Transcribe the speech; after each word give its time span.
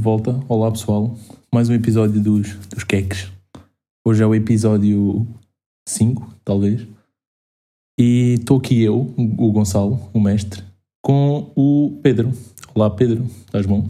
de 0.00 0.04
volta. 0.04 0.40
Olá 0.48 0.70
pessoal, 0.70 1.14
mais 1.52 1.68
um 1.68 1.74
episódio 1.74 2.22
dos, 2.22 2.54
dos 2.68 2.84
queques. 2.84 3.30
Hoje 4.02 4.22
é 4.22 4.26
o 4.26 4.34
episódio 4.34 5.26
5, 5.86 6.36
talvez. 6.42 6.86
E 7.98 8.36
estou 8.38 8.56
aqui 8.56 8.80
eu, 8.80 9.12
o 9.18 9.52
Gonçalo, 9.52 10.00
o 10.14 10.18
mestre, 10.18 10.64
com 11.04 11.52
o 11.54 12.00
Pedro. 12.02 12.32
Olá 12.74 12.88
Pedro, 12.88 13.26
estás 13.44 13.66
bom? 13.66 13.86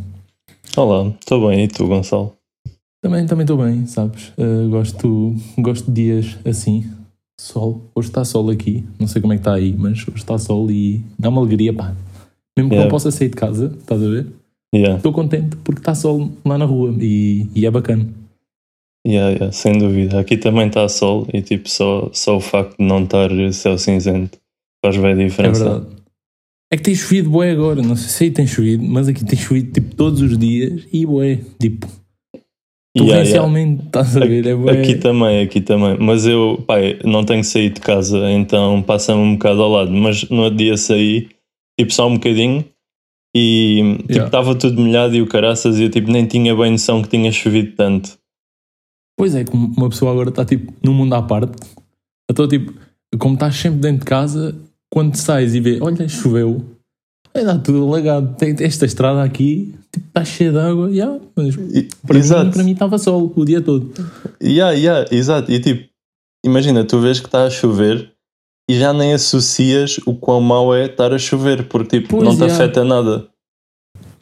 Olá, 0.76 1.14
estou 1.20 1.48
bem, 1.48 1.62
e 1.62 1.68
tu, 1.68 1.86
Gonçalo? 1.86 2.34
Também 3.00 3.24
também 3.24 3.44
estou 3.44 3.56
bem, 3.56 3.86
sabes? 3.86 4.30
Uh, 4.30 4.68
gosto, 4.68 5.36
gosto 5.58 5.92
de 5.92 6.02
dias 6.02 6.38
assim. 6.44 6.90
Sol, 7.40 7.88
hoje 7.94 8.08
está 8.08 8.24
sol 8.24 8.50
aqui, 8.50 8.84
não 8.98 9.06
sei 9.06 9.22
como 9.22 9.32
é 9.32 9.36
que 9.36 9.42
está 9.42 9.54
aí, 9.54 9.76
mas 9.78 10.00
hoje 10.08 10.16
está 10.16 10.36
sol 10.36 10.68
e 10.72 11.04
dá 11.16 11.28
uma 11.28 11.40
alegria, 11.40 11.72
pá. 11.72 11.94
Mesmo 12.58 12.68
que 12.68 12.74
Yeah. 12.74 12.82
não 12.82 12.90
possa 12.90 13.12
sair 13.12 13.28
de 13.28 13.36
casa, 13.36 13.72
estás 13.78 14.02
a 14.02 14.08
ver? 14.08 14.39
Yeah, 14.74 14.96
Estou 14.98 15.12
contente 15.12 15.56
porque 15.64 15.80
está 15.80 15.94
sol 15.94 16.30
lá 16.44 16.56
na 16.56 16.64
rua 16.64 16.94
e, 17.00 17.48
e 17.54 17.66
é 17.66 17.70
bacana. 17.70 18.08
yeah, 19.06 19.30
yeah, 19.30 19.50
sem 19.52 19.76
dúvida. 19.78 20.20
Aqui 20.20 20.36
também 20.36 20.68
está 20.68 20.88
sol 20.88 21.26
e 21.34 21.42
tipo 21.42 21.68
só, 21.68 22.08
só 22.12 22.36
o 22.36 22.40
facto 22.40 22.76
de 22.78 22.84
não 22.84 23.02
estar 23.02 23.28
céu 23.52 23.76
cinzento 23.76 24.38
faz 24.84 24.96
bem 24.96 25.06
a 25.06 25.10
É 25.10 25.14
diferença. 25.26 25.64
verdade. 25.64 26.00
É 26.72 26.76
que 26.76 26.84
tem 26.84 26.94
chovido 26.94 27.30
bué 27.30 27.50
agora, 27.50 27.82
não 27.82 27.96
sei 27.96 28.08
se 28.08 28.24
aí 28.24 28.30
tem 28.30 28.46
chovido, 28.46 28.84
mas 28.84 29.08
aqui 29.08 29.24
tem 29.24 29.36
chovido 29.36 29.72
tipo 29.72 29.92
todos 29.96 30.22
os 30.22 30.38
dias 30.38 30.86
e 30.92 31.04
bué, 31.04 31.40
tipo, 31.60 31.88
Yeah, 32.96 33.22
yeah. 33.22 33.22
torrencialmente, 33.40 33.86
estás 33.86 34.16
a 34.16 34.20
ver? 34.20 34.46
É 34.46 34.54
bué. 34.54 34.80
Aqui 34.80 34.94
também, 34.96 35.42
aqui 35.42 35.60
também. 35.60 35.96
Mas 36.00 36.26
eu, 36.26 36.62
pai, 36.66 36.98
não 37.04 37.24
tenho 37.24 37.42
sair 37.44 37.70
de 37.70 37.80
casa, 37.80 38.18
então 38.30 38.82
passa-me 38.82 39.20
um 39.20 39.32
bocado 39.34 39.62
ao 39.62 39.70
lado. 39.70 39.90
Mas 39.92 40.28
no 40.28 40.42
outro 40.42 40.56
dia 40.58 40.76
saí, 40.76 41.28
tipo, 41.78 41.92
só 41.92 42.08
um 42.08 42.14
bocadinho 42.14 42.64
e 43.34 43.94
tipo, 43.98 44.12
Yeah. 44.12 44.26
estava 44.26 44.54
tudo 44.54 44.80
molhado 44.80 45.14
e 45.14 45.22
o 45.22 45.26
caraças 45.26 45.78
e 45.78 45.84
eu 45.84 45.90
tipo, 45.90 46.10
nem 46.10 46.26
tinha 46.26 46.54
bem 46.54 46.72
noção 46.72 47.02
que 47.02 47.08
tinha 47.08 47.30
chovido 47.30 47.74
tanto. 47.76 48.18
Pois 49.16 49.34
é, 49.34 49.44
como 49.44 49.72
uma 49.76 49.88
pessoa 49.88 50.10
agora 50.12 50.30
está 50.30 50.44
tipo 50.44 50.72
num 50.82 50.94
mundo 50.94 51.14
à 51.14 51.22
parte, 51.22 51.52
então 52.30 52.48
tipo, 52.48 52.72
como 53.18 53.34
estás 53.34 53.54
sempre 53.56 53.80
dentro 53.80 54.00
de 54.00 54.06
casa, 54.06 54.56
quando 54.92 55.14
sais 55.16 55.54
e 55.54 55.60
vê, 55.60 55.78
olha, 55.80 56.08
choveu, 56.08 56.64
vai 57.34 57.44
dar 57.44 57.58
tudo 57.58 57.86
alagado. 57.86 58.34
Tem 58.36 58.54
esta 58.60 58.84
estrada 58.86 59.22
aqui, 59.22 59.74
tipo, 59.92 60.06
está 60.08 60.24
cheia 60.24 60.50
de 60.52 60.58
água, 60.58 60.90
yeah, 60.90 61.20
mas 61.36 61.54
E- 61.54 61.88
para 62.06 62.18
Exato. 62.18 62.46
mim, 62.46 62.52
para 62.52 62.64
mim 62.64 62.72
estava 62.72 62.98
sol 62.98 63.32
o 63.36 63.44
dia 63.44 63.60
todo. 63.60 63.92
Yeah, 64.42 64.72
yeah, 64.72 65.06
exato. 65.12 65.52
E 65.52 65.60
tipo, 65.60 65.88
imagina, 66.44 66.82
tu 66.84 66.98
vês 67.00 67.20
que 67.20 67.26
está 67.26 67.44
a 67.44 67.50
chover 67.50 68.09
e 68.70 68.78
já 68.78 68.92
nem 68.92 69.12
associas 69.12 69.98
o 70.06 70.14
quão 70.14 70.40
mau 70.40 70.72
é 70.72 70.86
estar 70.86 71.12
a 71.12 71.18
chover, 71.18 71.66
porque 71.66 71.98
tipo, 71.98 72.18
Pois, 72.18 72.22
não 72.22 72.36
te 72.36 72.42
yeah. 72.42 72.54
afeta 72.54 72.84
nada. 72.84 73.26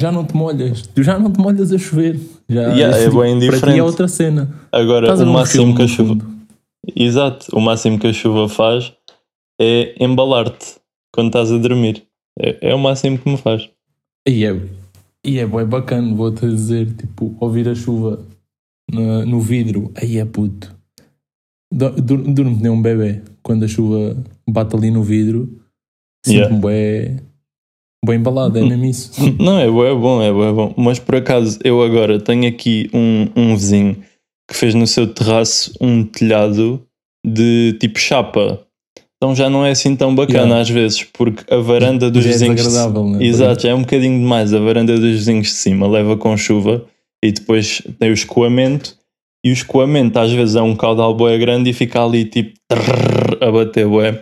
Já 0.00 0.10
não 0.10 0.24
te 0.24 0.34
molhas, 0.34 0.86
tu 0.86 1.02
já 1.02 1.18
não 1.18 1.30
te 1.30 1.38
molhas 1.38 1.70
a 1.70 1.76
chover. 1.76 2.18
Já, 2.48 2.62
Yeah, 2.72 2.96
é 2.96 3.04
tipo, 3.04 3.20
bem 3.20 3.38
Para 3.46 3.72
ti 3.72 3.78
é 3.78 3.82
outra 3.82 4.08
cena. 4.08 4.48
Agora, 4.72 5.14
o 5.14 5.26
máximo 5.26 5.76
que 5.76 5.82
a 5.82 5.86
chuva. 5.86 6.14
fundo. 6.14 6.26
Exato, 6.96 7.54
o 7.54 7.60
máximo 7.60 7.98
que 7.98 8.06
a 8.06 8.12
chuva 8.14 8.48
faz 8.48 8.90
é 9.60 10.02
embalar-te 10.02 10.76
quando 11.12 11.26
estás 11.26 11.52
a 11.52 11.58
dormir. 11.58 12.04
É, 12.40 12.70
é 12.70 12.74
o 12.74 12.78
máximo 12.78 13.18
que 13.18 13.28
me 13.28 13.36
faz. 13.36 13.68
E 14.26 14.46
é, 14.46 14.58
e 15.26 15.38
é 15.40 15.46
bem 15.46 15.66
bacana, 15.66 16.14
vou-te 16.14 16.46
dizer, 16.46 16.86
tipo, 16.94 17.36
ouvir 17.38 17.68
a 17.68 17.74
chuva 17.74 18.18
no, 18.90 19.26
no 19.26 19.40
vidro, 19.40 19.92
aí 19.94 20.16
é 20.16 20.24
puto. 20.24 20.74
Du- 21.72 21.90
dur- 22.00 22.24
Durmo 22.32 22.58
nem 22.60 22.70
um 22.70 22.80
bebê 22.80 23.20
quando 23.42 23.64
a 23.64 23.68
chuva 23.68 24.16
bate 24.48 24.74
ali 24.74 24.90
no 24.90 25.02
vidro, 25.02 25.60
sinto-me 26.24 26.60
bem, 26.60 27.20
bem 28.04 28.16
embalado, 28.16 28.58
é 28.58 28.62
mesmo 28.64 28.84
isso. 28.86 29.12
Não, 29.38 29.58
é 29.58 29.70
bom, 29.70 29.84
é 29.84 29.94
bom, 29.94 30.22
é 30.22 30.32
bom, 30.32 30.44
é 30.48 30.52
bom. 30.52 30.74
Mas 30.76 30.98
por 30.98 31.16
acaso, 31.16 31.58
eu 31.64 31.82
agora 31.82 32.18
tenho 32.20 32.48
aqui 32.48 32.88
um, 32.94 33.28
um 33.36 33.54
vizinho 33.56 33.96
que 34.50 34.56
fez 34.56 34.74
no 34.74 34.86
seu 34.86 35.06
terraço 35.12 35.74
um 35.80 36.04
telhado 36.04 36.82
de 37.26 37.76
tipo 37.80 37.98
chapa. 37.98 38.60
Então 39.16 39.34
já 39.34 39.50
não 39.50 39.66
é 39.66 39.72
assim 39.72 39.94
tão 39.96 40.14
bacana 40.14 40.38
Yeah. 40.44 40.60
às 40.60 40.70
vezes, 40.70 41.02
porque 41.02 41.52
a 41.52 41.58
varanda 41.58 42.10
dos 42.10 42.22
Já 42.24 42.30
é 42.30 42.32
vizinhos. 42.32 42.56
de- 42.56 42.62
desagradável, 42.68 43.08
né? 43.10 43.24
Exato, 43.26 43.62
já 43.64 43.70
é 43.70 43.74
um 43.74 43.80
bocadinho 43.80 44.18
demais. 44.18 44.54
A 44.54 44.60
varanda 44.60 44.94
dos 44.94 45.10
vizinhos 45.10 45.48
de 45.48 45.52
cima 45.54 45.86
leva 45.88 46.16
com 46.16 46.34
chuva 46.36 46.86
e 47.22 47.32
depois 47.32 47.82
tem 47.98 48.10
o 48.10 48.14
escoamento. 48.14 48.96
E 49.44 49.50
o 49.50 49.52
escoamento 49.52 50.18
às 50.18 50.32
vezes 50.32 50.56
é 50.56 50.62
um 50.62 50.74
caudal 50.74 51.14
boé 51.14 51.38
grande 51.38 51.70
e 51.70 51.72
fica 51.72 52.04
ali 52.04 52.24
tipo 52.24 52.54
trrr, 52.68 53.38
a 53.40 53.50
bater 53.52 53.86
boé. 53.86 54.20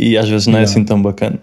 E 0.00 0.16
às 0.16 0.28
vezes 0.28 0.46
não 0.46 0.54
é 0.54 0.58
Yeah. 0.62 0.70
assim 0.72 0.84
tão 0.84 1.00
bacana. 1.00 1.40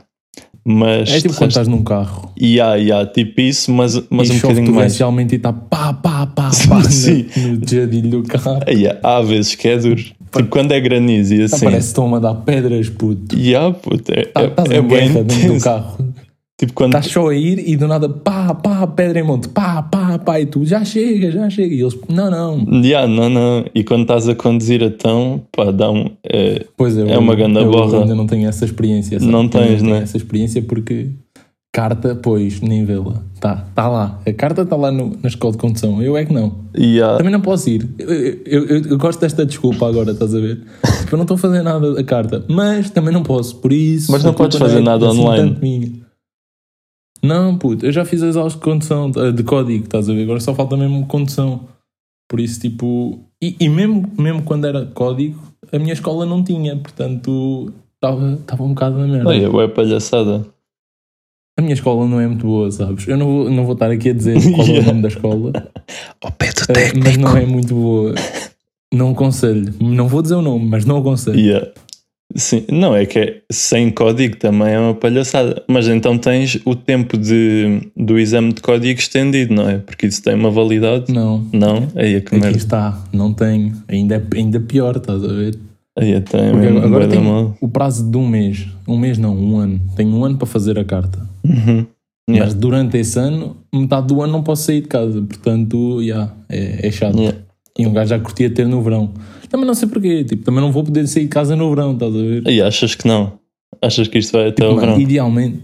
Mas 0.65 1.09
É 1.11 1.19
tipo 1.19 1.33
quando 1.35 1.49
estás 1.49 1.67
num 1.67 1.83
carro 1.83 2.31
Yeah, 2.41 2.75
yeah, 2.75 3.05
tipo 3.11 3.41
isso, 3.41 3.69
mas, 3.71 4.01
mas 4.09 4.29
e 4.29 4.33
um 4.33 4.35
bocadinho 4.39 4.67
mais. 4.67 4.75
torrencialmente 4.93 5.33
e 5.33 5.37
está 5.37 5.51
pá, 5.51 5.91
pá, 5.91 6.25
pá, 6.27 6.51
pá 6.69 6.83
Sim. 6.83 7.25
no, 7.35 7.57
no 7.57 7.67
jadilho 7.67 8.21
do 8.21 8.23
carro. 8.23 8.59
Yeah, 8.69 8.97
há 9.03 9.21
vezes 9.21 9.55
que 9.55 9.67
é 9.67 9.77
duro. 9.77 10.01
Tipo 10.01 10.45
quando 10.49 10.71
é 10.71 10.79
granizo 10.79 11.33
e 11.33 11.39
Tá, 11.39 11.55
assim. 11.55 11.65
Parece 11.65 11.79
que 11.81 11.87
estão 11.87 12.05
a 12.05 12.09
mandar 12.09 12.33
pedras, 12.35 12.89
puto. 12.89 13.37
Yeah, 13.37 13.73
puto, 13.75 14.11
é, 14.13 14.25
Tá- 14.25 14.41
é, 14.41 14.75
é 14.75 14.79
em 14.79 14.81
bem 14.87 15.11
dentro 15.11 15.23
do 15.37 15.43
intenso. 15.45 15.63
carro. 15.65 15.97
Tipo 16.57 16.73
quando. 16.73 16.91
Estás 16.95 17.07
só 17.11 17.29
a 17.29 17.35
ir 17.35 17.67
e 17.67 17.75
do 17.75 17.87
nada 17.87 18.07
pá, 18.07 18.53
pá, 18.53 18.85
pedra 18.85 19.19
em 19.19 19.23
monte, 19.23 19.47
pá, 19.49 19.81
pá, 19.81 20.19
pá, 20.19 20.39
e 20.39 20.45
tu 20.45 20.63
já 20.63 20.85
chega, 20.85 21.31
já 21.31 21.49
chega. 21.49 21.73
E 21.73 21.81
eles, 21.81 21.97
não, 22.07 22.29
não. 22.29 22.81
Yeah, 22.83 23.07
não, 23.07 23.27
não. 23.29 23.65
E 23.73 23.83
quando 23.83 24.03
estás 24.03 24.29
a 24.29 24.35
conduzir 24.35 24.81
então, 24.83 25.41
pá, 25.51 25.71
dá 25.71 25.89
um. 25.89 26.11
É, 26.23 26.65
Pois 26.77 26.95
é, 26.97 27.09
É 27.11 27.17
uma 27.17 27.35
ganda 27.35 27.59
eu 27.61 27.71
borra. 27.71 28.01
ainda 28.01 28.13
não 28.15 28.27
tenho 28.27 28.47
essa 28.47 28.65
experiência. 28.65 29.19
sabe? 29.19 29.31
Não 29.31 29.43
Eu 29.43 29.49
tens, 29.49 29.81
né? 29.81 29.99
essa 30.03 30.15
experiência 30.15 30.61
porque 30.61 31.09
carta, 31.73 32.13
pois, 32.15 32.61
nem 32.61 32.85
vê-la. 32.85 33.23
Tá, 33.39 33.65
tá 33.73 33.89
lá. 33.89 34.21
A 34.25 34.31
carta 34.31 34.61
está 34.61 34.75
lá 34.75 34.91
no- 34.91 35.17
na 35.21 35.27
escola 35.27 35.53
de 35.53 35.57
condução. 35.57 36.01
Eu 36.03 36.15
é 36.15 36.23
que 36.23 36.31
não. 36.31 36.53
yeah, 36.77 37.17
Também 37.17 37.31
não 37.33 37.41
posso 37.41 37.67
ir. 37.67 37.89
Eu, 37.97 38.09
eu, 38.13 38.65
eu- 38.67 38.81
eu 38.91 38.97
gosto 38.99 39.19
desta 39.19 39.43
desculpa 39.43 39.87
agora, 39.89 40.11
estás 40.11 40.35
a 40.35 40.39
ver? 40.39 40.61
Tipo, 40.99 41.15
eu 41.15 41.17
não 41.17 41.23
estou 41.23 41.35
a 41.35 41.37
fazer 41.39 41.63
nada 41.63 41.93
da 41.95 42.03
carta, 42.03 42.45
mas 42.47 42.91
também 42.91 43.11
não 43.11 43.23
posso, 43.23 43.55
por 43.55 43.73
isso. 43.73 44.11
Mas 44.11 44.23
não 44.23 44.31
a 44.31 44.33
podes 44.35 44.57
fazer 44.59 44.77
é 44.77 44.81
nada 44.81 45.09
assim 45.09 45.19
online. 45.19 46.02
Não, 47.23 47.57
puto, 47.57 47.85
eu 47.85 47.91
já 47.91 48.03
fiz 48.03 48.21
as 48.21 48.35
aulas 48.35 48.53
de 48.53 48.59
condução, 48.59 49.09
eh, 49.15 49.31
de 49.31 49.43
código, 49.43 49.85
estás 49.85 50.09
a 50.09 50.13
ver? 50.13 50.23
Agora 50.23 50.41
só 50.41 50.53
falta 50.53 50.75
mesmo 50.75 51.05
condução. 51.07 51.61
Por 52.27 52.39
isso, 52.39 52.59
tipo. 52.59 53.19
E, 53.41 53.55
e 53.59 53.69
mesmo, 53.69 54.11
mesmo 54.19 54.43
quando 54.43 54.65
era 54.65 54.85
código, 54.87 55.39
a 55.71 55.79
minha 55.79 55.93
escola 55.93 56.25
não 56.25 56.43
tinha, 56.43 56.75
portanto, 56.75 57.71
estava 57.95 58.63
um 58.63 58.69
bocado 58.69 58.97
na 58.97 59.07
merda. 59.07 59.29
olha, 59.29 59.63
é 59.63 59.67
palhaçada. 59.67 60.45
A 61.57 61.61
minha 61.61 61.75
escola 61.75 62.07
não 62.07 62.19
é 62.19 62.27
muito 62.27 62.45
boa, 62.45 62.69
sabes? 62.71 63.07
Eu 63.07 63.15
não 63.15 63.25
vou, 63.27 63.49
não 63.49 63.63
vou 63.63 63.73
estar 63.73 63.91
aqui 63.91 64.09
a 64.09 64.13
dizer 64.13 64.37
qual 64.55 64.67
é 64.67 64.79
o 64.79 64.83
nome 64.87 65.01
da 65.03 65.07
escola. 65.07 65.51
Pé 66.37 66.49
do 66.51 66.79
Eh, 66.79 66.91
mas 67.01 67.15
não 67.17 67.37
é 67.37 67.45
muito 67.45 67.75
boa. 67.75 68.15
Não 68.91 69.11
aconselho. 69.11 69.73
Não 69.79 70.07
vou 70.07 70.21
dizer 70.21 70.35
o 70.35 70.41
nome, 70.41 70.65
mas 70.65 70.83
não 70.83 70.97
aconselho. 70.97 71.39
Yeah. 71.39 71.71
Sim, 72.35 72.63
não, 72.71 72.95
é 72.95 73.05
que 73.05 73.19
é, 73.19 73.41
sem 73.51 73.89
código 73.91 74.37
também 74.37 74.69
é 74.73 74.79
uma 74.79 74.93
palhaçada. 74.95 75.63
Mas 75.67 75.87
então 75.87 76.17
tens 76.17 76.59
o 76.65 76.75
tempo 76.75 77.17
de, 77.17 77.89
do 77.95 78.17
exame 78.17 78.53
de 78.53 78.61
código 78.61 78.99
estendido, 78.99 79.53
não 79.53 79.69
é? 79.69 79.77
Porque 79.77 80.07
isso 80.07 80.21
tem 80.23 80.33
uma 80.33 80.49
validade. 80.49 81.13
Não. 81.13 81.45
Não? 81.53 81.87
Aí 81.95 82.15
é 82.15 82.21
que 82.21 82.27
Aqui 82.35 82.39
merda. 82.39 82.57
está. 82.57 83.03
Não 83.13 83.33
tenho. 83.33 83.73
Ainda, 83.87 84.15
é- 84.15 84.37
ainda 84.37 84.59
pior, 84.59 84.95
estás 84.97 85.23
a 85.23 85.27
ver? 85.27 85.57
Aí 85.97 86.19
tem 86.21 86.49
Porque 86.51 86.65
mesmo 86.65 86.79
agora 86.79 87.21
mal. 87.21 87.55
o 87.61 87.67
prazo 87.67 88.09
de 88.09 88.17
um 88.17 88.27
mês. 88.27 88.67
Um 88.87 88.97
mês 88.97 89.17
não, 89.19 89.35
um 89.37 89.57
ano. 89.57 89.79
Tenho 89.95 90.09
um 90.09 90.25
ano 90.25 90.37
para 90.37 90.47
fazer 90.47 90.79
a 90.79 90.83
carta. 90.83 91.19
Uhum. 91.45 91.85
Yeah. 92.29 92.45
Mas 92.45 92.53
durante 92.53 92.97
esse 92.97 93.19
ano, 93.19 93.57
metade 93.73 94.07
do 94.07 94.21
ano 94.21 94.31
não 94.33 94.41
posso 94.43 94.63
sair 94.63 94.81
de 94.81 94.87
casa. 94.87 95.21
Portanto, 95.21 96.01
yeah, 96.01 96.33
é, 96.49 96.87
é 96.87 96.91
chato. 96.91 97.17
Yeah. 97.19 97.37
E 97.77 97.85
um 97.85 97.93
gajo 97.93 98.09
já 98.09 98.19
curtia 98.19 98.49
ter 98.49 98.67
no 98.67 98.81
verão. 98.81 99.11
Também 99.53 99.67
não 99.67 99.75
sei 99.75 99.87
porquê. 99.87 100.23
Tipo, 100.23 100.43
também 100.43 100.59
não 100.61 100.71
vou 100.71 100.83
poder 100.83 101.07
sair 101.07 101.23
de 101.25 101.29
casa 101.29 101.55
no 101.55 101.69
verão, 101.69 101.93
estás 101.93 102.11
a 102.15 102.17
ver? 102.17 102.43
Aí 102.47 102.59
achas 102.59 102.95
que 102.95 103.07
não? 103.07 103.33
Achas 103.79 104.07
que 104.07 104.17
isto 104.17 104.31
vai 104.31 104.47
até 104.47 104.63
Tipo, 104.63 104.75
Mano, 104.75 104.87
verão? 104.87 104.99
idealmente, 104.99 105.59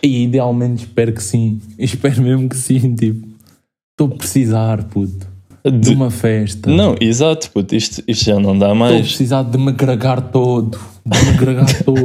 e 0.00 0.22
idealmente 0.22 0.84
espero 0.84 1.12
que 1.12 1.22
sim. 1.22 1.60
Espero 1.76 2.22
mesmo 2.22 2.48
que 2.48 2.56
sim. 2.56 2.94
Tipo, 2.94 3.26
estou 3.90 4.14
a 4.14 4.18
precisar, 4.18 4.84
puto, 4.84 5.26
de 5.64 5.70
De- 5.72 5.94
uma 5.94 6.12
festa. 6.12 6.70
Não, 6.70 6.94
exato, 7.00 7.50
puto, 7.50 7.74
isto, 7.74 8.04
isto 8.06 8.24
já 8.24 8.38
não 8.38 8.56
dá 8.56 8.66
Estou 8.66 8.70
a 8.70 8.74
mais. 8.90 9.06
precisar 9.08 9.42
de 9.42 9.58
me 9.58 9.70
agregar 9.70 10.20
todo. 10.20 10.78
De 11.04 11.18
me 11.24 11.30
agregar 11.30 11.66
todo. 11.82 12.00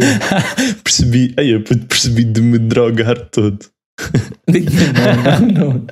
percebi, 0.84 1.32
ai, 1.38 1.54
eu 1.54 1.62
puto, 1.64 1.86
percebi 1.86 2.24
de 2.24 2.42
me 2.42 2.58
drogar 2.58 3.20
todo. 3.30 3.60
não, 4.50 5.48
não, 5.48 5.74
não. 5.74 5.86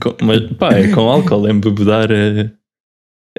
Com- 0.00 0.16
mas 0.24 0.40
pá, 0.56 0.72
é 0.72 0.88
com 0.88 1.10
álcool, 1.10 1.46
embebedar 1.48 2.10
é, 2.10 2.50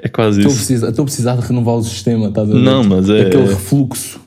é 0.00 0.08
quase 0.08 0.40
Estou 0.40 0.52
isso. 0.52 0.60
precisar, 0.60 0.88
estou 0.90 1.02
a 1.02 1.06
precisar 1.06 1.36
de 1.36 1.46
renovar 1.46 1.74
o 1.76 1.82
sistema, 1.82 2.28
estás 2.28 2.50
a 2.50 2.52
ver? 2.52 2.58
Não, 2.60 2.82
mas 2.84 3.08
é. 3.08 3.22
Aquele 3.22 3.46
refluxo. 3.46 4.20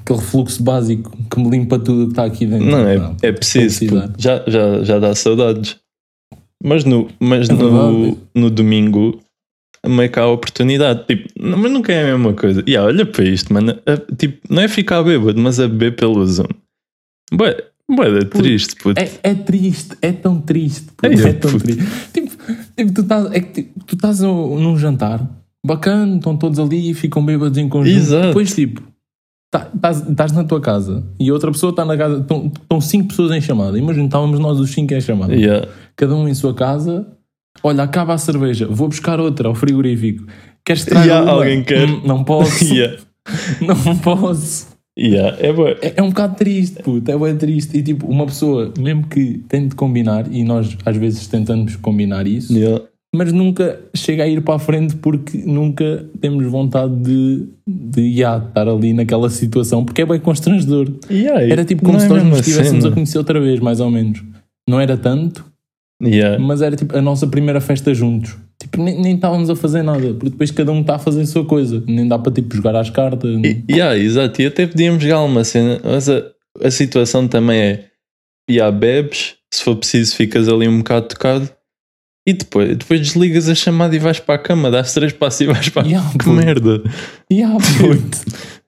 Aquele 0.00 0.18
refluxo 0.18 0.62
básico 0.62 1.16
que 1.30 1.40
me 1.40 1.50
limpa 1.50 1.78
tudo 1.78 2.06
que 2.06 2.12
está 2.12 2.24
aqui 2.24 2.46
dentro. 2.46 2.66
Não, 2.66 2.78
é, 2.88 2.98
Não, 2.98 3.16
é 3.22 3.32
preciso. 3.32 3.84
Já, 4.18 4.42
já, 4.46 4.82
já 4.82 4.98
dá 4.98 5.14
saudades. 5.14 5.76
Mas 6.64 6.84
no, 6.84 7.08
mas 7.20 7.48
É 7.48 7.52
no, 7.52 8.18
no 8.34 8.50
domingo 8.50 9.20
meio 9.86 10.10
que 10.10 10.18
há 10.18 10.26
oportunidade. 10.26 11.04
Tipo, 11.06 11.28
não- 11.38 11.58
mas 11.58 11.70
nunca 11.72 11.92
é 11.92 12.02
a 12.02 12.16
mesma 12.16 12.32
coisa. 12.34 12.62
E 12.66 12.76
olha 12.76 13.04
para 13.04 13.24
isto, 13.24 13.52
mano. 13.52 13.76
a- 13.84 14.14
tipo, 14.16 14.38
não 14.52 14.62
é 14.62 14.68
ficar 14.68 15.02
bêbado, 15.02 15.40
mas 15.40 15.58
a 15.60 15.66
beber 15.68 15.96
pelo 15.96 16.24
Zoom. 16.26 16.46
Bué, 17.32 17.56
Bué, 17.94 18.24
triste, 18.24 18.76
puto. 18.76 19.00
É, 19.00 19.10
é 19.22 19.34
triste, 19.34 19.96
é 20.00 20.12
tão 20.12 20.40
triste. 20.40 20.86
puto, 20.96 21.06
Ei, 21.12 21.28
é 21.28 21.32
tão 21.32 21.50
puto. 21.52 21.64
triste. 21.64 21.82
Tipo, 22.12 22.30
tipo, 22.76 22.92
tu 22.92 23.00
estás 23.02 23.32
é 23.32 23.40
que, 23.40 23.62
tipo, 23.62 23.84
tu 23.84 23.94
estás 23.94 24.20
num 24.20 24.76
jantar, 24.78 25.26
bacana, 25.64 26.16
estão 26.16 26.36
todos 26.36 26.58
ali 26.58 26.90
e 26.90 26.94
ficam 26.94 27.24
bêbados 27.24 27.58
em 27.58 27.68
conjunto. 27.68 27.96
Exato. 27.96 28.26
Depois, 28.28 28.54
tipo, 28.54 28.82
tá- 29.50 29.68
estás 29.74 30.08
estás 30.08 30.32
na 30.32 30.44
tua 30.44 30.60
casa 30.60 31.04
e 31.20 31.30
outra 31.30 31.50
pessoa 31.52 31.70
está 31.70 31.84
na 31.84 31.96
casa, 31.96 32.20
estão- 32.20 32.80
cinco 32.80 33.08
pessoas 33.08 33.30
em 33.32 33.40
chamada. 33.40 33.78
Imagina, 33.78 34.06
estávamos 34.06 34.38
nós 34.40 34.58
os 34.58 34.70
cinco 34.70 34.94
em 34.94 35.00
chamada. 35.00 35.34
Yeah. 35.34 35.68
Cada 35.96 36.14
um 36.14 36.26
em 36.28 36.34
sua 36.34 36.54
casa. 36.54 37.06
Olha, 37.62 37.82
acaba 37.84 38.14
a 38.14 38.18
cerveja, 38.18 38.66
vou 38.70 38.88
buscar 38.88 39.20
outra 39.20 39.46
ao 39.48 39.54
frigorífico. 39.54 40.24
Queres 40.64 40.84
trazer 40.86 41.08
Yeah, 41.10 41.30
alguém 41.30 41.62
quer. 41.62 41.86
Hum, 41.88 42.00
Não 42.04 42.24
posso. 42.24 42.64
Yeah. 42.72 42.96
Não 43.60 43.96
posso. 43.98 44.71
Yeah. 44.98 45.36
É 45.40 45.52
bué. 45.52 45.78
É, 45.80 45.94
é 45.96 46.02
um 46.02 46.08
bocado 46.10 46.36
triste, 46.36 46.82
puto, 46.82 47.10
é 47.10 47.16
bem 47.18 47.36
triste. 47.36 47.78
E 47.78 47.82
tipo, 47.82 48.06
uma 48.06 48.26
pessoa, 48.26 48.72
mesmo 48.78 49.06
que 49.06 49.38
tente 49.48 49.74
combinar, 49.74 50.26
e 50.30 50.44
nós 50.44 50.76
às 50.84 50.96
vezes 50.96 51.26
tentamos 51.26 51.76
combinar 51.76 52.26
isso, 52.26 52.52
Yeah. 52.52 52.84
mas 53.14 53.32
nunca 53.32 53.80
chega 53.96 54.24
a 54.24 54.28
ir 54.28 54.42
para 54.42 54.56
a 54.56 54.58
frente 54.58 54.96
porque 54.96 55.38
nunca 55.38 56.04
temos 56.20 56.44
vontade 56.46 56.94
de, 56.96 57.46
de 57.66 58.16
já, 58.18 58.36
estar 58.38 58.68
ali 58.68 58.92
naquela 58.92 59.30
situação, 59.30 59.82
porque 59.84 60.02
é 60.02 60.06
bem 60.06 60.20
constrangedor. 60.20 60.92
Yeah, 61.10 61.42
Era 61.50 61.64
tipo 61.64 61.82
como 61.82 61.94
não 61.94 62.00
se 62.00 62.06
é 62.06 62.08
nós 62.10 62.24
nos 62.24 62.38
estivéssemos 62.40 62.84
a 62.84 62.90
conhecer 62.90 63.16
outra 63.18 63.40
vez, 63.40 63.60
mais 63.60 63.80
ou 63.80 63.90
menos. 63.90 64.22
Não 64.68 64.78
era 64.78 64.96
tanto, 64.96 65.44
Yeah. 66.02 66.38
mas 66.38 66.60
era 66.60 66.74
tipo 66.76 66.96
a 66.96 67.00
nossa 67.00 67.26
primeira 67.26 67.60
festa 67.60 67.94
juntos. 67.94 68.36
Tipo, 68.72 68.82
nem, 68.82 68.98
nem 69.00 69.14
estávamos 69.16 69.50
a 69.50 69.54
fazer 69.56 69.82
nada, 69.82 70.14
porque 70.14 70.30
depois 70.30 70.50
cada 70.50 70.72
um 70.72 70.80
está 70.80 70.94
a 70.94 70.98
fazer 70.98 71.20
a 71.22 71.26
sua 71.26 71.44
coisa. 71.44 71.82
Nem 71.86 72.08
dá 72.08 72.18
para 72.18 72.32
tipo 72.32 72.56
jogar 72.56 72.74
às 72.74 72.88
cartas. 72.90 73.30
E- 73.44 73.62
Yeah, 73.70 73.96
exato, 73.98 74.40
e 74.40 74.46
até 74.46 74.66
podíamos 74.66 75.02
jogar 75.02 75.20
uma 75.22 75.44
cena, 75.44 75.78
mas 75.84 76.08
a, 76.08 76.22
a 76.62 76.70
situação 76.70 77.28
também 77.28 77.60
é: 77.60 77.84
yeah, 78.50 78.74
bebes, 78.76 79.34
se 79.52 79.62
for 79.62 79.76
preciso, 79.76 80.16
ficas 80.16 80.48
ali 80.48 80.66
um 80.66 80.78
bocado 80.78 81.08
tocado 81.08 81.50
e 82.26 82.32
depois, 82.32 82.76
depois 82.76 83.00
desligas 83.00 83.48
a 83.48 83.54
chamada 83.54 83.94
e 83.94 83.98
vais 83.98 84.18
para 84.20 84.36
a 84.36 84.38
cama, 84.38 84.70
dás 84.70 84.94
três 84.94 85.12
passos 85.12 85.40
e 85.42 85.46
vais 85.46 85.68
para 85.68 85.86
Yeah, 85.86 86.08
Que 86.12 86.18
puto. 86.18 86.32
merda! 86.32 86.82
E 87.30 87.42
há, 87.42 87.50
puto. 87.78 88.18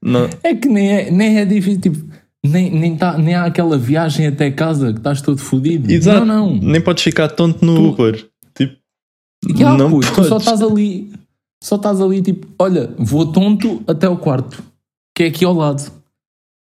Não, 0.03 0.29
É 0.43 0.55
que 0.55 0.69
nem 0.69 0.93
é, 0.93 1.11
nem 1.11 1.39
é 1.39 1.45
difícil, 1.47 1.81
tipo, 1.81 1.99
nem, 2.45 2.71
nem, 2.71 2.95
tá, 2.97 3.17
nem 3.17 3.35
há 3.35 3.45
aquela 3.47 3.79
viagem 3.79 4.27
até 4.27 4.51
casa 4.51 4.93
que 4.93 4.99
estás 4.99 5.23
todo 5.23 5.39
fodido. 5.39 5.91
exato, 5.91 6.27
Não, 6.27 6.51
não. 6.51 6.57
nem 6.61 6.81
podes 6.81 7.03
ficar 7.05 7.29
tonto 7.29 7.65
no 7.65 7.75
Tu- 7.75 7.89
Uber. 8.03 8.27
Não 9.79 9.91
puto, 9.91 10.13
tu 10.13 10.25
só 10.25 10.37
estás 10.37 10.63
ali, 10.63 11.13
só 11.63 11.77
estás 11.77 12.01
ali, 12.01 12.23
tipo, 12.23 12.47
olha, 12.59 12.91
vou 12.99 13.27
tonto 13.27 13.83
até 13.87 14.09
o 14.09 14.17
quarto, 14.17 14.63
que 15.15 15.25
é 15.25 15.27
aqui 15.27 15.45
ao 15.45 15.55
lado. 15.55 15.91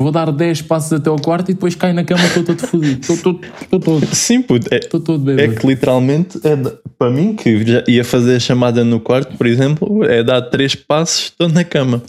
Vou 0.01 0.11
dar 0.11 0.33
10 0.33 0.63
passos 0.63 0.93
até 0.93 1.09
ao 1.09 1.19
quarto 1.21 1.51
e 1.51 1.55
depois 1.55 1.77
caio 1.77 1.95
na 1.95 2.03
cama, 2.03 2.25
estou 2.25 2.43
todo 2.43 2.67
fodido. 2.67 3.01
Estou 3.01 3.81
todo, 3.81 4.07
sim, 4.07 4.43
puto, 4.43 4.67
é, 4.73 4.79
estou 4.79 4.99
todo 4.99 5.31
é 5.31 5.37
bêbado. 5.37 5.61
que 5.61 5.67
literalmente, 5.67 6.41
é, 6.43 6.57
para 6.99 7.11
mim, 7.11 7.37
que 7.37 7.65
já 7.65 7.85
ia 7.87 8.05
fazer 8.05 8.37
a 8.37 8.41
chamada 8.41 8.85
no 8.85 8.99
quarto, 8.99 9.37
por 9.37 9.47
exemplo, 9.47 10.05
é 10.05 10.25
dar 10.25 10.43
três 10.43 10.75
passos, 10.75 11.27
estou 11.27 11.49
na 11.49 11.63
cama. 11.63 12.03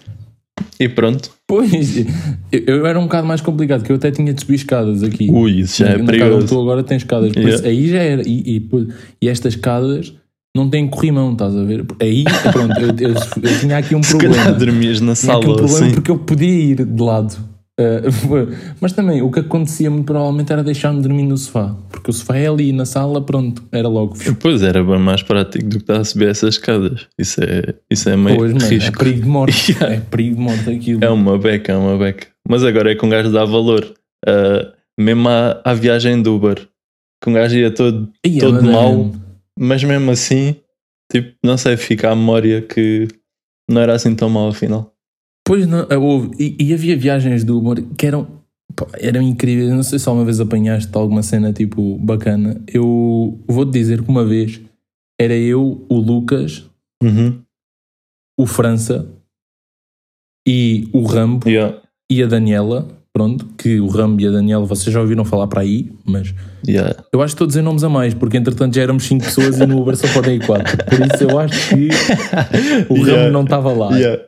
E 0.80 0.90
pronto. 0.90 1.30
Pois, 1.48 2.06
eu, 2.52 2.86
era 2.86 3.00
um 3.00 3.04
bocado 3.04 3.28
mais 3.28 3.40
complicado, 3.40 3.84
que 3.84 3.92
eu 3.92 3.96
até 3.96 4.12
tinha 4.12 4.34
de 4.34 4.42
subir 4.42 4.56
escadas 4.56 5.04
aqui. 5.04 5.30
Ui, 5.30 5.60
isso 5.60 5.84
já 5.84 5.90
é 5.90 5.98
na 5.98 5.98
casa 5.98 6.14
onde 6.14 6.20
perigoso. 6.20 6.48
tu 6.48 6.62
agora 6.62 6.84
tens 6.84 6.98
escadas. 6.98 7.34
Yeah. 7.36 7.68
aí 7.68 7.88
já 7.88 8.00
era. 8.00 8.28
E, 8.28 8.56
e, 8.56 8.60
pô, 8.60 8.86
e 9.22 9.30
estas 9.30 9.54
escadas 9.54 10.14
não 10.56 10.70
têm 10.70 10.88
corrimão, 10.88 11.34
estás 11.34 11.56
a 11.56 11.64
ver? 11.64 11.86
Aí, 12.02 12.24
pronto, 12.52 12.80
eu, 12.80 13.10
eu- 13.10 13.16
eu 13.44 13.60
tinha 13.60 13.78
aqui 13.78 13.94
um 13.96 14.02
Se 14.04 14.18
problema. 14.18 14.52
dormias 14.54 15.02
na 15.02 15.14
Tinha 15.14 15.34
aqui 15.34 15.44
sala 15.46 15.54
um 15.54 15.56
problema 15.58 15.86
assim. 15.86 15.94
porque 15.94 16.10
eu 16.12 16.18
podia 16.18 16.48
ir 16.50 16.86
de 16.86 17.04
lado. 17.04 17.36
Uh, 17.78 18.56
mas 18.80 18.94
também 18.94 19.22
o 19.22 19.30
que 19.30 19.42
acontecia 19.42 19.92
muito 19.92 20.06
provavelmente 20.06 20.50
era 20.50 20.64
deixar-me 20.64 21.02
dormir 21.02 21.24
no 21.24 21.38
sofá, 21.38 21.76
porque 21.90 22.10
o 22.10 22.14
sofá 22.14 22.38
é 22.38 22.48
ali 22.48 22.72
na 22.72 22.86
sala, 22.86 23.22
pronto, 23.22 23.62
era 23.70 23.90
logo. 23.90 24.16
Pois 24.40 24.64
era 24.64 24.82
bem 24.82 24.98
mais 24.98 25.22
prático 25.22 25.66
do 25.66 25.72
que 25.76 25.84
estar 25.84 25.98
a 26.00 26.04
subir 26.06 26.30
essas 26.30 26.56
escadas. 26.56 27.06
Isso 27.20 27.42
é, 27.44 27.74
isso 27.92 28.08
é 28.10 28.16
meio 28.16 28.38
Pois, 28.38 28.54
mano, 28.54 28.66
é 28.66 28.70
risco. 28.70 28.98
perigo 28.98 29.22
de 29.24 29.28
morte. 29.28 29.72
Yeah. 29.76 29.96
É 29.96 30.00
perigo 30.00 30.36
de 30.38 30.42
morte 30.42 30.70
aquilo. 30.70 31.04
É 31.04 31.10
uma 31.10 31.38
beca, 31.38 31.74
é 31.74 31.76
uma 31.76 31.98
beca. 31.98 32.28
Mas 32.48 32.64
agora 32.64 32.94
é 32.94 32.96
que 32.96 33.06
um 33.06 33.10
gajo 33.10 33.30
dá 33.30 33.44
valor. 33.44 33.86
Ah, 34.26 34.68
mesmo 34.98 35.28
à, 35.28 35.60
à 35.66 35.74
viagem 35.74 36.22
do 36.22 36.34
Uber. 36.34 36.56
Que 37.22 37.30
um 37.30 37.34
gajo 37.34 37.58
ia 37.58 37.72
todo, 37.72 38.08
Ia, 38.26 38.40
todo 38.40 38.60
é 38.60 38.72
mal. 38.72 38.96
mesmo. 38.96 39.25
Mas 39.58 39.84
mesmo 39.84 40.12
assim, 40.12 40.56
tipo, 41.12 41.36
não 41.44 41.58
sei, 41.58 41.78
fica 41.78 42.12
a 42.12 42.16
memória 42.16 42.62
que 42.62 43.08
não 43.70 43.82
era 43.82 43.94
assim 43.96 44.16
tão 44.16 44.30
mal 44.30 44.50
afinal. 44.50 44.94
Pois 45.48 45.68
não, 45.68 45.88
houve. 46.02 46.32
E, 46.40 46.58
e 46.60 46.74
havia 46.74 46.98
viagens 46.98 47.44
do 47.44 47.58
Uber 47.58 47.84
que 47.98 48.06
eram, 48.08 48.26
pá, 48.76 48.88
eram 49.00 49.22
incríveis. 49.22 49.70
Não 49.72 49.84
sei 49.84 50.00
se 50.00 50.08
alguma 50.10 50.26
vez 50.26 50.40
apanhaste 50.40 50.90
alguma 50.98 51.22
cena 51.22 51.54
tipo 51.54 51.98
bacana. 52.00 52.62
Eu 52.68 53.40
vou-te 53.48 53.72
dizer 53.72 54.02
que 54.04 54.10
uma 54.10 54.26
vez 54.26 54.60
era 55.20 55.36
eu, 55.36 55.86
o 55.90 55.96
Lucas, 55.98 56.70
Uhum. 57.04 57.42
o 58.40 58.48
França 58.48 59.08
e 60.48 60.88
o 60.94 61.04
Rambo 61.04 61.48
Yeah, 61.48 61.82
e 62.12 62.24
a 62.24 62.28
Daniela. 62.28 62.88
Pronto, 63.16 63.46
que 63.58 63.80
o 63.80 63.88
Rambo 63.88 64.20
e 64.22 64.28
a 64.28 64.32
Daniela 64.32 64.66
vocês 64.66 64.94
já 64.94 65.00
ouviram 65.00 65.24
falar 65.24 65.48
para 65.48 65.62
aí, 65.62 65.90
mas 66.04 66.34
yeah. 66.68 66.94
eu 67.14 67.22
acho 67.22 67.32
que 67.32 67.36
estou 67.36 67.46
a 67.46 67.48
dizer 67.48 67.62
nomes 67.62 67.82
a 67.86 67.88
mais, 67.88 68.14
porque 68.14 68.36
entretanto 68.36 68.76
já 68.76 68.82
éramos 68.82 69.06
5 69.06 69.24
pessoas 69.24 69.58
e 69.58 69.66
no 69.66 69.80
Uber 69.82 69.96
só 69.96 70.06
podem 70.10 70.36
ir 70.36 70.46
4. 70.46 70.78
Por 70.84 71.00
isso 71.00 71.24
eu 71.24 71.40
acho 71.40 71.70
que 71.70 71.88
o 72.92 72.96
Rambo 72.96 73.08
Yeah, 73.08 73.32
não 73.32 73.44
estava 73.46 73.72
lá. 73.72 73.98
yeah. 73.98 74.22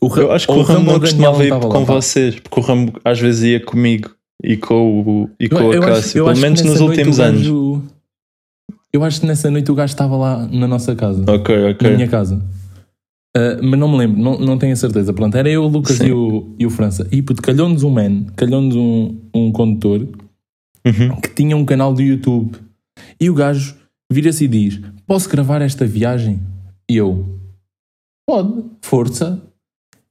O 0.00 0.06
Ra- 0.06 0.22
Eu 0.22 0.32
acho 0.32 0.46
que 0.46 0.52
ou 0.54 0.60
o 0.60 0.62
Rambo 0.62 0.86
ou 0.86 0.92
não 0.94 1.00
costumava 1.00 1.44
ir 1.44 1.50
lá, 1.50 1.60
com 1.60 1.84
pá. 1.84 1.92
vocês, 1.92 2.40
porque 2.40 2.58
o 2.58 2.62
Rambo 2.62 2.98
às 3.04 3.20
vezes 3.20 3.42
ia 3.42 3.60
comigo 3.60 4.10
e 4.42 4.56
com, 4.56 5.02
o, 5.02 5.30
e 5.38 5.50
com 5.50 5.70
Eu- 5.70 5.82
a 5.82 5.86
Cássia, 5.88 6.24
pelo 6.24 6.36
menos 6.38 6.62
nos 6.62 6.80
últimos 6.80 7.18
o 7.18 7.22
anos. 7.22 7.40
gajo- 7.42 7.82
Eu 8.94 9.04
acho 9.04 9.20
que 9.20 9.26
nessa 9.26 9.50
noite 9.50 9.70
o 9.70 9.74
gajo 9.74 9.92
estava 9.92 10.16
lá 10.16 10.48
na 10.50 10.66
nossa 10.66 10.96
casa, 10.96 11.22
Ok, 11.30 11.54
na 11.64 11.68
ok. 11.72 11.90
minha 11.96 12.08
casa. 12.08 12.42
Ah, 13.36 13.58
mas 13.62 13.78
não 13.78 13.88
me 13.88 13.98
lembro, 13.98 14.20
não, 14.20 14.38
não 14.38 14.58
tenho 14.58 14.72
a 14.72 14.76
certeza. 14.76 15.12
Pronto, 15.12 15.36
era 15.36 15.48
eu, 15.48 15.64
o 15.64 15.68
Lucas 15.68 15.96
Sim. 15.96 16.06
e 16.06 16.12
o, 16.12 16.54
e 16.58 16.66
o 16.66 16.70
França. 16.70 17.06
E 17.10 17.22
puto, 17.22 17.40
calhou-nos 17.42 17.82
um 17.82 17.90
man, 17.90 18.24
calhou-nos 18.36 18.76
um, 18.76 19.16
um 19.34 19.52
condutor 19.52 20.06
Uhum. 20.84 21.20
que 21.20 21.32
tinha 21.32 21.56
um 21.56 21.64
canal 21.64 21.94
do 21.94 22.02
YouTube. 22.02 22.56
E 23.20 23.30
o 23.30 23.34
gajo 23.34 23.76
vira-se 24.10 24.44
e 24.44 24.48
diz: 24.48 24.80
Posso 25.06 25.28
gravar 25.28 25.62
esta 25.62 25.86
viagem? 25.86 26.40
E 26.90 26.96
eu: 26.96 27.38
Pode, 28.26 28.64
força. 28.82 29.40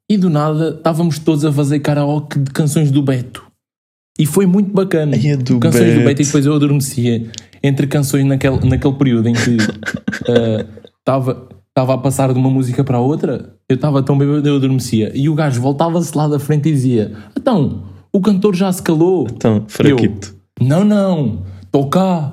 E 0.09 0.17
do 0.17 0.29
nada 0.29 0.75
estávamos 0.77 1.19
todos 1.19 1.45
a 1.45 1.51
fazer 1.51 1.79
karaoke 1.79 2.39
de 2.39 2.51
canções 2.51 2.91
do 2.91 3.01
Beto. 3.01 3.45
E 4.19 4.25
foi 4.25 4.45
muito 4.45 4.71
bacana. 4.71 5.15
A 5.15 5.35
do 5.35 5.59
canções 5.59 5.93
do 5.93 5.99
Beto. 5.99 6.05
Beto 6.07 6.21
e 6.21 6.25
depois 6.25 6.45
eu 6.45 6.53
adormecia 6.53 7.29
entre 7.63 7.87
canções 7.87 8.25
naquele, 8.25 8.59
naquele 8.67 8.93
período 8.95 9.27
em 9.27 9.33
que 9.33 9.57
ah, 10.27 10.65
estava 10.99 11.47
estava 11.71 11.93
a 11.93 11.97
passar 11.97 12.31
de 12.33 12.39
uma 12.39 12.49
música 12.49 12.83
para 12.83 12.97
a 12.97 13.01
outra. 13.01 13.55
Eu 13.67 13.75
estava 13.75 14.03
tão 14.03 14.17
bêbado 14.17 14.47
eu 14.47 14.57
adormecia. 14.57 15.11
E 15.15 15.29
o 15.29 15.33
gajo 15.33 15.61
voltava-se 15.61 16.15
lá 16.15 16.27
da 16.27 16.39
frente 16.39 16.69
e 16.69 16.73
dizia: 16.73 17.11
Então, 17.37 17.83
o 18.13 18.21
cantor 18.21 18.55
já 18.55 18.71
se 18.71 18.81
calou. 18.81 19.27
Então, 19.31 19.63
fraquito. 19.67 20.35
Não, 20.59 20.83
não, 20.83 21.43
estou 21.63 21.87
cá. 21.87 22.31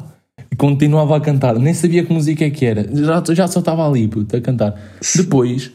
E 0.50 0.56
continuava 0.56 1.16
a 1.16 1.20
cantar. 1.20 1.58
Nem 1.58 1.72
sabia 1.74 2.04
que 2.04 2.12
música 2.12 2.44
é 2.44 2.50
que 2.50 2.64
era. 2.64 2.86
Já, 2.94 3.22
já 3.34 3.46
só 3.46 3.60
estava 3.60 3.86
ali, 3.88 4.08
puto, 4.08 4.36
a 4.36 4.40
cantar. 4.40 4.74
Depois 5.16 5.72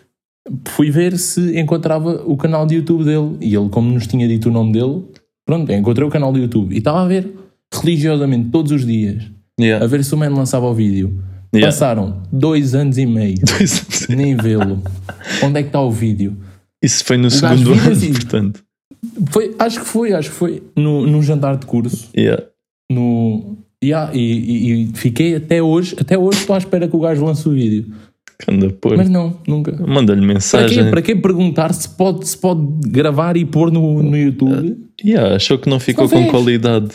fui 0.67 0.91
ver 0.91 1.17
se 1.17 1.57
encontrava 1.57 2.23
o 2.25 2.35
canal 2.35 2.65
de 2.65 2.75
YouTube 2.75 3.05
dele. 3.05 3.37
E 3.39 3.55
ele, 3.55 3.69
como 3.69 3.89
nos 3.91 4.07
tinha 4.07 4.27
dito 4.27 4.49
o 4.49 4.51
nome 4.51 4.73
dele, 4.73 5.03
pronto, 5.45 5.71
encontrei 5.71 6.07
o 6.07 6.11
canal 6.11 6.33
do 6.33 6.39
YouTube. 6.39 6.73
E 6.73 6.79
estava 6.79 7.01
a 7.01 7.07
ver 7.07 7.33
religiosamente 7.73 8.49
todos 8.49 8.71
os 8.71 8.85
dias. 8.85 9.23
A 9.23 9.63
Yeah. 9.63 9.85
ver 9.85 10.03
se 10.03 10.13
o 10.15 10.17
man 10.17 10.29
lançava 10.29 10.65
o 10.65 10.73
vídeo. 10.73 11.19
Yeah. 11.53 11.71
Passaram 11.71 12.23
dois 12.31 12.73
anos 12.73 12.97
e 12.97 13.05
meio. 13.05 13.37
Nem 14.09 14.35
vê-lo. 14.35 14.81
Onde 15.43 15.59
é 15.59 15.63
que 15.63 15.69
está 15.69 15.81
o 15.81 15.91
vídeo? 15.91 16.35
Isso 16.81 17.03
foi 17.05 17.17
no 17.17 17.29
gajo 17.29 17.39
segundo 17.39 17.73
ano, 17.73 17.91
assim. 17.91 18.11
portanto. 18.11 18.63
Foi, 19.29 19.55
acho 19.59 19.79
que 19.81 19.85
foi, 19.85 20.13
acho 20.13 20.29
que 20.29 20.35
foi 20.35 20.63
no, 20.75 21.05
num 21.05 21.21
jantar 21.21 21.57
de 21.57 21.65
curso. 21.65 22.09
Yeah. 22.17 22.43
no 22.91 23.57
Yeah, 23.83 24.11
e, 24.15 24.19
e- 24.21 24.83
e 24.83 24.91
fiquei 24.93 25.35
até 25.35 25.61
hoje, 25.61 25.93
até 25.99 26.17
hoje 26.17 26.39
estou 26.39 26.55
à 26.55 26.57
espera 26.57 26.87
que 26.87 26.95
o 26.95 26.99
gajo 26.99 27.25
lance 27.25 27.47
o 27.49 27.51
vídeo. 27.51 27.93
Anda 28.47 28.69
pôr. 28.69 28.95
Mas 28.95 29.09
não, 29.09 29.37
nunca. 29.45 29.73
Manda-lhe 29.85 30.21
Para 30.21 30.33
mensagem. 30.33 30.83
quê, 30.85 30.89
para 30.89 31.01
quê 31.01 31.15
perguntar 31.15 31.73
se 31.73 31.89
pode, 31.89 32.25
se 32.27 32.37
pode 32.37 32.61
gravar 32.89 33.35
e 33.35 33.43
pôr 33.45 33.71
no, 33.71 34.01
no 34.01 34.17
YouTube? 34.17 34.77
Yeah, 35.03 35.35
achou 35.35 35.57
que 35.57 35.69
não 35.69 35.79
ficou 35.81 36.05
Não 36.05 36.11
com 36.11 36.29
qualidade. 36.29 36.91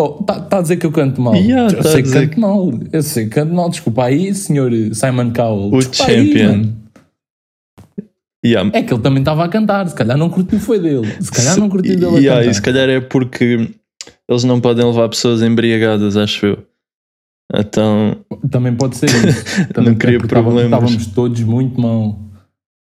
Oh, 0.00 0.18
está 0.20 0.58
a 0.58 0.62
dizer 0.62 0.76
que 0.76 0.86
eu 0.86 0.92
canto 0.92 1.20
mal. 1.20 1.34
Yeah, 1.34 1.74
eu 1.76 1.82
tá 1.82 1.88
a 1.88 1.92
sei 1.92 2.02
que 2.04 2.10
canto 2.12 2.38
mal. 2.40 2.70
Eu 2.92 3.02
sei 3.02 3.24
que 3.24 3.30
canto 3.30 3.52
mal. 3.52 3.68
Desculpa 3.68 4.04
aí, 4.04 4.32
senhor 4.32 4.70
Simon 4.94 5.32
Cowell. 5.32 5.72
O 5.74 5.78
Desculpa 5.78 6.12
aí, 6.12 6.26
champion. 6.32 6.48
mano. 6.48 6.78
Yeah. 8.46 8.70
é 8.72 8.82
que 8.84 8.92
ele 8.94 9.02
também 9.02 9.18
estava 9.20 9.44
a 9.44 9.48
cantar. 9.48 9.88
Se 9.88 9.94
calhar 9.96 10.16
não 10.16 10.30
curtiu 10.30 10.60
foi 10.60 10.78
dele. 10.78 11.06
Se 11.20 11.30
calhar 11.32 11.58
não 11.58 11.68
curtiu 11.68 11.96
dele 11.96 12.06
a 12.06 12.18
yeah, 12.20 12.40
cantar. 12.40 12.50
e 12.50 12.54
se 12.54 12.62
calhar 12.62 12.88
é 12.88 13.00
porque 13.00 13.70
eles 14.28 14.44
não 14.44 14.60
podem 14.60 14.84
levar 14.86 15.08
pessoas 15.08 15.42
embriagadas, 15.42 16.16
acho 16.16 16.46
eu. 16.46 16.58
Então, 17.56 18.16
Também 18.50 18.74
pode 18.76 18.96
ser 18.96 19.06
isso. 19.06 19.66
Também 19.74 19.90
Não 19.92 19.98
queria 19.98 20.18
estávamos- 20.18 20.52
problemas. 20.52 20.64
Estávamos 20.64 21.06
todos 21.08 21.40
muito 21.42 21.80
mal. 21.80 22.18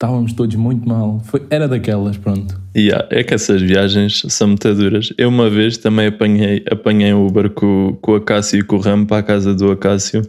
Estávamos 0.05 0.33
todos 0.33 0.55
muito 0.55 0.88
mal. 0.88 1.19
Foi, 1.24 1.45
era 1.50 1.67
daquelas, 1.67 2.15
pronto. 2.17 2.59
Yeah, 2.77 3.07
é 3.09 3.24
que 3.24 3.33
essas 3.33 3.62
viagens 3.62 4.21
são 4.29 4.50
muito 4.50 4.74
duras. 4.75 5.12
Eu 5.17 5.29
uma 5.29 5.50
vez 5.50 5.77
também 5.77 6.07
apanhei, 6.07 6.63
apanhei 6.69 7.13
um 7.13 7.25
Uber 7.25 7.50
com, 7.50 7.97
com 8.01 8.12
o 8.12 8.15
Acácio 8.15 8.59
e 8.59 8.63
com 8.63 8.75
o 8.75 8.79
Ramo 8.79 9.05
para 9.07 9.17
a 9.17 9.24
casa 9.24 9.53
do 9.55 9.71
Acácio. 9.71 10.21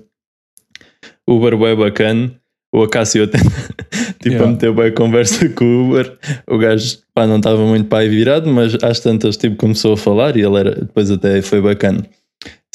Uber 1.29 1.57
bem 1.59 1.77
bacana. 1.77 2.33
O 2.73 2.83
Acácio 2.83 3.25
até 3.25 3.39
tipo 4.21 4.29
Yeah. 4.29 4.45
a 4.45 4.51
meter 4.51 4.73
bem 4.73 4.93
conversa 4.93 5.49
com 5.51 5.65
o 5.65 5.85
Uber. 5.89 6.19
O 6.49 6.59
gajo 6.59 6.99
pá, 7.15 7.27
não 7.27 7.37
estava 7.37 7.65
muito 7.65 7.87
pai 7.89 8.09
virado, 8.09 8.51
mas 8.53 8.77
às 8.83 9.01
tantas 9.01 9.37
tipo, 9.37 9.57
começou 9.57 9.93
a 9.95 9.97
falar 9.97 10.37
e 10.37 10.43
ele 10.43 10.57
era, 10.59 10.71
depois 10.75 11.11
até 11.11 11.41
foi 11.43 11.61
bacana. 11.61 12.05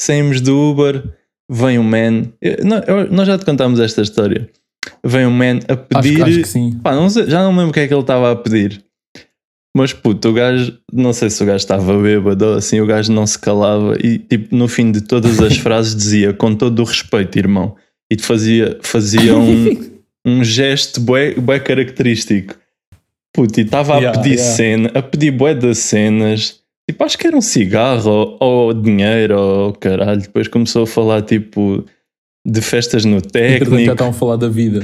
Saímos 0.00 0.40
do 0.40 0.56
Uber, 0.70 1.02
vem 1.50 1.78
um 1.78 1.82
man. 1.84 2.24
eu- 2.40 2.64
não, 2.64 2.78
eu- 2.78 3.10
nós 3.12 3.26
já 3.26 3.38
te 3.38 3.44
contámos 3.44 3.78
esta 3.80 4.02
história. 4.02 4.48
Vem 5.04 5.26
um 5.26 5.30
man 5.30 5.58
a 5.68 5.72
Acho, 5.98 6.02
pedir. 6.02 6.22
acho 6.22 6.38
que 6.40 6.48
sim. 6.48 6.78
Pá, 6.82 6.94
não 6.94 7.08
sei- 7.08 7.28
já 7.30 7.42
não 7.42 7.52
me 7.52 7.58
lembro 7.58 7.70
o 7.70 7.74
que 7.74 7.80
é 7.80 7.88
que 7.88 7.94
ele 7.94 8.00
estava 8.00 8.30
a 8.32 8.36
pedir. 8.36 8.82
Mas 9.76 9.92
puto, 9.92 10.28
o 10.28 10.32
gajo, 10.34 10.76
não 10.92 11.12
sei 11.14 11.30
se 11.30 11.42
o 11.42 11.46
gajo 11.46 11.56
estava 11.56 11.96
bêbado 11.98 12.44
ou 12.44 12.54
assim, 12.56 12.80
o 12.80 12.86
gajo 12.86 13.10
não 13.10 13.26
se 13.26 13.38
calava 13.38 13.96
e 14.02 14.18
tipo, 14.18 14.54
no 14.54 14.68
fim 14.68 14.92
de 14.92 15.00
todas 15.00 15.40
as 15.40 15.56
frases 15.58 15.94
dizia 15.96 16.32
com 16.34 16.54
todo 16.54 16.80
o 16.80 16.84
respeito, 16.84 17.38
irmão. 17.38 17.74
E 18.10 18.16
te 18.16 18.22
fazia, 18.22 18.78
fazia 18.82 19.34
um, 19.34 19.80
um 20.26 20.44
gesto 20.44 21.00
bué, 21.00 21.34
bué 21.34 21.58
característico. 21.58 22.54
Puto, 23.34 23.60
e 23.60 23.62
estava 23.62 23.94
a 23.94 23.98
Yeah, 23.98 24.18
pedir 24.20 24.34
yeah. 24.34 24.52
cena, 24.56 24.90
a 24.94 25.00
pedir 25.00 25.30
bué 25.30 25.54
das 25.54 25.78
cenas. 25.78 26.60
Tipo, 26.90 27.04
acho 27.04 27.16
que 27.16 27.26
era 27.26 27.36
um 27.36 27.40
cigarro 27.40 28.10
ou, 28.10 28.36
ou 28.40 28.74
dinheiro 28.74 29.38
ou 29.40 29.72
caralho. 29.72 30.20
Depois 30.20 30.48
começou 30.48 30.82
a 30.82 30.86
falar 30.86 31.22
tipo 31.22 31.82
de 32.46 32.60
festas 32.60 33.04
no 33.04 33.16
já 33.16 33.20
técnico. 33.30 33.76
estavam 33.78 34.10
a 34.10 34.12
falar 34.12 34.36
da 34.36 34.48
vida. 34.48 34.82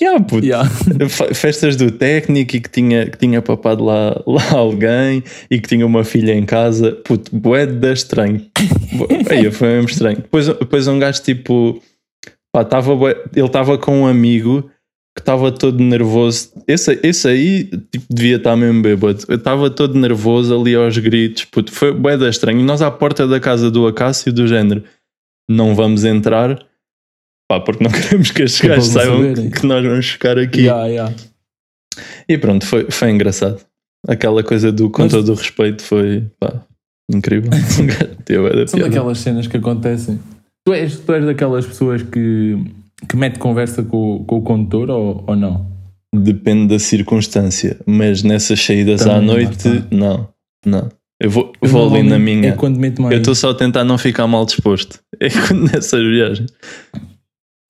Yeah, 0.00 0.22
puto, 0.24 0.46
Yeah. 0.46 0.68
Fe- 1.10 1.34
festas 1.34 1.74
do 1.76 1.90
técnico 1.90 2.56
e 2.56 2.60
que 2.60 2.70
tinha, 2.70 3.06
que 3.06 3.18
tinha 3.18 3.42
papado 3.42 3.84
lá, 3.84 4.22
lá 4.26 4.50
alguém 4.52 5.22
e 5.50 5.60
que 5.60 5.68
tinha 5.68 5.84
uma 5.84 6.04
filha 6.04 6.32
em 6.32 6.44
casa. 6.46 6.92
Puto, 7.04 7.34
bué 7.36 7.66
da 7.66 7.92
estranho. 7.92 8.46
Aí, 9.28 9.50
foi 9.52 9.68
mesmo 9.68 9.90
estranho. 9.90 10.16
Depois, 10.18 10.46
depois 10.46 10.86
um 10.86 10.98
gajo 10.98 11.20
tipo. 11.22 11.82
Pá, 12.52 12.64
tava 12.64 12.92
ele 13.36 13.46
estava 13.46 13.76
com 13.78 14.02
um 14.02 14.06
amigo 14.06 14.70
que 15.16 15.22
estava 15.22 15.50
todo 15.52 15.82
nervoso. 15.82 16.50
Esse, 16.66 16.98
esse 17.02 17.28
aí 17.28 17.64
tipo, 17.64 18.06
devia 18.08 18.36
estar 18.36 18.56
mesmo 18.56 18.80
bêbado. 18.82 19.22
Eu 19.28 19.36
estava 19.36 19.68
todo 19.70 19.98
nervoso 19.98 20.58
ali 20.58 20.74
aos 20.74 20.96
gritos. 20.98 21.44
Puto, 21.44 21.72
foi 21.72 21.92
bué 21.92 22.16
da 22.16 22.28
estranho. 22.28 22.60
E 22.60 22.62
nós 22.64 22.80
à 22.80 22.90
porta 22.90 23.26
da 23.26 23.38
casa 23.40 23.70
do 23.70 23.86
Acácio, 23.86 24.32
do 24.32 24.46
género, 24.46 24.82
não 25.48 25.74
vamos 25.74 26.04
entrar. 26.04 26.64
Pá, 27.50 27.58
porque 27.58 27.82
não 27.82 27.90
queremos 27.90 28.30
que 28.30 28.44
estes 28.44 28.60
gajos 28.64 28.86
saibam 28.86 29.16
saberem. 29.16 29.50
que 29.50 29.66
nós 29.66 29.84
vamos 29.84 30.06
ficar 30.08 30.38
aqui. 30.38 30.60
Yeah, 30.60 30.86
yeah. 30.86 31.14
E 32.28 32.38
pronto, 32.38 32.64
foi, 32.64 32.88
foi 32.88 33.10
engraçado. 33.10 33.58
Aquela 34.06 34.44
coisa 34.44 34.70
do 34.70 34.88
com 34.88 35.02
Mas- 35.02 35.10
todo 35.10 35.32
o 35.32 35.34
respeito 35.34 35.82
foi 35.82 36.24
pá, 36.38 36.62
incrível. 37.12 37.50
São 38.68 38.78
daquelas 38.78 39.18
cenas 39.18 39.48
que 39.48 39.56
acontecem. 39.56 40.20
Tu 40.64 40.72
és, 40.72 40.96
tu 41.00 41.12
és 41.12 41.24
daquelas 41.24 41.66
pessoas 41.66 42.02
que, 42.04 42.56
que 43.08 43.16
mete 43.16 43.40
conversa 43.40 43.82
com, 43.82 44.18
o- 44.18 44.24
com 44.24 44.36
o 44.36 44.42
condutor 44.42 44.88
ou, 44.88 45.24
ou 45.26 45.34
não? 45.34 45.68
Depende 46.14 46.68
da 46.68 46.78
circunstância, 46.78 47.78
mas 47.84 48.22
nessas 48.22 48.60
saídas 48.64 49.00
Também, 49.00 49.16
à 49.16 49.20
noite, 49.20 49.84
não, 49.90 50.28
não. 50.64 50.88
Eu 51.20 51.30
vou, 51.30 51.52
Eu 51.60 51.68
vou 51.68 51.92
ali 51.92 52.02
na 52.08 52.18
minha. 52.18 52.50
É. 52.50 52.56
Eu 53.14 53.18
estou 53.18 53.34
só 53.34 53.50
a 53.50 53.54
tentar 53.54 53.84
não 53.84 53.98
ficar 53.98 54.26
mal 54.28 54.46
disposto. 54.46 55.00
É 55.20 55.28
quando 55.28 55.64
nessas 55.72 56.00
viagens. 56.00 56.50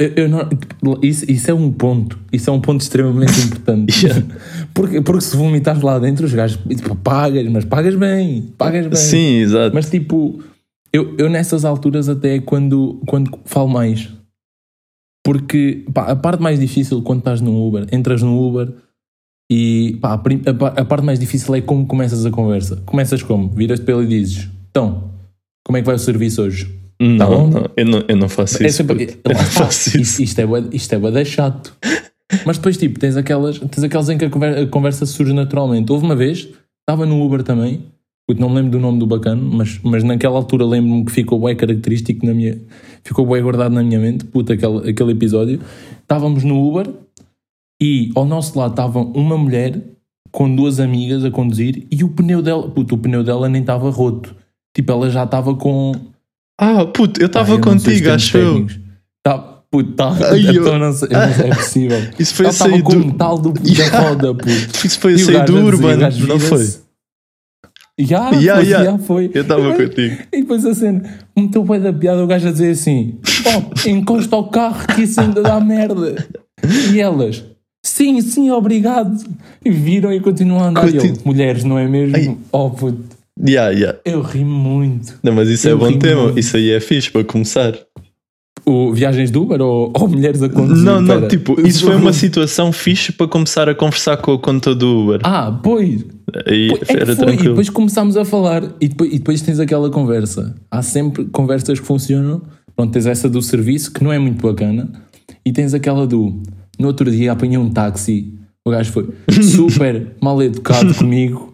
Eu- 0.01 0.13
eu 0.17 0.29
não- 0.31 0.49
isso, 1.03 1.31
isso 1.31 1.51
é 1.51 1.55
um 1.55 1.71
ponto. 1.71 2.19
Isso 2.33 2.49
é 2.49 2.53
um 2.53 2.61
ponto 2.61 2.81
extremamente 2.81 3.33
importante. 3.45 4.07
Yeah. 4.07 4.27
porque, 4.73 5.01
porque 5.03 5.21
se 5.21 5.37
vomitares 5.37 5.83
lá 5.83 5.99
dentro, 5.99 6.25
os 6.25 6.33
gajos 6.33 6.59
tipo, 6.69 6.95
pagas, 6.97 7.47
mas 7.51 7.65
pagas 7.67 7.95
bem. 7.95 8.51
Pagas 8.57 8.87
bem. 8.87 8.97
Sim, 8.97 9.37
exato. 9.41 9.75
Mas 9.75 9.91
tipo, 9.91 10.43
eu, 10.93 11.15
eu 11.19 11.29
nessas 11.29 11.65
alturas 11.67 12.09
até 12.09 12.37
é 12.37 12.41
quando, 12.41 13.01
quando 13.07 13.31
falo 13.45 13.69
mais. 13.69 14.09
Porque 15.23 15.85
pá, 15.93 16.05
a 16.07 16.17
parte 16.17 16.43
mais 16.43 16.59
difícil 16.59 17.03
quando 17.03 17.19
estás 17.19 17.41
no 17.43 17.67
Uber, 17.67 17.87
entras 17.93 18.23
no 18.23 18.41
Uber 18.49 18.73
e 19.53 19.99
pá, 20.01 20.13
a, 20.13 20.15
a 20.15 20.55
pa- 20.55 20.75
a 20.81 20.85
parte 20.85 21.05
mais 21.05 21.19
difícil 21.21 21.55
é 21.55 21.61
como 21.61 21.87
começas 21.87 22.25
a 22.25 22.31
conversa. 22.31 22.77
Começas 22.87 23.23
como? 23.23 23.51
Viras-te 23.51 23.91
ele 23.93 24.05
e 24.05 24.09
dizes: 24.21 24.49
Então, 24.71 25.11
como 25.63 25.77
é 25.77 25.83
que 25.83 25.87
vai 25.87 25.95
o 25.95 25.99
serviço 25.99 26.41
hoje? 26.43 26.80
Não, 27.01 27.19
tá 27.19 27.27
bom? 27.27 27.49
não, 27.49 27.71
eu 27.77 27.87
não, 27.87 28.05
eu 28.09 28.17
não 28.17 28.29
faço 28.29 28.63
É 28.63 28.67
isso. 28.67 28.77
sempre- 28.79 29.07
puto. 29.07 29.19
lá 29.29 29.33
Eu 29.35 29.39
não 29.39 29.45
faço 29.51 29.89
isso. 30.01 30.23
Isto, 30.23 30.23
isto 30.23 30.39
é 30.41 30.45
isto 30.77 30.95
é 30.95 30.99
bué 30.99 31.11
da 31.11 31.25
chato. 31.25 31.75
Mas 32.47 32.59
depois, 32.59 32.77
tipo, 32.77 32.99
tens 32.99 33.17
aquelas, 33.17 33.59
tens 33.59 33.83
aquelas 33.83 34.09
em 34.09 34.17
que 34.19 34.25
a 34.27 34.31
conver- 34.31 34.59
a 34.59 34.67
conversa, 34.67 35.05
surge 35.07 35.33
naturalmente. 35.33 35.91
Houve 35.91 36.05
uma 36.05 36.15
vez, 36.15 36.49
estava 36.81 37.05
no 37.07 37.25
Uber 37.25 37.43
também, 37.43 37.83
não 38.39 38.49
me 38.49 38.55
lembro 38.57 38.71
do 38.71 38.79
nome 38.79 38.99
do 39.01 39.07
bacana, 39.09 39.43
mas, 39.43 39.81
mas 39.83 40.05
naquela 40.05 40.37
altura 40.37 40.65
lembro-me 40.65 41.05
que 41.05 41.11
ficou 41.11 41.41
bem 41.41 41.57
característico 41.57 42.25
na 42.25 42.33
minha. 42.33 42.61
Ficou 43.03 43.27
bem 43.27 43.43
guardado 43.43 43.73
na 43.75 43.83
minha 43.83 43.99
mente, 43.99 44.25
puto, 44.25 44.53
aquele, 44.53 44.89
aquele 44.91 45.11
episódio. 45.13 45.59
Estávamos 46.03 46.45
no 46.45 46.65
Uber 46.69 46.87
e 47.83 48.13
ao 48.15 48.25
nosso 48.25 48.57
lado 48.59 48.71
estava 48.73 49.01
uma 49.01 49.37
mulher 49.37 49.81
com 50.31 50.55
duas 50.55 50.79
amigas 50.79 51.25
a 51.25 51.31
conduzir 51.33 51.87
e 51.91 52.05
o 52.05 52.09
pneu 52.11 52.41
dela, 52.41 52.69
puto, 52.71 52.95
o 52.95 52.99
pneu 52.99 53.25
dela 53.25 53.49
nem 53.49 53.63
estava 53.63 53.91
roto. 53.91 54.35
Tipo, 54.77 54.93
ela 54.93 55.11
já 55.11 55.25
estava 55.25 55.55
com. 55.57 55.93
Ah, 56.61 56.85
puto, 56.85 57.21
eu 57.21 57.27
estava 57.27 57.59
contigo, 57.59 58.11
acho 58.11 58.37
eu. 58.37 58.67
Tá, 59.23 59.39
puto, 59.71 59.93
tá, 59.93 60.11
Ai, 60.31 60.47
eu- 60.49 60.63
então 60.63 60.79
não 60.79 60.93
sei, 60.93 61.09
não 61.09 61.35
sei, 61.35 61.47
é 61.51 61.55
possível. 61.55 62.03
Isso 62.19 62.35
foi 62.35 62.47
a 62.47 62.53
sair 62.53 62.83
do. 62.83 62.97
metal 63.07 63.39
do, 63.39 63.55
Yeah. 63.67 63.91
da 63.99 64.09
roda, 64.11 64.35
puto. 64.35 64.87
Isso 64.87 64.99
foi 65.01 65.15
a 65.15 65.19
sair 65.19 65.45
do 65.45 65.57
Urban, 65.57 65.97
não 66.29 66.39
foi? 66.39 66.67
Já, 67.99 68.31
Yeah, 68.31 68.61
yeah. 68.63 68.85
já 68.93 68.99
foi. 68.99 69.31
Eu 69.35 69.43
estava 69.43 69.75
contigo. 69.75 70.17
E 70.33 70.41
depois 70.41 70.65
a 70.65 70.75
cena, 70.75 71.03
meteu 71.37 71.63
o 71.63 71.67
pé 71.67 71.79
da 71.79 71.93
piada, 71.93 72.23
o 72.25 72.27
gajo 72.27 72.49
a 72.49 72.53
dizer 72.53 72.71
assim: 72.71 73.19
Oh, 73.45 73.89
encosta 73.89 74.37
o 74.37 74.45
carro 74.49 74.87
que 74.95 75.03
isso 75.03 75.21
ainda 75.21 75.43
dá 75.43 75.61
merda. 75.61 76.27
E 76.93 76.99
elas, 76.99 77.45
sim, 77.85 78.19
sim, 78.23 78.51
obrigado. 78.51 79.23
E 79.63 79.71
viram 79.71 80.13
e 80.15 80.21
continuam 80.21 80.61
a 80.65 80.69
andar. 80.69 80.89
E 80.89 80.97
eu, 80.97 81.03
Continu- 81.03 81.21
mulheres, 81.27 81.63
não 81.65 81.79
é 81.79 81.87
mesmo? 81.87 82.17
Ai. 82.17 82.39
Oh, 82.53 82.71
puto, 82.71 83.05
Yeah, 83.47 83.71
yeah. 83.71 83.99
eu 84.05 84.21
ri 84.23 84.45
muito. 84.45 85.15
Não, 85.23 85.33
mas 85.33 85.49
isso 85.49 85.69
é 85.69 85.73
Eu 85.73 85.79
bom 85.79 85.89
ri 85.89 85.99
tema. 85.99 86.25
muito. 86.25 86.39
Isso 86.39 86.57
aí 86.57 86.71
é 86.71 86.81
fixe 86.81 87.11
para 87.11 87.25
começar. 87.25 87.75
O 88.67 88.93
Viagens 88.93 89.31
do 89.31 89.43
Uber 89.43 89.61
ou, 89.63 89.91
ou 89.95 90.09
mulheres 90.09 90.43
a 90.43 90.49
conduzir? 90.49 90.85
Não, 90.85 91.01
não, 91.01 91.15
Pera. 91.17 91.29
tipo, 91.29 91.59
isso 91.67 91.87
foi 91.87 91.97
uma 91.97 92.13
situação 92.13 92.71
fixe 92.73 93.11
para 93.11 93.27
começar 93.27 93.69
a 93.69 93.75
conversar 93.75 94.19
com 94.19 94.35
o 94.35 94.39
conta 94.39 94.75
do 94.75 95.05
Uber. 95.05 95.21
Ah, 95.25 95.59
pois. 95.63 96.05
Aí 96.47 96.69
Pois, 96.69 96.89
é 96.91 96.93
era 96.93 97.07
foi, 97.07 97.13
e 97.15 97.17
tranquilo. 97.17 97.49
depois 97.51 97.71
começámos 97.71 98.17
a 98.17 98.25
falar 98.25 98.63
e 98.81 98.89
depois, 98.89 99.13
e 99.13 99.19
depois 99.19 99.41
tens 99.41 99.59
aquela 99.59 99.89
conversa. 99.91 100.55
Há 100.71 100.83
sempre 100.83 101.25
conversas 101.27 101.81
que 101.81 101.87
funcionam. 101.87 102.43
Pronto, 102.77 102.93
tens 102.93 103.07
essa 103.07 103.29
do 103.29 103.41
serviço 103.43 103.93
que 103.93 104.05
não 104.05 104.13
é 104.13 104.19
muito 104.19 104.47
bacana 104.47 104.91
e 105.45 105.53
tens 105.53 105.73
aquela 105.75 106.07
do 106.07 106.41
no 106.79 106.87
outro 106.87 107.11
dia 107.11 107.33
apanhei 107.33 107.59
um 107.59 107.69
táxi, 107.71 108.33
o 108.65 108.71
gajo 108.71 108.91
foi 108.93 109.09
super 109.43 110.13
mal 110.23 110.41
educado 110.43 110.95
comigo 110.97 111.50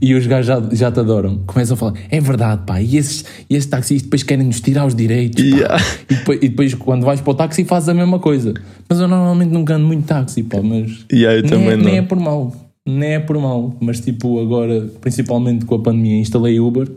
e 0.00 0.14
os 0.14 0.26
gajos 0.26 0.46
já, 0.46 0.62
já 0.72 0.92
te 0.92 1.00
adoram. 1.00 1.38
Começam 1.46 1.74
a 1.74 1.76
falar, 1.76 1.94
é 2.10 2.20
verdade, 2.20 2.62
pá, 2.66 2.80
e 2.80 2.96
esses, 2.96 3.24
e 3.48 3.54
esses 3.56 3.68
taxistas 3.68 4.02
depois 4.02 4.22
querem 4.22 4.46
nos 4.46 4.60
tirar 4.60 4.86
os 4.86 4.94
direitos. 4.94 5.42
pá." 5.42 5.56
Yeah. 5.56 5.84
E, 6.10 6.14
depois, 6.14 6.38
e 6.42 6.48
depois 6.48 6.74
quando 6.74 7.04
vais 7.04 7.20
para 7.20 7.30
o 7.30 7.34
táxi 7.34 7.64
fazes 7.64 7.88
a 7.88 7.94
mesma 7.94 8.18
coisa. 8.18 8.54
Mas 8.88 9.00
eu 9.00 9.08
normalmente 9.08 9.50
nunca 9.50 9.74
ando 9.74 9.86
muito 9.86 10.06
táxi, 10.06 10.42
pá, 10.42 10.60
mas 10.62 11.04
Yeah, 11.12 11.40
nem, 11.40 11.50
também 11.50 11.68
é, 11.70 11.76
não. 11.76 11.84
nem 11.84 11.96
é 11.98 12.02
por 12.02 12.18
mal, 12.18 12.54
nem 12.86 13.14
é 13.14 13.18
por 13.20 13.38
mal, 13.38 13.74
mas 13.80 14.00
tipo 14.00 14.40
agora, 14.40 14.88
principalmente 15.00 15.64
com 15.64 15.74
a 15.74 15.78
pandemia, 15.80 16.18
instalei 16.20 16.60
Uber, 16.60 16.88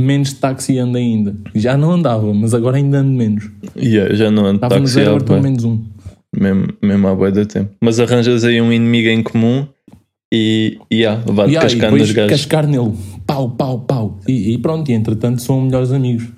menos 0.00 0.32
táxi 0.34 0.78
ando 0.78 0.96
ainda. 0.96 1.34
Já 1.54 1.76
não 1.76 1.90
andava, 1.92 2.32
mas 2.32 2.54
agora 2.54 2.76
ainda 2.76 2.98
ando 2.98 3.12
menos. 3.12 3.50
Yeah, 3.76 4.14
já 4.14 4.30
não 4.30 4.46
ando 4.46 4.56
Estava 4.56 4.76
no 4.76 4.80
táxi 4.82 4.94
zero, 4.94 5.16
estou 5.16 5.36
no 5.36 5.42
bué. 5.42 5.50
menos 5.50 5.64
um. 5.64 5.80
mesmo, 6.36 6.68
mesmo 6.80 7.08
há 7.08 7.14
bué 7.14 7.30
de 7.32 7.44
tempo. 7.46 7.70
Mas 7.82 7.98
arranjas 7.98 8.44
aí 8.44 8.60
um 8.60 8.72
inimigo 8.72 9.08
em 9.08 9.22
comum 9.22 9.66
e, 10.32 10.78
e 10.90 10.96
yeah, 10.96 11.22
vai-te 11.26 11.52
E 11.52 11.56
aí, 11.56 11.62
cascando 11.62 11.82
depois 11.84 12.02
os 12.02 12.12
gajos. 12.12 12.30
cascar 12.30 12.66
nele, 12.66 12.92
pau, 13.26 13.50
pau, 13.50 13.80
pau. 13.80 14.18
E, 14.28 14.52
e 14.52 14.58
pronto, 14.58 14.90
e 14.90 14.94
entretanto 14.94 15.40
são 15.42 15.60
melhores 15.62 15.90
amigos. 15.92 16.28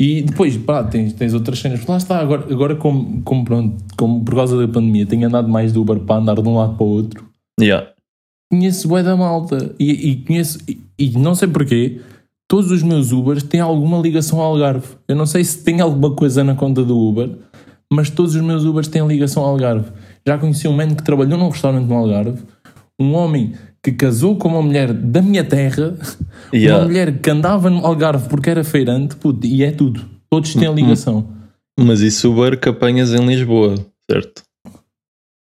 E 0.00 0.22
depois, 0.22 0.56
pá, 0.56 0.82
tens, 0.82 1.12
tens 1.12 1.32
outras 1.32 1.60
cenas. 1.60 1.86
Lá 1.86 1.96
está, 1.96 2.18
agora, 2.18 2.52
agora 2.52 2.74
como, 2.74 3.22
como, 3.22 3.44
pronto, 3.44 3.76
como 3.96 4.24
por 4.24 4.34
causa 4.34 4.58
da 4.58 4.66
pandemia 4.66 5.06
tenho 5.06 5.28
andado 5.28 5.48
mais 5.48 5.72
de 5.72 5.78
Uber 5.78 6.00
para 6.00 6.16
andar 6.20 6.34
de 6.42 6.48
um 6.48 6.56
lado 6.56 6.74
para 6.76 6.84
o 6.84 6.88
outro, 6.88 7.24
Yeah. 7.60 7.88
conheço 8.50 8.88
bué 8.88 9.02
da 9.02 9.14
malta 9.14 9.74
e, 9.78 10.10
e 10.10 10.16
conheço 10.24 10.58
e, 10.66 10.80
e 10.98 11.10
não 11.10 11.34
sei 11.34 11.46
porquê 11.46 12.00
todos 12.48 12.70
os 12.70 12.82
meus 12.82 13.12
Ubers 13.12 13.42
têm 13.42 13.60
alguma 13.60 13.98
ligação 13.98 14.40
ao 14.40 14.52
Algarve 14.52 14.86
eu 15.06 15.14
não 15.14 15.26
sei 15.26 15.44
se 15.44 15.62
tem 15.62 15.80
alguma 15.82 16.16
coisa 16.16 16.42
na 16.42 16.54
conta 16.54 16.82
do 16.82 16.98
Uber 16.98 17.30
mas 17.92 18.08
todos 18.08 18.34
os 18.34 18.40
meus 18.42 18.64
Ubers 18.64 18.88
têm 18.88 19.06
ligação 19.06 19.42
ao 19.44 19.50
Algarve 19.50 19.90
já 20.26 20.38
conheci 20.38 20.66
um 20.66 20.72
man 20.72 20.88
que 20.94 21.02
trabalhou 21.04 21.38
num 21.38 21.50
restaurante 21.50 21.86
no 21.86 21.94
Algarve 21.94 22.42
um 23.00 23.14
homem 23.14 23.54
que 23.82 23.92
casou 23.92 24.36
com 24.36 24.48
uma 24.48 24.62
mulher 24.62 24.92
da 24.92 25.20
minha 25.22 25.44
terra 25.44 25.96
Yeah. 26.52 26.82
uma 26.82 26.88
mulher 26.88 27.18
que 27.18 27.30
andava 27.30 27.70
no 27.70 27.84
Algarve 27.86 28.28
porque 28.28 28.50
era 28.50 28.62
feirante 28.62 29.16
puto, 29.16 29.46
e 29.46 29.64
é 29.64 29.70
tudo 29.70 30.04
todos 30.28 30.54
têm 30.54 30.72
ligação 30.74 31.26
Mas 31.80 32.00
isso 32.00 32.30
Uber 32.30 32.60
que 32.60 32.68
apanhas 32.68 33.14
em 33.14 33.26
Lisboa, 33.26 33.74
certo? 34.10 34.42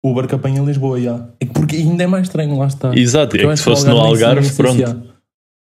Uber 0.05 0.27
que 0.27 0.35
apanha 0.35 0.61
em 0.61 0.65
Lisboa, 0.65 1.01
já. 1.01 1.29
É 1.39 1.45
que 1.45 1.53
Porque 1.53 1.77
ainda 1.77 2.03
é 2.03 2.07
mais 2.07 2.27
estranho, 2.27 2.57
lá 2.57 2.67
está. 2.67 2.95
Exato, 2.95 3.35
é 3.37 3.43
Eu 3.43 3.49
que 3.49 3.57
se 3.57 3.63
fosse 3.63 3.87
no 3.87 3.97
Algarve, 3.97 4.51
pronto. 4.53 5.15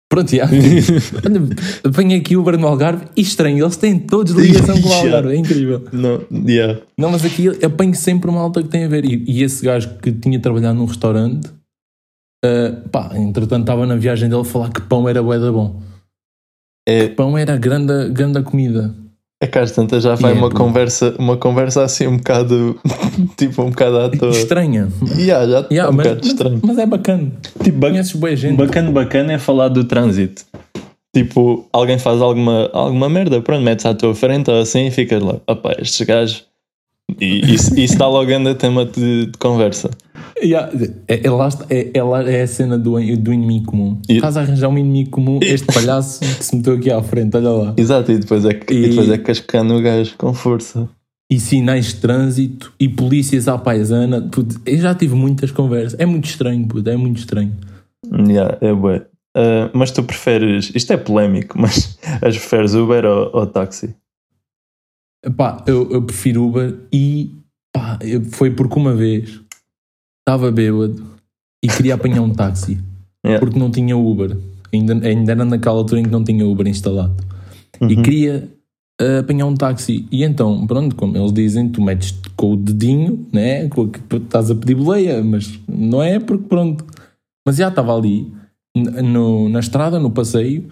Pronto, 0.09 0.35
já. 0.35 0.45
Apanha 1.83 2.17
aqui 2.17 2.37
Uber 2.37 2.57
no 2.57 2.67
Algarve 2.67 3.05
e 3.15 3.21
estranho, 3.21 3.63
eles 3.63 3.77
têm 3.77 3.97
todos 3.97 4.33
ligação 4.35 4.79
com 4.81 4.89
o. 4.89 4.93
Algarve, 4.93 5.33
é 5.33 5.37
incrível. 5.37 5.83
Não, 5.91 6.21
yeah. 6.47 6.79
Não, 6.97 7.11
mas 7.11 7.25
aqui 7.25 7.47
apanho 7.65 7.95
sempre 7.95 8.29
uma 8.29 8.41
alta 8.41 8.61
que 8.61 8.69
tem 8.69 8.83
a 8.83 8.87
ver. 8.87 9.05
E, 9.05 9.23
e 9.25 9.41
esse 9.41 9.65
gajo 9.65 9.89
que 10.01 10.11
tinha 10.11 10.39
trabalhado 10.39 10.77
num 10.77 10.85
restaurante, 10.85 11.49
ah, 12.45 12.89
pá, 12.91 13.11
entretanto 13.15 13.61
estava 13.61 13.85
na 13.85 13.95
viagem 13.95 14.29
dele 14.29 14.41
a 14.41 14.45
falar 14.45 14.69
que 14.71 14.81
pão 14.81 15.07
era 15.09 15.21
bué 15.23 15.39
da 15.39 15.51
bom. 15.51 15.81
É, 16.87 17.07
Pão 17.09 17.35
era 17.37 17.57
grande, 17.57 18.09
grande 18.09 18.41
comida. 18.43 18.93
é 19.41 19.47
que 19.47 19.57
às 19.57 19.71
tantas 19.71 20.03
já 20.03 20.13
vai 20.15 20.31
é 20.31 20.35
uma 20.35 20.51
conversa, 20.51 21.15
uma 21.17 21.35
conversa 21.35 21.83
assim 21.83 22.05
um 22.05 22.17
bocado, 22.17 22.79
tipo 23.37 23.63
um 23.63 23.69
bocado 23.71 23.97
à 23.99 24.09
toa. 24.09 24.29
Estranha. 24.29 24.87
Yeah, 25.17 25.47
já 25.49 25.59
está 25.61 25.73
Yeah, 25.73 25.91
um 25.91 25.95
mas, 25.95 26.05
bocado 26.07 26.21
mas- 26.23 26.31
estranho. 26.31 26.61
mas 26.63 26.77
é 26.77 26.85
bacana. 26.85 27.31
Tipo, 27.63 27.77
ba- 27.79 27.89
Conheces 27.89 28.13
boa 28.13 28.35
gente. 28.35 28.55
bacana, 28.57 28.91
bacana 28.91 29.33
é 29.33 29.39
falar 29.39 29.69
do 29.69 29.83
trânsito. 29.83 30.45
Tipo, 31.15 31.67
alguém 31.73 31.97
faz 31.97 32.21
alguma, 32.21 32.69
alguma 32.73 33.09
merda, 33.09 33.41
pronto, 33.41 33.63
metes 33.63 33.85
à 33.85 33.93
tua 33.95 34.13
frente 34.13 34.51
ou 34.51 34.59
assim 34.59 34.85
e 34.87 34.91
ficas 34.91 35.23
lá, 35.23 35.37
opá, 35.47 35.73
estes 35.79 36.05
gajos. 36.05 36.43
E 37.19 37.53
isso, 37.53 37.79
isso 37.79 37.97
dá 37.97 38.07
logo 38.07 38.29
ainda 38.29 38.53
tema 38.53 38.85
de, 38.85 39.27
de 39.27 39.37
conversa. 39.39 39.89
Yeah, 40.43 40.69
é, 41.07 41.25
é, 41.25 41.29
lá 41.29 41.49
é, 41.69 41.91
é 41.93 42.03
lá- 42.03 42.23
é 42.29 42.41
a 42.41 42.47
cena 42.47 42.77
do, 42.77 42.91
do 43.17 43.33
inimigo 43.33 43.67
comum. 43.67 44.01
E- 44.09 44.15
Estás 44.15 44.35
a 44.35 44.41
arranjar 44.41 44.67
um 44.69 44.77
inimigo 44.77 45.11
comum, 45.11 45.39
este 45.41 45.65
palhaço 45.67 46.19
que 46.37 46.43
se 46.43 46.55
meteu 46.55 46.73
aqui 46.75 46.91
à 46.91 47.01
frente, 47.01 47.37
olha 47.37 47.49
lá. 47.49 47.73
Exato, 47.77 48.11
e 48.11 48.17
depois 48.17 48.43
é, 48.43 48.49
e... 48.69 48.73
E- 48.75 48.89
depois 48.89 49.09
é 49.09 49.17
cascando 49.17 49.73
o 49.75 49.81
gajo 49.81 50.15
com 50.17 50.33
força. 50.33 50.89
E 51.31 51.39
sinais 51.39 51.87
de 51.87 51.95
trânsito 51.95 52.73
e 52.79 52.87
polícias 52.89 53.47
à 53.47 53.57
paisana. 53.57 54.21
puto, 54.29 54.59
eu 54.65 54.77
já 54.77 54.93
tive 54.93 55.15
muitas 55.15 55.51
conversas. 55.51 55.99
É 55.99 56.05
muito 56.05 56.25
estranho, 56.25 56.67
puto, 56.67 56.87
é 56.89 56.95
muito 56.97 57.17
estranho. 57.17 57.53
Yeah, 58.27 58.57
é 58.61 58.73
bué. 58.73 59.05
Ah, 59.35 59.69
mas 59.73 59.89
tu 59.91 60.03
preferes, 60.03 60.71
isto 60.75 60.93
é 60.93 60.97
polémico, 60.97 61.57
mas 61.59 61.97
as 62.21 62.37
preferes 62.37 62.73
Uber 62.75 63.05
ou, 63.05 63.31
ou 63.33 63.47
táxi? 63.47 63.95
Pá, 65.35 65.63
eu, 65.65 65.89
eu 65.91 66.01
prefiro 66.03 66.45
Uber 66.45 66.75
e 66.93 67.31
pá, 67.73 67.97
foi 68.31 68.51
porque 68.51 68.77
uma 68.79 68.93
vez 68.93 69.41
estava 70.27 70.51
bêbado 70.51 71.03
e 71.63 71.67
queria 71.67 71.93
apanhar 71.93 72.21
um 72.21 72.31
táxi 72.33 72.79
Yeah. 73.25 73.43
porque 73.43 73.57
não 73.57 73.71
tinha 73.71 73.97
Uber. 73.97 74.37
Ainda, 74.71 74.93
ainda 75.07 75.31
era 75.31 75.43
naquela 75.45 75.77
altura 75.77 75.99
em 75.99 76.03
que 76.03 76.11
não 76.11 76.23
tinha 76.23 76.45
Uber 76.45 76.67
instalado. 76.67 77.15
E 77.81 77.95
Uhum. 77.95 78.01
queria 78.03 78.47
ah, 79.01 79.19
apanhar 79.19 79.47
um 79.47 79.55
táxi. 79.55 80.07
E 80.11 80.23
então, 80.23 80.67
pronto, 80.67 80.95
como 80.95 81.17
eles 81.17 81.33
dizem, 81.33 81.67
tu 81.69 81.81
metes 81.81 82.11
com 82.35 82.53
o 82.53 82.55
dedinho, 82.55 83.25
né? 83.33 83.67
Com, 83.69 83.89
que 83.89 83.99
estás 84.15 84.51
a 84.51 84.55
pedir 84.55 84.75
boleia, 84.75 85.23
mas 85.23 85.59
não 85.67 86.03
é 86.03 86.19
porque 86.19 86.47
pronto. 86.47 86.85
Mas 87.47 87.55
já 87.55 87.69
estava 87.69 87.95
ali 87.97 88.31
no- 88.75 89.49
na 89.49 89.59
estrada, 89.59 89.99
no 89.99 90.11
passeio, 90.11 90.67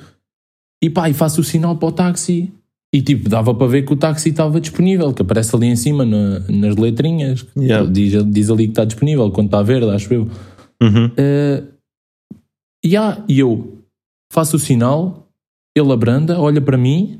e 0.84 0.90
pá, 0.92 1.10
e 1.10 1.14
faço 1.14 1.42
o 1.42 1.44
sinal 1.44 1.76
para 1.78 1.90
o 1.90 1.92
táxi. 1.92 2.52
E 2.94 3.02
tipo, 3.02 3.28
dava 3.28 3.56
para 3.56 3.66
ver 3.68 3.82
que 3.86 3.92
o 3.94 3.96
táxi 3.96 4.30
estava 4.30 4.62
disponível, 4.62 5.12
que 5.14 5.24
aparece 5.24 5.56
ali 5.56 5.66
em 5.66 5.76
cima 5.76 6.06
na- 6.06 6.40
nas 6.48 6.76
letrinhas. 6.76 7.44
Yeah. 7.58 7.90
Diz, 7.90 8.24
diz 8.32 8.50
ali 8.52 8.66
que 8.66 8.72
está 8.72 8.86
disponível, 8.86 9.32
quando 9.32 9.48
está 9.48 9.64
verde, 9.64 9.90
acho 9.90 10.14
eu. 10.14 10.30
Uhum. 10.82 11.10
Eh, 11.18 11.64
e 12.86 12.96
há- 12.96 13.24
e 13.28 13.40
eu 13.40 13.80
faço 14.32 14.58
o 14.58 14.60
sinal, 14.60 15.28
ele 15.76 15.92
abranda, 15.92 16.40
olha 16.40 16.62
para 16.62 16.78
mim, 16.78 17.20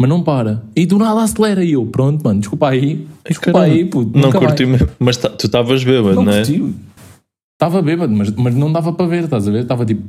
mas 0.00 0.08
não 0.08 0.22
para. 0.22 0.62
E 0.74 0.86
do 0.86 0.96
nada 0.96 1.22
acelera. 1.22 1.62
E 1.62 1.72
eu, 1.72 1.84
pronto, 1.84 2.22
mano, 2.24 2.40
desculpa 2.40 2.70
aí. 2.70 3.06
Desculpa 3.28 3.58
Caramba, 3.60 3.74
aí, 3.76 3.84
puto. 3.84 4.18
Não 4.18 4.32
curti 4.32 4.64
mesmo. 4.64 4.88
Mas 4.98 5.18
tá- 5.18 5.28
tu 5.28 5.44
estavas 5.46 5.84
bêbado, 5.84 6.14
Não 6.14 6.24
não 6.24 6.32
é? 6.32 6.40
Estava 6.42 7.82
bêbado, 7.82 8.10
mas, 8.14 8.30
mas 8.30 8.54
não 8.54 8.72
dava 8.72 8.90
para 8.94 9.06
ver, 9.06 9.24
estás 9.24 9.46
a 9.46 9.50
ver? 9.50 9.62
Estava 9.64 9.84
tipo. 9.84 10.02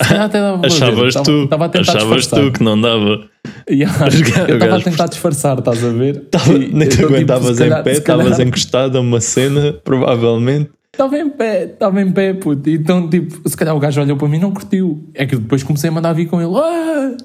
Até 0.00 0.40
dava 0.40 0.58
ver. 0.58 0.66
Achavas 0.66 1.14
tu, 1.14 1.44
Estava 1.44 1.64
a 1.64 1.68
tentar 1.68 1.92
achavas 1.92 2.16
disfarçar. 2.22 2.50
tu 2.50 2.52
que 2.58 2.62
não 2.64 2.80
dava. 2.80 3.28
Yeah, 3.70 4.06
eu 4.48 4.54
estava 4.54 4.76
a 4.76 4.80
tentar 4.80 5.06
disfarçar, 5.06 5.58
estás 5.58 5.84
a 5.84 5.88
ver? 5.90 6.20
Tava, 6.30 6.52
E- 6.52 6.72
nem 6.72 6.88
te 6.88 6.96
tipo, 6.96 7.08
aguentavas 7.08 7.58
calhar- 7.58 7.80
em 7.80 7.84
pé, 7.84 7.92
estavas 7.92 8.38
encostado 8.40 8.96
a 8.98 9.00
uma 9.00 9.20
cena, 9.20 9.72
provavelmente. 9.84 10.70
Estava 10.92 11.16
em 11.18 11.28
pé, 11.30 11.64
estava 11.64 12.00
em 12.02 12.10
pé, 12.10 12.34
puto. 12.34 12.68
Então, 12.68 13.08
tipo, 13.08 13.48
se 13.48 13.56
calhar 13.56 13.74
o 13.76 13.78
gajo 13.78 14.00
olhou 14.00 14.16
para 14.16 14.28
mim 14.28 14.36
e 14.36 14.40
não 14.40 14.50
curtiu. 14.52 15.04
É 15.14 15.24
que 15.26 15.36
depois 15.36 15.62
comecei 15.62 15.88
a 15.90 15.92
mandar 15.92 16.12
vir 16.12 16.26
com 16.26 16.40
ele. 16.40 16.52
Ah, 16.56 17.16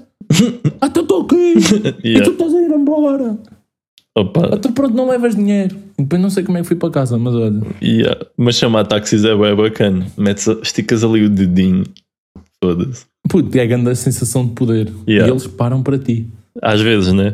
ah 0.82 0.90
tu 0.90 1.02
estou 1.02 1.22
aqui. 1.24 1.54
E 2.04 2.10
Yeah. 2.10 2.26
tu 2.26 2.32
estás 2.32 2.54
a 2.54 2.62
ir 2.62 2.70
embora. 2.72 3.38
Opa, 4.16 4.50
Ah, 4.54 4.58
tu 4.58 4.72
pronto, 4.72 4.94
não 4.96 5.10
levas 5.10 5.36
dinheiro. 5.36 5.76
E 5.98 6.04
depois 6.04 6.22
não 6.22 6.30
sei 6.30 6.44
como 6.44 6.58
é 6.58 6.62
que 6.62 6.68
fui 6.68 6.76
para 6.76 6.92
casa, 6.92 7.18
mas 7.18 7.34
olha. 7.34 7.62
yeah. 7.82 8.20
Mas 8.38 8.56
chamar 8.58 8.86
táxis 8.86 9.26
é 9.26 9.36
bem 9.36 9.56
bacana. 9.56 10.06
Metes, 10.18 10.46
esticas 10.62 11.04
ali 11.04 11.24
o 11.26 11.30
dedinho. 11.30 11.84
Foda-se. 12.64 13.06
Puto, 13.28 13.58
é 13.58 13.68
grande 13.68 13.90
a 13.90 13.96
sensação 13.96 14.46
de 14.48 14.54
poder. 14.54 14.90
Yeah. 15.08 15.28
E 15.28 15.32
eles 15.32 15.46
param 15.48 15.84
para 15.84 16.00
ti. 16.00 16.28
Às 16.62 16.80
vezes, 16.80 17.12
né? 17.12 17.34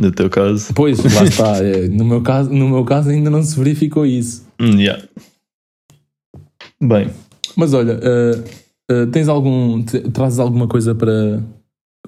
No 0.00 0.10
teu 0.10 0.28
caso. 0.28 0.74
Pois, 0.74 0.98
lá 1.14 1.22
está. 1.24 1.56
é, 1.64 1.86
no, 1.88 2.04
meu 2.04 2.20
caso, 2.20 2.50
no 2.52 2.68
meu 2.68 2.84
caso 2.84 3.10
ainda 3.10 3.30
não 3.30 3.42
se 3.42 3.56
verificou 3.56 4.04
isso. 4.04 4.44
Hum, 4.60 4.78
yeah. 4.80 5.02
Bem, 6.82 7.10
Mas 7.56 7.72
olha, 7.72 7.98
ah, 8.02 8.44
ah, 8.90 9.06
tens 9.10 9.28
algum. 9.28 9.82
te- 9.84 10.00
trazes 10.10 10.38
alguma 10.38 10.66
coisa 10.68 10.94
para 10.94 11.42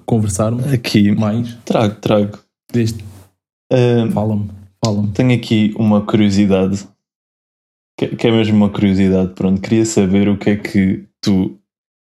conversarmos 0.05 0.65
aqui 0.71 1.11
mais? 1.11 1.55
trago, 1.65 1.95
trago. 1.95 2.39
Deste? 2.71 3.03
Ah, 3.71 4.07
Fala-me, 4.11 4.49
fala-me. 4.83 5.11
tenho 5.11 5.33
aqui 5.33 5.73
uma 5.77 6.01
curiosidade. 6.01 6.87
Que, 7.97 8.15
que 8.15 8.27
é 8.27 8.31
mesmo 8.31 8.55
uma 8.57 8.69
curiosidade. 8.69 9.33
Pronto, 9.33 9.61
queria 9.61 9.85
saber 9.85 10.29
o 10.29 10.37
que 10.37 10.51
é 10.51 10.55
que 10.57 11.05
tu. 11.21 11.58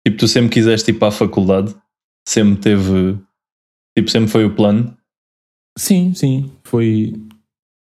Tipo, 0.07 0.19
tu 0.19 0.29
sempre 0.29 0.51
quiseste 0.51 0.91
ir 0.91 0.95
para 0.95 1.09
a 1.09 1.13
faculdade? 1.13 1.75
Sempre 2.29 2.61
teve. 2.61 3.19
Tipo, 3.97 4.11
sempre 4.11 4.31
foi 4.31 4.45
o 4.45 4.55
plano? 4.55 4.97
Sim, 5.79 6.13
sim. 6.15 6.51
Foi. 6.65 7.15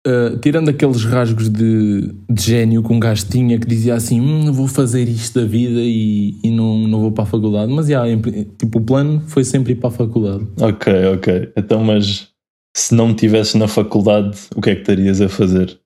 ah, 0.06 0.38
tirando 0.40 0.68
aqueles 0.68 1.04
rasgos 1.04 1.48
de, 1.48 2.12
de 2.30 2.42
gênio 2.42 2.82
que 2.82 2.92
um 2.92 3.00
gajo 3.00 3.26
tinha 3.28 3.58
que 3.58 3.66
dizia 3.66 3.94
assim: 3.94 4.20
hum, 4.20 4.52
vou 4.52 4.66
fazer 4.68 5.08
isto 5.08 5.40
da 5.40 5.46
vida 5.46 5.80
e, 5.80 6.38
e 6.42 6.50
não, 6.50 6.78
não 6.86 7.00
vou 7.00 7.12
para 7.12 7.24
a 7.24 7.26
faculdade. 7.26 7.72
Mas 7.72 7.88
em 7.90 8.18
pri- 8.20 8.44
tipo, 8.58 8.78
o 8.78 8.82
plano 8.84 9.20
foi 9.28 9.44
sempre 9.44 9.72
ir 9.72 9.76
para 9.76 9.88
a 9.88 9.92
faculdade. 9.92 10.46
Ok, 10.60 10.92
ok. 11.14 11.52
Então, 11.56 11.82
mas 11.84 12.28
se 12.76 12.94
não 12.94 13.10
estivesses 13.10 13.54
na 13.54 13.66
faculdade, 13.68 14.38
o 14.54 14.60
que 14.60 14.70
é 14.70 14.74
que 14.74 14.82
estarias 14.82 15.20
a 15.20 15.28
fazer? 15.28 15.78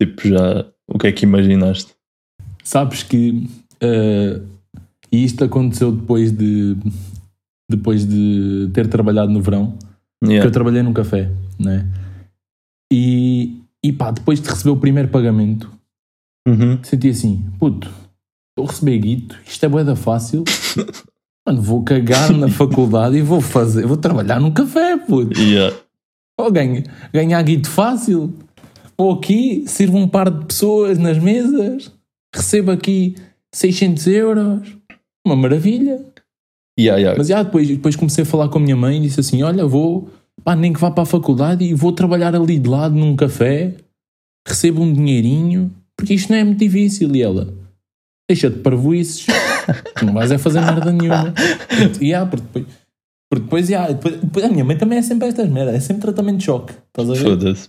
Tipo, 0.00 0.28
já. 0.28 0.66
O 0.88 0.98
que 0.98 1.06
é 1.06 1.12
que 1.12 1.24
imaginaste? 1.24 1.92
Sabes 2.64 3.02
que. 3.02 3.46
ah, 3.82 4.40
e 5.12 5.22
isto 5.24 5.44
aconteceu 5.44 5.92
depois 5.92 6.32
de. 6.32 6.76
Depois 7.70 8.04
de 8.06 8.68
ter 8.74 8.86
trabalhado 8.88 9.30
no 9.32 9.40
verão. 9.40 9.76
que 10.22 10.30
Yeah. 10.30 10.46
eu 10.46 10.52
trabalhei 10.52 10.82
num 10.82 10.92
café, 10.92 11.30
né? 11.58 11.86
E, 12.92 13.60
e 13.82 13.92
pá, 13.92 14.10
depois 14.10 14.40
de 14.40 14.48
receber 14.48 14.70
o 14.70 14.76
primeiro 14.76 15.08
pagamento, 15.08 15.70
Uhum. 16.46 16.78
senti 16.82 17.08
assim, 17.08 17.44
puto, 17.58 17.88
estou 18.50 18.66
a 18.66 18.70
receber 18.70 18.98
guito, 18.98 19.38
isto 19.46 19.64
é 19.64 19.68
boeda 19.68 19.94
fácil, 19.96 20.44
mano, 21.46 21.62
vou 21.62 21.82
cagar 21.82 22.32
na 22.32 22.48
faculdade 22.48 23.16
e 23.16 23.22
vou 23.22 23.40
fazer, 23.40 23.86
vou 23.86 23.96
trabalhar 23.96 24.40
num 24.40 24.50
café, 24.52 24.96
puto. 24.98 25.38
Yeah. 25.40 25.74
Vou 26.38 26.50
ganhar, 26.52 26.82
ganhar 27.12 27.42
guito 27.42 27.70
fácil, 27.70 28.34
vou 28.98 29.12
aqui, 29.12 29.64
sirvo 29.66 29.96
um 29.98 30.06
par 30.08 30.30
de 30.30 30.44
pessoas 30.46 30.98
nas 30.98 31.18
mesas, 31.18 31.92
recebo 32.34 32.70
aqui 32.72 33.14
600 33.54 34.06
euros, 34.08 34.76
uma 35.26 35.36
maravilha. 35.36 36.04
Yeah, 36.78 36.98
yeah. 36.98 37.18
Mas 37.18 37.28
já 37.28 37.42
depois, 37.42 37.68
depois 37.68 37.96
comecei 37.96 38.22
a 38.22 38.26
falar 38.26 38.48
com 38.48 38.58
a 38.58 38.62
minha 38.62 38.76
mãe 38.76 38.96
e 38.96 39.00
disse 39.00 39.20
assim: 39.20 39.42
Olha, 39.42 39.66
vou, 39.66 40.08
pá, 40.42 40.56
nem 40.56 40.72
que 40.72 40.80
vá 40.80 40.90
para 40.90 41.02
a 41.02 41.06
faculdade 41.06 41.64
e 41.64 41.74
vou 41.74 41.92
trabalhar 41.92 42.34
ali 42.34 42.58
de 42.58 42.68
lado 42.68 42.94
num 42.94 43.14
café, 43.14 43.74
recebo 44.46 44.82
um 44.82 44.92
dinheirinho, 44.92 45.70
porque 45.96 46.14
isto 46.14 46.30
não 46.30 46.38
é 46.38 46.44
muito 46.44 46.58
difícil. 46.58 47.14
E 47.14 47.22
ela, 47.22 47.52
deixa-te 48.30 48.58
parvoices, 48.60 49.26
não 50.02 50.14
vais 50.14 50.30
é 50.32 50.38
fazer 50.38 50.60
merda 50.60 50.90
nenhuma. 50.92 51.34
E 52.00 52.08
já, 52.08 52.24
porque 52.24 52.42
depois, 52.46 52.66
porque 53.30 53.44
depois, 53.44 53.68
já, 53.68 53.88
depois, 53.88 54.20
depois 54.20 54.44
a 54.46 54.48
minha 54.48 54.64
mãe 54.64 54.76
também 54.76 54.98
é 54.98 55.02
sempre 55.02 55.28
estas 55.28 55.48
merdas, 55.50 55.74
é 55.74 55.80
sempre 55.80 56.02
tratamento 56.02 56.38
de 56.38 56.44
choque, 56.44 56.72
estás 56.88 57.10
a 57.10 57.12
ver? 57.14 57.22
Foda-se. 57.22 57.68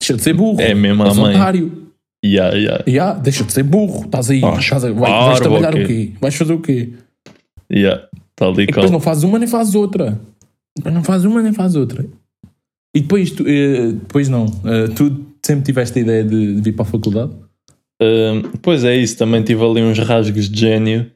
Deixa 0.00 0.14
de 0.14 0.22
ser 0.22 0.34
burro, 0.34 0.60
É 0.60 0.74
mesmo 0.74 1.02
a 1.04 1.14
mãe. 1.14 1.34
otário. 1.34 1.81
Yeah, 2.24 2.56
yeah. 2.56 2.84
Já, 2.86 3.12
deixa 3.14 3.42
de 3.44 3.52
ser 3.52 3.64
burro, 3.64 4.04
estás 4.04 4.30
aí, 4.30 4.40
Ah, 4.44 4.56
estás 4.58 4.84
a, 4.84 4.92
vai, 4.92 5.10
vais 5.10 5.40
trabalhar 5.40 5.70
ok. 5.70 5.84
o 5.84 5.86
quê? 5.86 6.12
Vais 6.20 6.34
fazer 6.34 6.52
o 6.52 6.60
quê? 6.60 6.92
Yeah. 7.70 8.06
Tal 8.36 8.58
e 8.60 8.62
E 8.62 8.66
depois 8.66 8.90
não 8.90 9.00
fazes 9.00 9.24
uma 9.24 9.38
nem 9.38 9.48
fazes 9.48 9.74
outra. 9.74 10.20
Depois 10.76 10.94
não 10.94 11.02
fazes 11.04 11.26
uma 11.26 11.42
nem 11.42 11.52
fazes 11.52 11.76
outra. 11.76 12.04
E 12.94 13.00
depois, 13.00 13.30
tu, 13.30 13.44
eh, 13.46 13.92
depois 13.92 14.28
não. 14.28 14.46
Eh, 14.64 14.88
tu 14.94 15.26
sempre 15.44 15.64
tiveste 15.64 15.98
a 15.98 16.02
ideia 16.02 16.24
de, 16.24 16.60
vir 16.60 16.72
para 16.72 16.82
a 16.82 16.88
faculdade? 16.88 17.32
Hum, 18.00 18.42
pois 18.62 18.84
é 18.84 18.96
isso, 18.96 19.16
também 19.16 19.42
tive 19.42 19.64
ali 19.64 19.80
uns 19.80 19.98
rasgos 19.98 20.48
de 20.48 20.60
gênio, 20.60 21.10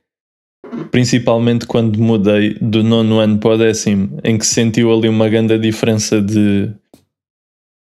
principalmente 0.91 1.67
quando 1.67 2.01
mudei 2.01 2.55
do 2.61 2.83
nono 2.83 3.19
ano 3.19 3.39
para 3.39 3.51
o 3.55 3.59
décimo, 3.59 4.19
em 4.25 4.39
que 4.39 4.47
se 4.47 4.55
sentiu 4.55 4.93
ali 4.93 5.09
uma 5.09 5.29
grande 5.29 5.59
diferença 5.59 6.21
de, 6.23 6.71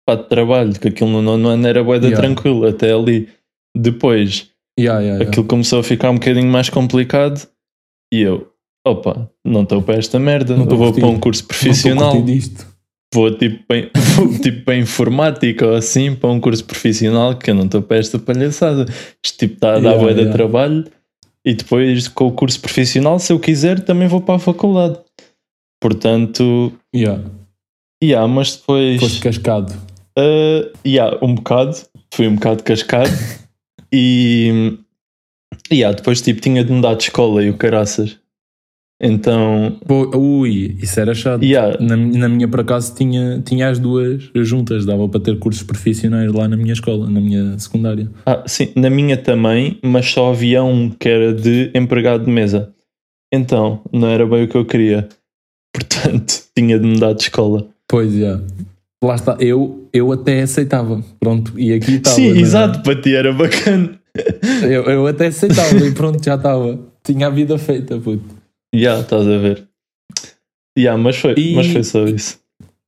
pá, 0.06 0.14
de 0.14 0.28
trabalho, 0.28 0.78
que 0.78 0.88
aquilo 0.88 1.10
no 1.10 1.22
nono 1.22 1.48
ano 1.48 1.66
era 1.66 1.82
bué 1.82 1.98
da 1.98 2.08
Yeah. 2.08 2.22
tranquilo, 2.26 2.66
até 2.66 2.92
ali. 2.92 3.28
Depois, 3.76 4.50
Yeah, 4.78 5.00
yeah, 5.00 5.24
aquilo 5.24 5.46
começou 5.46 5.78
a 5.78 5.82
ficar 5.84 6.10
um 6.10 6.14
bocadinho 6.14 6.48
mais 6.48 6.68
complicado 6.68 7.46
e 8.12 8.22
eu, 8.22 8.48
opa, 8.86 9.30
não 9.44 9.62
estou 9.62 9.80
para 9.82 9.96
esta 9.98 10.18
merda, 10.18 10.56
Não 10.56 10.64
eu 10.64 10.76
vou 10.76 10.92
para 10.92 11.06
um 11.06 11.18
curso 11.18 11.46
profissional, 11.46 12.24
vou 13.14 13.30
tipo 13.36 13.64
para, 13.68 13.90
vou, 14.16 14.38
tipo 14.40 14.64
para 14.64 14.76
informática 14.76 15.66
ou 15.66 15.76
assim, 15.76 16.14
para 16.14 16.30
um 16.30 16.40
curso 16.40 16.64
profissional, 16.64 17.36
que 17.36 17.50
eu 17.50 17.54
não 17.54 17.66
estou 17.66 17.82
para 17.82 17.98
esta 17.98 18.18
palhaçada. 18.18 18.86
Isto 19.24 19.38
tipo 19.38 19.54
está 19.54 19.76
a 19.76 19.80
dar 19.80 19.94
Yeah, 19.94 20.24
de 20.24 20.32
trabalho 20.32 20.84
e 21.44 21.54
depois 21.54 22.08
com 22.08 22.26
o 22.26 22.32
curso 22.32 22.60
profissional, 22.60 23.18
se 23.20 23.32
eu 23.32 23.38
quiser, 23.38 23.80
também 23.80 24.08
vou 24.08 24.20
para 24.20 24.36
a 24.36 24.38
faculdade. 24.40 24.98
Portanto, 25.80 26.72
Yeah. 26.94 27.22
yeah, 28.02 28.26
mas 28.26 28.56
depois. 28.56 29.00
Foste 29.00 29.20
cascado. 29.20 29.72
Uh, 30.18 30.70
yeah, 30.86 31.18
um 31.22 31.34
bocado, 31.34 31.76
fui 32.12 32.28
um 32.28 32.36
bocado 32.36 32.62
cascado 32.62 33.10
e 33.92 34.78
yeah, 35.72 35.96
depois 35.96 36.20
tipo 36.22 36.40
tinha 36.40 36.64
de 36.64 36.72
mudar 36.72 36.94
de 36.94 37.04
escola 37.04 37.42
e 37.42 37.50
o 37.50 37.56
caraças. 37.56 38.18
Então, 39.02 39.76
Pô, 39.86 40.16
ui, 40.16 40.78
isso 40.80 40.98
era 41.00 41.14
chato. 41.14 41.42
yeah, 41.44 41.76
Na, 41.80 41.96
na 41.96 42.28
minha, 42.28 42.46
por 42.48 42.60
acaso, 42.60 42.94
tinha, 42.94 43.42
tinha 43.44 43.68
as 43.68 43.78
duas 43.78 44.30
juntas. 44.36 44.86
Dava 44.86 45.08
para 45.08 45.20
ter 45.20 45.38
cursos 45.38 45.64
profissionais 45.64 46.32
lá 46.32 46.46
na 46.46 46.56
minha 46.56 46.72
escola, 46.72 47.10
na 47.10 47.20
minha 47.20 47.58
secundária. 47.58 48.08
ah, 48.24 48.44
sim, 48.46 48.72
na 48.76 48.88
minha 48.88 49.16
também, 49.16 49.78
mas 49.82 50.06
só 50.06 50.30
havia 50.30 50.62
um 50.62 50.88
que 50.88 51.08
era 51.08 51.34
de 51.34 51.70
empregado 51.74 52.24
de 52.24 52.30
mesa. 52.30 52.72
Então, 53.32 53.82
não 53.92 54.08
era 54.08 54.24
bem 54.24 54.44
o 54.44 54.48
que 54.48 54.56
eu 54.56 54.64
queria. 54.64 55.08
Portanto, 55.72 56.44
tinha 56.56 56.78
de 56.78 56.86
mudar 56.86 57.14
de 57.14 57.22
escola. 57.24 57.66
Pois, 57.88 58.12
já. 58.14 58.40
Lá 59.04 59.14
está. 59.16 59.36
Eu, 59.40 59.88
eu 59.92 60.10
até 60.12 60.42
aceitava. 60.42 61.02
Pronto, 61.20 61.52
e 61.58 61.72
aqui 61.72 61.96
estava. 61.96 62.16
sim, 62.16 62.32
na- 62.32 62.40
exato, 62.40 62.82
para 62.82 63.00
ti 63.00 63.14
era 63.14 63.32
bacana. 63.32 63.98
Eu, 64.62 64.84
eu 64.84 65.06
até 65.08 65.26
aceitava 65.26 65.74
e 65.84 65.90
pronto, 65.92 66.24
já 66.24 66.36
estava. 66.36 66.78
Tinha 67.02 67.26
a 67.26 67.30
vida 67.30 67.58
feita, 67.58 67.98
puto. 67.98 68.22
Já, 68.72 69.00
estás 69.00 69.26
a 69.26 69.38
ver. 69.38 69.66
Yeah, 70.78 71.00
mas, 71.02 71.16
foi, 71.16 71.34
E- 71.36 71.54
mas 71.56 71.66
foi 71.66 71.82
só 71.82 72.04
isso. 72.04 72.38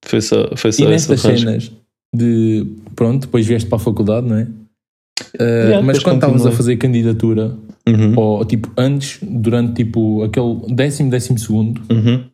Foi 0.05 0.21
só, 0.21 0.49
foi 0.57 0.71
E 0.71 0.73
só 0.75 0.83
esse 0.85 1.11
nestas 1.11 1.21
cenas 1.21 1.73
de. 2.15 2.65
Pronto, 2.95 3.23
depois 3.23 3.45
vieste 3.45 3.69
para 3.69 3.77
a 3.77 3.81
faculdade, 3.81 4.29
não 4.29 4.37
é? 4.37 4.43
Uh, 4.43 5.43
Yeah, 5.43 5.83
mas 5.83 5.99
quando 5.99 6.17
estavas 6.17 6.47
a 6.47 6.53
fazer 6.53 6.77
candidatura, 6.77 7.57
Uhum, 7.89 8.15
ou 8.17 8.45
tipo 8.45 8.71
antes, 8.77 9.19
durante 9.23 9.75
tipo 9.85 10.23
aquele 10.23 10.61
décimo, 10.75 11.11
décimo 11.11 11.39
segundo, 11.41 11.81
uhum. 11.91 12.25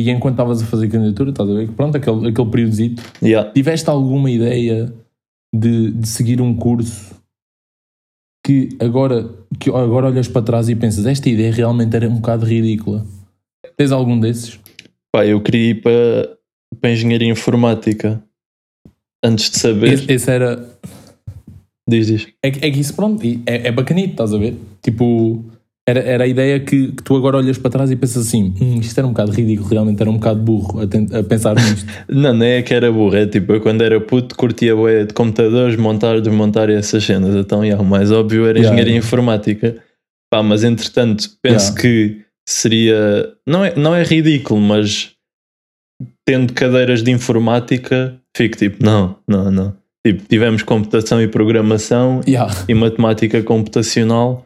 E 0.00 0.10
enquanto 0.10 0.34
estavas 0.34 0.62
a 0.62 0.66
fazer 0.66 0.88
candidatura, 0.88 1.30
estás 1.30 1.48
a 1.48 1.54
ver? 1.54 1.68
Pronto, 1.70 1.96
aquele, 1.96 2.28
aquele 2.28 2.50
períodozito, 2.50 3.02
Yeah. 3.22 3.50
tiveste 3.52 3.88
alguma 3.90 4.30
ideia 4.30 4.92
de, 5.54 5.90
de 5.92 6.08
seguir 6.08 6.40
um 6.40 6.54
curso 6.54 7.14
que 8.44 8.68
agora, 8.80 9.28
que 9.58 9.70
agora 9.70 10.06
olhas 10.06 10.28
para 10.28 10.42
trás 10.42 10.68
e 10.68 10.74
pensas, 10.76 11.06
esta 11.06 11.28
ideia 11.28 11.52
realmente 11.52 11.94
era 11.96 12.08
um 12.08 12.16
bocado 12.16 12.46
ridícula? 12.46 13.04
Tens 13.76 13.90
algum 13.92 14.18
desses? 14.20 14.58
Pá, 15.12 15.26
eu 15.26 15.40
queria 15.40 15.70
ir 15.70 15.82
para, 15.82 16.36
para 16.80 16.92
engenharia 16.92 17.28
informática. 17.30 18.22
Antes 19.24 19.50
de 19.50 19.58
saber, 19.58 19.94
Esse, 19.94 20.12
esse 20.12 20.30
era. 20.30 20.68
diz, 21.88 22.06
diz. 22.06 22.28
É, 22.42 22.50
que- 22.50 22.64
é 22.64 22.70
que 22.70 22.78
isso, 22.80 22.94
pronto, 22.94 23.20
é, 23.24 23.68
é 23.68 23.72
bacanito, 23.72 24.10
estás 24.12 24.32
a 24.32 24.38
ver? 24.38 24.56
Tipo, 24.82 25.44
era, 25.88 26.00
era 26.00 26.24
a 26.24 26.26
ideia 26.26 26.58
que, 26.58 26.92
que 26.92 27.02
tu 27.02 27.14
agora 27.14 27.36
olhas 27.36 27.56
para 27.56 27.70
trás 27.70 27.90
e 27.90 27.96
pensas 27.96 28.26
assim: 28.26 28.52
hum, 28.60 28.80
isto 28.80 28.98
era 28.98 29.06
um 29.06 29.10
bocado 29.10 29.30
ridículo, 29.30 29.68
realmente 29.68 30.00
era 30.00 30.10
um 30.10 30.14
bocado 30.14 30.40
burro 30.40 30.80
a, 30.80 31.18
a 31.20 31.22
pensar 31.22 31.54
nisto. 31.54 31.86
Não, 32.08 32.34
não 32.34 32.44
é 32.44 32.60
que 32.62 32.74
era 32.74 32.90
burro, 32.90 33.16
é 33.16 33.26
tipo, 33.26 33.52
eu 33.52 33.60
quando 33.60 33.82
era 33.82 34.00
puto 34.00 34.34
curtia 34.34 34.74
bué 34.74 35.04
de 35.04 35.14
computadores, 35.14 35.76
montar, 35.76 36.20
desmontar 36.20 36.70
essas 36.70 37.04
cenas. 37.04 37.34
Então, 37.36 37.64
yeah, 37.64 37.80
o 37.82 37.86
mais 37.86 38.10
óbvio 38.10 38.46
era 38.46 38.58
Yeah, 38.58 38.68
engenharia 38.68 38.94
yeah. 38.94 39.06
informática. 39.06 39.76
Pá, 40.30 40.42
mas 40.42 40.64
entretanto, 40.64 41.30
penso 41.40 41.72
Yeah. 41.72 41.80
que 41.80 42.22
seria. 42.48 43.32
Não 43.46 43.64
é, 43.64 43.76
não 43.76 43.94
é 43.94 44.02
ridículo, 44.02 44.60
mas 44.60 45.12
tendo 46.26 46.52
cadeiras 46.52 47.02
de 47.02 47.10
informática, 47.12 48.18
fico 48.36 48.56
tipo, 48.56 48.84
não, 48.84 49.16
não, 49.28 49.50
não. 49.50 49.76
Tipo, 50.04 50.24
tivemos 50.28 50.62
computação 50.62 51.20
e 51.20 51.28
programação 51.28 52.20
e 52.68 52.74
matemática 52.74 53.42
computacional, 53.42 54.45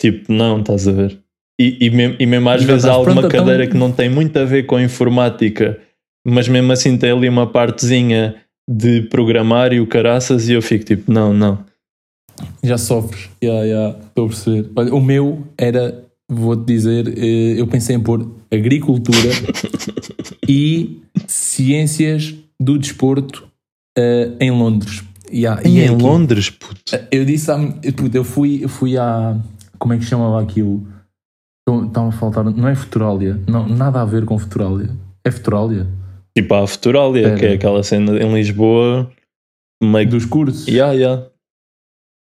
tipo, 0.00 0.32
não, 0.32 0.60
estás 0.60 0.86
a 0.88 0.92
ver? 0.92 1.18
E, 1.60 1.86
e, 1.86 1.90
mesmo, 1.90 2.16
e 2.20 2.26
mesmo 2.26 2.48
às 2.50 2.60
Já 2.62 2.66
vezes 2.66 2.84
há 2.84 2.92
alguma 2.92 3.22
pronto, 3.22 3.26
então- 3.34 3.44
cadeira 3.46 3.66
que 3.66 3.76
não 3.76 3.90
tem 3.90 4.08
muito 4.10 4.36
a 4.38 4.44
ver 4.44 4.64
com 4.66 4.76
a 4.76 4.82
informática, 4.82 5.78
mas 6.26 6.48
mesmo 6.48 6.70
assim 6.72 6.96
tem 6.98 7.10
ali 7.10 7.28
uma 7.28 7.46
partezinha 7.46 8.36
de 8.68 9.02
programar 9.02 9.72
e 9.72 9.80
o 9.80 9.86
caraças, 9.86 10.48
e 10.48 10.52
eu 10.52 10.60
fico 10.60 10.84
tipo, 10.84 11.10
não, 11.10 11.32
não. 11.32 11.64
Já 12.62 12.76
sofres. 12.76 13.30
Yeah, 13.42 13.64
yeah, 13.64 13.98
estou 14.08 14.26
a 14.26 14.28
perceber. 14.28 14.70
Olha, 14.76 14.94
o 14.94 15.00
meu 15.00 15.46
era, 15.56 16.04
vou-te 16.30 16.66
dizer, 16.66 17.08
eh, 17.16 17.54
eu 17.58 17.66
pensei 17.66 17.96
em 17.96 18.00
pôr 18.00 18.28
agricultura 18.52 19.30
e 20.48 21.00
ciências 21.26 22.34
do 22.60 22.78
desporto 22.78 23.46
eh, 23.96 24.32
em 24.40 24.50
Londres. 24.50 25.02
Yeah, 25.32 25.60
E 25.66 25.80
é 25.80 25.86
em 25.86 25.88
aqui. 25.94 26.02
Londres, 26.02 26.50
puto. 26.50 26.80
Eu 27.10 27.24
disse 27.24 27.50
à. 27.50 27.56
puto, 27.96 28.16
Eu 28.16 28.24
fui, 28.24 28.62
eu 28.62 28.68
fui 28.68 28.96
à. 28.98 29.36
Como 29.78 29.92
é 29.94 29.98
que 29.98 30.04
chamava 30.04 30.40
aquilo? 30.42 30.86
Estão 31.86 32.08
a 32.08 32.12
faltar. 32.12 32.44
Não 32.44 32.68
é 32.68 32.74
Futurália. 32.74 33.40
Não, 33.48 33.68
nada 33.68 34.00
a 34.00 34.04
ver 34.04 34.24
com 34.24 34.38
Futurália. 34.38 34.90
É 35.24 35.30
Futurália? 35.30 35.86
Tipo 36.36 36.54
a 36.54 36.66
Futurália, 36.66 37.20
Espera. 37.20 37.38
que 37.38 37.46
é 37.46 37.52
aquela 37.54 37.82
cena 37.82 38.16
em 38.22 38.32
Lisboa, 38.34 39.10
meio. 39.82 40.08
Dos 40.08 40.24
cursos. 40.24 40.66
Yeah, 40.68 40.92
yeah. 40.92 41.26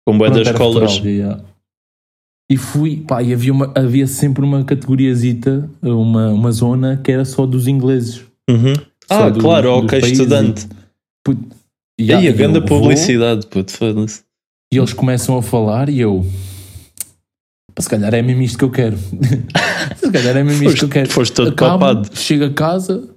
Com 0.08 0.18
Pronto, 0.18 0.36
das 0.40 0.48
escolas. 0.48 0.98
Yeah. 0.98 1.44
E 2.52 2.58
fui, 2.58 2.98
pá, 3.08 3.22
e 3.24 3.34
havia, 3.34 3.52
uma, 3.52 3.72
havia 3.76 4.06
sempre 4.08 4.44
uma 4.44 4.64
categoriazita, 4.64 5.70
uma, 5.82 6.30
uma 6.30 6.52
zona 6.52 6.98
que 7.04 7.12
era 7.12 7.26
só 7.26 7.46
dos 7.46 7.68
ingleses. 7.68 8.24
Uhum. 8.50 8.74
Só 9.08 9.26
Ah, 9.26 9.30
do- 9.30 9.40
claro, 9.40 9.70
dos 9.76 9.84
ok, 9.86 10.00
países. 10.02 10.20
estudante. 10.20 10.68
Puto, 11.24 11.56
E 12.00 12.04
yeah, 12.04 12.22
aí, 12.26 12.28
a 12.32 12.36
grande 12.36 12.62
publicidade, 12.62 13.48
puto, 13.48 13.72
foda-se. 13.72 14.24
E 14.74 14.78
eles 14.78 14.94
começam 14.94 15.38
a 15.38 15.42
falar 15.42 15.90
e 15.90 16.00
eu. 16.00 16.24
"Pá, 17.76 17.82
Se 17.82 17.90
calhar 17.90 18.14
é 18.14 18.22
mesmo 18.22 18.42
isto 18.42 18.58
que 18.58 18.64
eu 18.64 18.72
quero. 18.72 18.98
Se 19.98 20.12
calhar 20.12 20.38
é 20.38 20.44
mesmo 20.44 20.64
isto 20.64 20.80
que 20.80 20.86
eu 20.86 20.90
quero. 20.90 21.10
Foste 21.12 21.34
todo 21.34 21.50
Acabo, 21.50 21.80
papado. 21.80 22.10
Chego 22.18 22.46
a 22.46 22.54
casa, 22.54 23.16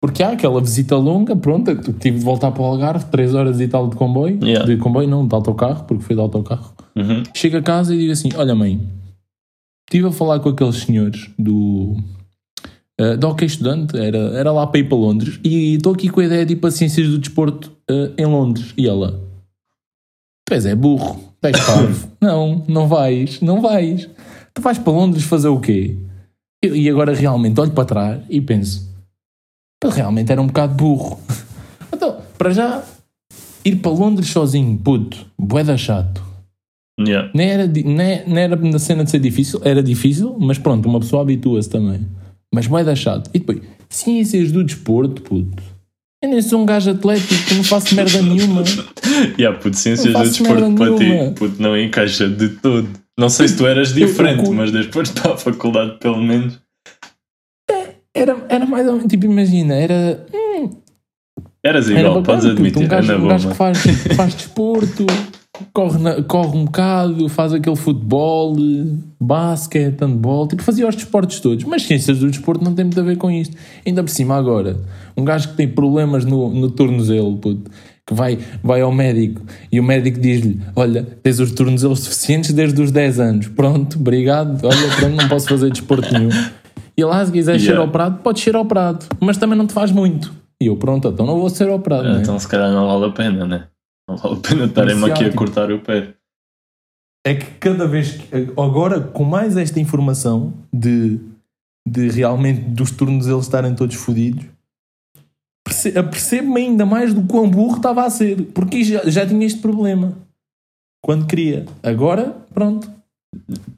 porque 0.00 0.22
há 0.22 0.30
aquela 0.30 0.60
visita 0.60 0.96
longa, 0.96 1.36
pronto, 1.36 1.74
tive 1.94 2.18
de 2.18 2.24
voltar 2.24 2.50
para 2.52 2.62
o 2.62 2.64
Algarve, 2.64 3.04
3 3.06 3.34
horas 3.34 3.60
e 3.60 3.68
tal 3.68 3.88
de 3.88 3.96
comboio. 3.96 4.38
Yeah. 4.42 4.66
De 4.66 4.78
comboio 4.78 5.06
não, 5.06 5.26
de 5.26 5.34
autocarro, 5.34 5.84
porque 5.84 6.02
foi 6.02 6.16
de 6.16 6.22
autocarro. 6.22 6.74
Uhum. 6.96 7.22
Chego 7.34 7.58
a 7.58 7.62
casa 7.62 7.94
e 7.94 7.98
digo 7.98 8.12
assim: 8.12 8.30
Olha, 8.34 8.54
mãe, 8.54 8.80
estive 9.86 10.08
a 10.08 10.12
falar 10.12 10.40
com 10.40 10.48
aqueles 10.48 10.76
senhores 10.76 11.30
do. 11.38 11.96
Uh, 12.98 13.16
do 13.16 13.28
Hockey 13.28 13.46
Estudante, 13.46 13.96
era, 13.96 14.18
era 14.18 14.52
lá 14.52 14.66
para 14.66 14.80
ir 14.80 14.84
para 14.84 14.98
Londres, 14.98 15.40
e 15.42 15.76
estou 15.76 15.94
aqui 15.94 16.10
com 16.10 16.20
a 16.20 16.24
ideia 16.24 16.44
de 16.44 16.52
ir 16.52 16.56
para 16.56 16.70
Ciências 16.70 17.08
do 17.08 17.18
Desporto 17.18 17.72
uh, 17.90 18.12
em 18.16 18.26
Londres. 18.26 18.74
E 18.76 18.86
ela: 18.86 19.22
Tu 20.46 20.54
és 20.54 20.66
é 20.66 20.74
burro, 20.74 21.29
tu 21.40 21.46
és 21.48 21.60
parvo. 21.64 22.08
não, 22.20 22.64
não 22.68 22.88
vais, 22.88 23.40
não 23.40 23.60
vais. 23.60 24.08
Tu 24.54 24.60
vais 24.62 24.78
para 24.78 24.92
Londres 24.92 25.24
fazer 25.24 25.48
o 25.48 25.60
quê? 25.60 25.96
Eu- 26.62 26.76
e 26.76 26.88
agora 26.90 27.14
realmente 27.14 27.60
olho 27.60 27.72
para 27.72 27.84
trás 27.84 28.22
e 28.28 28.40
penso: 28.40 28.88
"Pá, 29.82 29.90
realmente 29.90 30.30
era 30.30 30.40
um 30.40 30.46
bocado 30.46 30.74
burro. 30.74 31.18
então, 31.94 32.18
para 32.36 32.50
já, 32.50 32.84
ir 33.64 33.76
para 33.76 33.90
Londres 33.90 34.28
sozinho, 34.28 34.76
puto, 34.78 35.26
boeda 35.38 35.76
chato. 35.76 36.22
Yeah. 37.00 37.30
Nem 37.34 37.48
era, 37.48 37.66
di- 37.66 37.84
nem, 37.84 38.26
nem 38.26 38.44
era 38.44 38.56
na 38.56 38.78
cena 38.78 39.04
de 39.04 39.10
ser 39.10 39.20
difícil, 39.20 39.60
era 39.64 39.82
difícil, 39.82 40.36
mas 40.38 40.58
pronto, 40.58 40.86
uma 40.86 41.00
pessoa 41.00 41.22
habitua-se 41.22 41.70
também. 41.70 42.06
Mas 42.54 42.66
dar 42.84 42.96
chato. 42.96 43.30
E 43.32 43.38
depois, 43.38 43.60
ciências 43.88 44.52
do 44.52 44.62
desporto, 44.62 45.22
puto. 45.22 45.62
Eu 46.22 46.28
nem 46.28 46.42
sou 46.42 46.60
um 46.60 46.66
gajo 46.66 46.90
atlético, 46.90 47.54
não 47.54 47.64
faço 47.64 47.94
merda 47.94 48.20
nenhuma. 48.22 48.62
Yeah, 49.38 49.58
puto, 49.58 49.76
ciências 49.76 50.14
do 50.14 50.22
desporto 50.22 50.74
para 50.76 50.94
ti, 50.96 51.34
puto, 51.34 51.60
não 51.60 51.76
encaixa 51.76 52.28
de 52.28 52.48
todo. 52.50 52.88
Não 53.18 53.28
sei 53.28 53.48
se 53.48 53.56
tu 53.56 53.66
eras 53.66 53.90
Eu- 53.94 53.98
eu 54.02 54.06
diferente, 54.06 54.44
cu- 54.44 54.54
mas 54.54 54.70
depois 54.70 55.10
para 55.10 55.32
a 55.34 55.36
faculdade, 55.36 55.98
pelo 55.98 56.22
menos. 56.22 56.58
Era, 58.14 58.36
era 58.48 58.64
mais 58.66 58.86
ou 58.86 58.94
menos, 58.94 59.10
tipo, 59.10 59.26
imagina, 59.26 59.74
era. 59.74 60.26
hum, 60.32 60.70
Eras 61.62 61.90
era 61.90 62.00
igual, 62.00 62.14
bacana, 62.22 62.24
podes 62.26 62.44
puto, 62.44 62.52
admitir, 62.52 62.82
um 62.84 62.88
gajo, 62.88 63.12
é 63.12 63.18
na 63.18 63.24
um 63.24 63.28
gajo 63.28 63.48
que 63.50 63.54
faz, 63.54 63.78
faz 64.16 64.34
desporto, 64.34 65.06
corre, 65.72 65.98
na- 65.98 66.22
corre 66.22 66.56
um 66.58 66.64
bocado, 66.64 67.28
faz 67.28 67.52
aquele 67.52 67.76
futebol, 67.76 68.54
basquete, 69.20 70.00
handball, 70.00 70.46
tipo, 70.46 70.62
fazia 70.62 70.88
os 70.88 70.94
desportos 70.94 71.40
todos. 71.40 71.64
Mas 71.64 71.82
ciências 71.82 72.18
do 72.18 72.30
desporto 72.30 72.64
não 72.64 72.74
tem 72.74 72.84
muito 72.84 73.00
a 73.00 73.02
ver 73.02 73.16
com 73.16 73.30
isto. 73.30 73.56
Ainda 73.86 74.02
por 74.02 74.10
cima, 74.10 74.36
agora, 74.36 74.76
um 75.16 75.24
gajo 75.24 75.48
que 75.50 75.56
tem 75.56 75.68
problemas 75.68 76.24
no, 76.24 76.48
no 76.50 76.70
tornozelo, 76.70 77.36
puto, 77.38 77.70
que 78.06 78.14
vai, 78.14 78.38
vai 78.62 78.80
ao 78.80 78.90
médico 78.92 79.42
e 79.70 79.78
o 79.78 79.84
médico 79.84 80.18
diz-lhe: 80.18 80.60
Olha, 80.74 81.06
tens 81.22 81.38
os 81.38 81.52
tornozelos 81.52 82.00
suficientes 82.00 82.52
desde 82.52 82.80
os 82.80 82.90
10 82.90 83.20
anos. 83.20 83.48
Pronto, 83.48 83.98
obrigado. 83.98 84.64
Olha, 84.64 84.96
pronto, 84.96 85.16
não 85.16 85.28
posso 85.28 85.48
fazer 85.48 85.70
desporto 85.70 86.12
nenhum. 86.12 86.30
E 86.96 87.04
lá, 87.04 87.24
se 87.24 87.30
quiser 87.32 87.56
Yeah. 87.60 87.80
ser 87.80 87.88
operado, 87.88 88.18
pode 88.22 88.40
ser 88.40 88.56
operado, 88.56 89.06
mas 89.20 89.36
também 89.38 89.56
não 89.56 89.66
te 89.66 89.72
faz 89.72 89.90
muito. 89.92 90.32
E 90.60 90.66
eu, 90.66 90.76
pronto, 90.76 91.08
então 91.08 91.24
não 91.24 91.38
vou 91.38 91.48
ser 91.48 91.70
operado. 91.70 92.04
né? 92.12 92.18
Então 92.20 92.38
se 92.38 92.46
calhar 92.46 92.70
não 92.70 92.86
vale 92.86 93.06
a 93.06 93.14
pena, 93.14 93.46
né? 93.46 93.64
Não 94.10 94.16
vale 94.16 94.36
a 94.36 94.40
pena 94.48 94.64
estarem-me 94.66 95.10
aqui 95.10 95.24
a 95.24 95.32
cortar 95.32 95.70
o 95.72 95.78
pé. 95.80 96.14
é 97.26 97.34
que 97.34 97.46
cada 97.58 97.86
vez 97.86 98.12
que, 98.12 98.34
agora 98.60 99.00
com 99.00 99.24
mais 99.24 99.56
esta 99.56 99.78
informação 99.80 100.52
de, 100.72 101.18
de 101.86 102.08
realmente 102.10 102.60
dos 102.62 102.90
turnos 102.90 103.26
eles 103.26 103.44
estarem 103.44 103.74
todos 103.74 103.94
fodidos 103.96 104.44
perce- 105.66 105.96
apercebo-me 105.98 106.60
ainda 106.62 106.84
mais 106.86 107.12
do 107.14 107.22
quão 107.22 107.48
burro 107.48 107.76
estava 107.76 108.04
a 108.04 108.10
ser 108.10 108.42
porque 108.54 108.82
já, 108.82 109.02
já 109.08 109.26
tinha 109.26 109.46
este 109.46 109.60
problema 109.60 110.16
quando 111.04 111.26
queria 111.26 111.66
agora 111.82 112.36
pronto 112.54 112.90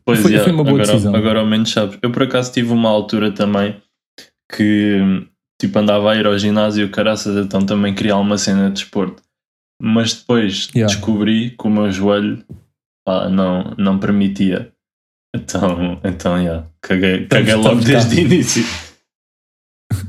Pois 0.04 0.20
Foi- 0.20 0.34
é, 0.34 0.38
foi 0.42 0.50
uma 0.52 0.64
boa 0.64 0.76
agora, 0.76 0.92
decisão. 0.92 1.14
agora 1.14 1.40
ao 1.40 1.46
menos 1.46 1.70
sabes. 1.70 1.98
Eu 2.00 2.10
por 2.10 2.22
acaso 2.22 2.50
tive 2.50 2.72
uma 2.72 2.88
altura 2.88 3.30
também 3.32 3.76
que 4.50 5.26
tipo 5.60 5.78
andava 5.78 6.10
a 6.10 6.16
ir 6.16 6.26
ao 6.26 6.38
ginásio, 6.38 6.90
caraças, 6.90 7.36
então 7.44 7.60
também 7.66 7.94
queria 7.94 8.16
uma 8.16 8.38
cena 8.38 8.68
de 8.68 8.80
desporto. 8.80 9.22
Mas 9.84 10.14
depois 10.14 10.68
Yeah. 10.74 10.94
descobri 10.94 11.50
que 11.58 11.66
o 11.66 11.70
meu 11.70 11.90
joelho 11.90 12.44
pá, 13.04 13.28
não, 13.28 13.74
não 13.76 13.98
permitia. 13.98 14.70
Então, 15.34 15.98
então 16.04 16.38
yeah, 16.38 16.66
caguei, 16.80 17.26
caguei 17.26 17.54
logo 17.54 17.80
estamos 17.80 17.84
desde 17.86 18.16
o 18.16 18.20
início. 18.20 18.64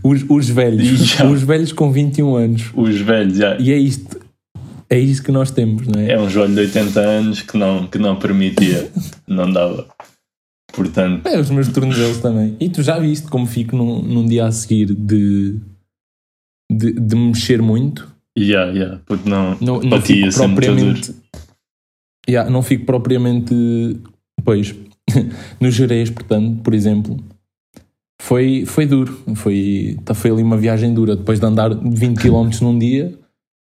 os, 0.04 0.24
os 0.30 0.50
velhos 0.50 0.86
Já. 1.00 1.26
os 1.26 1.42
velhos 1.42 1.72
com 1.72 1.92
21 1.92 2.36
anos 2.36 2.64
Os 2.76 3.00
velhos, 3.00 3.38
já. 3.38 3.58
e 3.58 3.72
é 3.72 3.78
isto 3.78 4.20
é 4.90 5.00
isto 5.00 5.24
que 5.24 5.32
nós 5.32 5.50
temos 5.50 5.88
não 5.88 6.00
é? 6.00 6.12
É 6.12 6.20
um 6.20 6.30
joelho 6.30 6.54
de 6.54 6.60
80 6.62 7.00
anos 7.00 7.42
que 7.42 7.58
não, 7.58 7.88
que 7.88 7.98
não 7.98 8.16
permitia, 8.20 8.92
não 9.28 9.50
dava. 9.52 9.88
Portanto, 10.74 11.26
É, 11.28 11.40
os 11.40 11.50
meus 11.50 11.68
tornozelos 11.70 12.18
também. 12.20 12.56
E 12.60 12.70
tu 12.70 12.84
já 12.84 13.00
viste 13.00 13.28
como 13.28 13.46
fico 13.48 13.76
num, 13.76 14.02
num 14.02 14.26
dia 14.26 14.46
a 14.46 14.52
seguir 14.52 14.94
de, 14.94 15.58
de, 16.72 16.94
de 16.94 17.16
mexer 17.16 17.62
muito? 17.62 18.13
Yeah, 18.38 18.72
yeah, 18.72 19.00
porque 19.06 19.30
não, 19.30 19.58
Não, 19.62 19.80
não 19.82 20.02
fico 20.02 20.30
duro. 20.30 20.54
propriamente. 20.54 21.16
Yeah, 22.30 22.50
não 22.50 22.62
fico 22.62 22.86
propriamente. 22.86 24.00
Pois, 24.44 24.74
nos 25.60 25.74
Jerez, 25.74 26.10
portanto, 26.10 26.62
por 26.62 26.74
exemplo, 26.74 27.18
foi, 28.22 28.66
foi 28.66 28.86
duro. 28.86 29.22
Foi, 29.36 29.98
tá, 30.06 30.14
foi 30.14 30.32
ali 30.32 30.42
uma 30.42 30.58
viagem 30.58 30.94
dura. 30.94 31.16
Depois 31.16 31.40
de 31.40 31.46
andar 31.46 31.70
20 31.74 32.20
km 32.20 32.50
num 32.62 32.78
dia, 32.80 33.14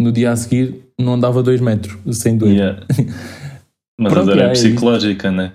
no 0.00 0.12
dia 0.12 0.30
a 0.30 0.36
seguir 0.36 0.82
não 0.98 1.14
andava 1.14 1.42
2 1.42 1.60
metros, 1.60 1.96
sem 2.16 2.36
dor. 2.36 2.48
Yeah. 2.48 2.80
Mas 3.98 4.12
Pronto, 4.12 4.30
a 4.30 4.34
dor 4.34 4.42
é 4.42 4.46
é 4.46 4.50
psicológica, 4.50 5.30
né? 5.30 5.52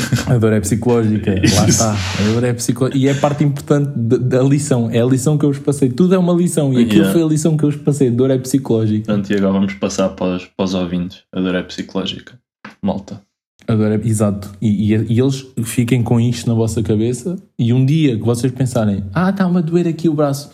A 0.26 0.38
dor 0.38 0.52
é 0.52 0.60
psicológica, 0.60 1.34
lá 1.34 1.68
está. 1.68 1.92
A 1.94 2.32
dor 2.32 2.44
é 2.44 2.52
psicológica. 2.52 2.98
E 2.98 3.08
é 3.08 3.14
parte 3.14 3.44
importante 3.44 3.90
da, 3.96 4.42
lição. 4.42 4.90
É 4.90 5.00
a 5.00 5.04
lição 5.06 5.36
que 5.38 5.44
eu 5.44 5.50
vos 5.52 5.58
passei. 5.58 5.88
Tudo 5.90 6.14
é 6.14 6.18
uma 6.18 6.32
lição. 6.32 6.72
E 6.72 6.78
aquilo 6.82 6.96
Yeah. 6.96 7.12
foi 7.12 7.22
a 7.22 7.26
lição 7.26 7.56
que 7.56 7.64
eu 7.64 7.70
vos 7.70 7.80
passei. 7.80 8.08
A 8.08 8.10
dor 8.10 8.30
é 8.30 8.38
psicológica. 8.38 9.06
Portanto, 9.06 9.30
e 9.30 9.36
agora 9.36 9.52
vamos 9.52 9.74
passar 9.74 10.08
para 10.10 10.36
os, 10.36 10.44
para 10.46 10.64
os 10.64 10.74
ouvintes. 10.74 11.22
A 11.32 11.40
dor 11.40 11.54
é 11.54 11.62
psicológica. 11.62 12.38
Malta. 12.82 13.20
A 13.68 13.74
dor 13.74 13.90
é, 13.92 13.94
exato. 14.06 14.50
E, 14.60 14.94
e- 14.94 15.12
e 15.14 15.20
eles 15.20 15.44
fiquem 15.64 16.02
com 16.02 16.20
isto 16.20 16.48
na 16.48 16.54
vossa 16.54 16.82
cabeça. 16.82 17.36
E 17.58 17.72
um 17.72 17.84
dia 17.84 18.16
que 18.16 18.22
vocês 18.24 18.52
pensarem, 18.52 19.04
ah, 19.14 19.30
está-me 19.30 19.58
a 19.58 19.60
doer 19.60 19.88
aqui 19.88 20.08
o 20.08 20.14
braço, 20.14 20.50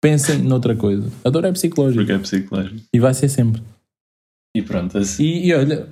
pensem 0.00 0.38
noutra 0.38 0.76
coisa. 0.76 1.08
A 1.24 1.30
dor 1.30 1.44
é 1.44 1.52
psicológica. 1.52 2.00
Porque 2.00 2.12
é 2.12 2.18
psicológico. 2.18 2.80
E 2.92 3.00
vai 3.00 3.12
ser 3.14 3.28
sempre. 3.28 3.60
E 4.56 4.62
pronto, 4.62 4.96
assim. 4.98 5.24
E, 5.24 5.46
e 5.48 5.54
olha, 5.54 5.88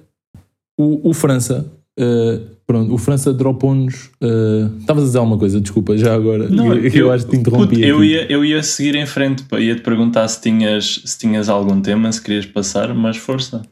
o, 0.79 1.11
o 1.11 1.13
França. 1.15 1.67
eh, 1.99 2.41
pronto, 2.73 2.93
o 2.95 2.99
França 2.99 3.33
dropou-nos. 3.33 4.11
eh, 4.21 4.69
Estavas 4.81 5.03
a 5.05 5.07
dizer 5.07 5.19
alguma 5.19 5.39
coisa, 5.39 5.61
desculpa, 5.61 5.97
já 5.97 6.15
agora. 6.15 6.45
eu, 6.45 6.79
eu 6.89 7.13
acho 7.13 7.25
que 7.27 7.33
te 7.33 7.37
interrompi. 7.37 7.75
puto, 7.77 7.81
eu, 7.87 7.99
aqui. 7.99 8.07
ia, 8.07 8.33
eu 8.33 8.45
ia 8.45 8.63
seguir 8.63 8.95
em 8.95 9.07
frente. 9.07 9.43
pá. 9.45 9.61
Ia-te 9.61 9.83
perguntar 9.83 10.27
se 10.29 10.41
tinhas, 10.41 11.03
se 11.05 11.19
tinhas 11.19 11.49
algum 11.49 11.81
tema, 11.81 12.11
se 12.11 12.21
querias 12.23 12.47
passar, 12.47 12.95
mas 12.95 13.17
força. 13.17 13.63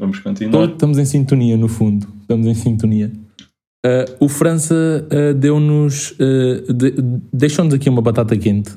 Vamos 0.00 0.18
continuar. 0.18 0.68
Estamos 0.68 0.98
em 0.98 1.04
sintonia, 1.04 1.56
no 1.56 1.68
fundo. 1.68 2.06
Estamos 2.22 2.46
em 2.46 2.54
sintonia. 2.54 3.10
Uh, 3.86 4.24
o 4.24 4.28
França 4.28 4.74
uh, 4.74 5.34
deu-nos. 5.34 6.12
uh, 6.12 6.72
de- 6.72 6.94
deixou-nos 7.32 7.74
aqui 7.74 7.88
uma 7.88 8.00
batata 8.02 8.36
quente 8.36 8.72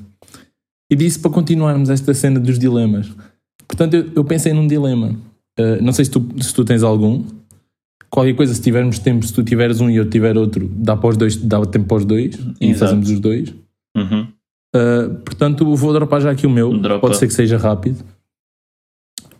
e 0.92 0.96
disse 0.96 1.18
para 1.20 1.32
continuarmos 1.32 1.90
esta 1.90 2.14
cena 2.14 2.40
dos 2.40 2.58
dilemas. 2.60 3.10
Portanto, 3.68 3.94
eu, 3.96 4.10
eu 4.16 4.24
pensei 4.24 4.54
num 4.54 4.68
dilema. 4.68 5.16
Uh, 5.60 5.82
não 5.82 5.92
sei 5.92 6.06
se 6.06 6.12
tu, 6.12 6.26
se 6.42 6.54
tu 6.54 6.64
tens 6.64 6.84
algum. 6.84 7.24
Qualquer 8.10 8.36
coisa, 8.36 8.54
se 8.54 8.62
tivermos 8.62 9.00
tempo, 9.00 9.26
se 9.26 9.34
tu 9.34 9.44
tiveres 9.44 9.82
um 9.82 9.90
e 9.90 9.98
eu 9.98 10.10
tiver 10.10 10.38
outro, 10.38 10.70
dá, 10.74 10.96
para 10.96 11.10
os 11.10 11.18
dois, 11.18 11.36
dá 11.36 11.64
tempo 11.66 11.88
para 11.88 11.98
os 11.98 12.06
dois 12.06 12.36
e 12.60 12.70
Exato. 12.70 12.80
fazemos 12.80 13.10
os 13.10 13.20
dois. 13.20 13.54
Uhum. 13.96 14.28
Uh, 14.76 15.16
portanto, 15.26 15.76
vou 15.76 15.94
dropar 15.94 16.22
já 16.22 16.32
aqui 16.32 16.46
o 16.48 16.50
meu. 16.50 16.78
Dropa. 16.78 17.02
Pode 17.02 17.18
ser 17.18 17.28
que 17.28 17.34
seja 17.34 17.58
rápido. 17.58 18.04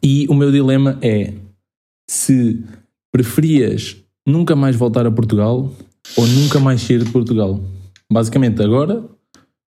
E 0.04 0.28
o 0.30 0.34
meu 0.34 0.52
dilema 0.52 0.98
é 1.02 1.34
se 2.10 2.64
preferias 3.12 3.98
nunca 4.28 4.56
mais 4.56 4.76
voltar 4.76 5.06
a 5.06 5.12
Portugal 5.12 5.72
ou 6.16 6.28
nunca 6.28 6.60
mais 6.60 6.82
sair 6.82 7.04
de 7.04 7.12
Portugal. 7.12 7.60
Basicamente, 8.12 8.62
agora 8.62 9.04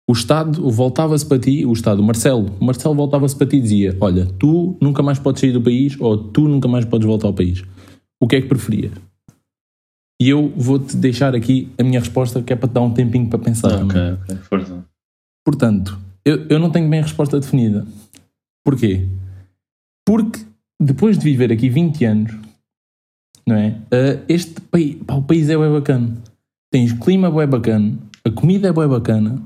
o 0.09 0.13
Estado 0.13 0.71
voltava-se 0.71 1.25
para 1.25 1.39
ti, 1.39 1.65
o 1.65 1.73
Estado, 1.73 2.01
o 2.01 2.05
Marcelo, 2.05 2.51
o 2.61 2.65
Marcelo 2.65 2.95
voltava-se 2.95 3.35
para 3.35 3.47
ti 3.47 3.57
e 3.57 3.61
dizia: 3.61 3.97
Olha, 4.01 4.27
tu 4.39 4.77
nunca 4.81 5.03
mais 5.03 5.19
podes 5.19 5.41
sair 5.41 5.53
do 5.53 5.63
país 5.63 5.97
ou 5.99 6.19
tu 6.19 6.43
nunca 6.49 6.69
mais 6.69 6.85
podes 6.85 7.07
voltar 7.07 7.29
ao 7.29 7.35
país. 7.35 7.65
O 8.25 8.27
que 8.27 8.37
é 8.37 8.41
que 8.41 8.49
preferias? 8.49 8.93
E 10.19 10.31
eu 10.31 10.49
vou-te 10.57 10.97
deixar 10.97 11.35
aqui 11.35 11.71
a 11.79 11.83
minha 11.83 12.01
resposta, 12.01 12.43
que 12.43 12.55
é 12.55 12.57
para 12.57 12.71
te 12.71 12.73
dar 12.73 12.81
um 12.81 12.95
tempinho 12.95 13.29
para 13.29 13.39
pensar. 13.39 13.85
ok, 13.85 14.01
ok. 14.13 14.37
Força. 14.49 14.83
Portanto, 15.45 16.01
eu, 16.25 16.47
eu 16.49 16.59
não 16.59 16.71
tenho 16.71 16.89
bem 16.89 17.01
a 17.01 17.03
resposta 17.03 17.39
definida. 17.39 17.87
Porquê? 18.65 19.07
Porque 20.07 20.41
depois 20.81 21.19
de 21.19 21.25
viver 21.25 21.53
aqui 21.53 21.69
20 21.69 22.05
anos, 22.07 22.33
não 23.47 23.57
é? 23.57 23.79
Ah, 23.93 24.25
este 24.27 24.59
país, 24.59 24.97
pá, 25.07 25.17
o 25.17 25.23
país 25.23 25.51
é 25.51 25.59
bem 25.59 25.71
bacana. 25.71 26.17
Tens 26.73 26.95
clima 26.95 27.31
bem 27.31 27.47
bacana, 27.47 27.99
a 28.25 28.31
comida 28.31 28.69
é 28.69 28.73
bem 28.73 28.89
bacana, 28.89 29.43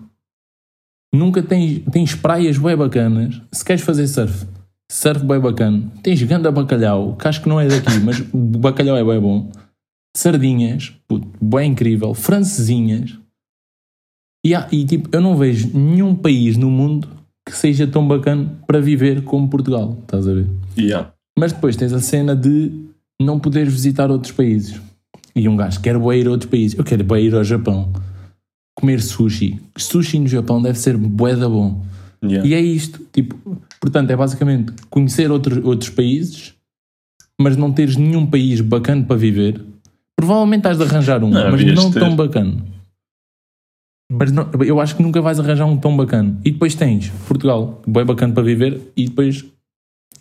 nunca 1.13 1.43
tens, 1.43 1.83
tens 1.91 2.15
praias 2.15 2.57
bem 2.57 2.77
bacanas. 2.77 3.43
Se 3.51 3.65
queres 3.65 3.83
fazer 3.83 4.07
surf, 4.07 4.47
surf 4.91 5.25
bem 5.25 5.39
bacana. 5.41 5.91
Tens 6.03 6.23
ganda 6.23 6.51
bacalhau, 6.51 7.17
que 7.17 7.29
acho 7.29 7.43
que 7.43 7.49
não 7.49 7.61
é 7.61 7.69
daqui, 7.69 7.99
mas 8.05 8.21
o 8.33 8.37
bacalhau 8.37 8.97
é 8.97 9.05
bem 9.05 9.21
bom. 9.21 9.51
Sardinhas, 10.17 10.93
puto, 11.07 11.29
bem 11.41 11.73
incrível. 11.73 12.15
Francesinhas. 12.15 13.19
E, 14.45 14.55
há- 14.55 14.69
e, 14.73 14.85
tipo, 14.85 15.09
eu 15.13 15.21
não 15.21 15.37
vejo 15.37 15.71
nenhum 15.77 16.15
país 16.15 16.57
no 16.57 16.71
mundo 16.71 17.09
que 17.47 17.55
seja 17.57 17.87
tão 17.87 18.07
bacana 18.07 18.59
para 18.67 18.81
viver 18.81 19.23
como 19.25 19.49
Portugal, 19.49 19.97
estás 20.03 20.27
a 20.29 20.35
ver? 20.35 20.47
Yeah. 20.77 21.13
Mas 21.39 21.53
depois 21.53 21.77
tens 21.77 21.93
a 21.93 22.01
cena 22.01 22.35
de 22.37 22.71
não 23.21 23.39
poderes 23.39 23.73
visitar 23.73 24.11
outros 24.11 24.33
países. 24.33 24.81
E 25.35 25.49
um 25.49 25.57
gajo 25.57 25.81
quer 25.81 25.97
ir 25.97 26.27
a 26.27 26.31
outros 26.31 26.51
países. 26.51 26.77
Eu 26.79 26.85
quero 26.85 27.17
ir 27.19 27.35
ao 27.35 27.45
Japão. 27.45 27.93
Comer 28.77 29.01
sushi. 29.01 29.61
Sushi 29.77 30.19
no 30.19 30.27
Japão 30.27 30.61
deve 30.61 30.79
ser 30.79 30.97
bué 30.97 31.35
da 31.37 31.49
bom. 31.49 31.85
Yeah. 32.23 32.49
E 32.49 32.55
é 32.55 32.61
isto. 32.61 33.01
Tipo, 33.13 33.37
portanto, 33.81 34.11
é 34.11 34.17
basicamente 34.17 34.73
conhecer 34.91 35.31
outros, 35.31 35.65
outros 35.65 35.91
países, 35.91 36.55
mas 37.41 37.57
não 37.57 37.73
teres 37.73 37.97
nenhum 37.97 38.27
país 38.27 38.61
bacana 38.61 39.05
para 39.05 39.17
viver. 39.17 39.65
Provavelmente 40.17 40.67
has 40.67 40.77
de 40.79 40.83
arranjar 40.85 41.23
um, 41.23 41.31
Não, 41.31 41.51
mas 41.53 41.65
não 41.65 41.91
ter. 41.93 42.01
tão 42.01 42.17
bacana. 42.17 42.57
Mas 44.11 44.33
não- 44.33 44.49
eu 44.67 44.81
acho 44.81 44.97
que 44.97 45.03
nunca 45.03 45.21
vais 45.21 45.39
arranjar 45.39 45.67
um 45.67 45.77
tão 45.77 45.97
bacana. 45.97 46.41
E 46.45 46.51
depois 46.51 46.75
tens 46.75 47.11
Portugal, 47.29 47.83
bem 47.87 48.05
bacana 48.05 48.33
para 48.33 48.43
viver, 48.43 48.81
e 48.97 49.05
depois, 49.09 49.45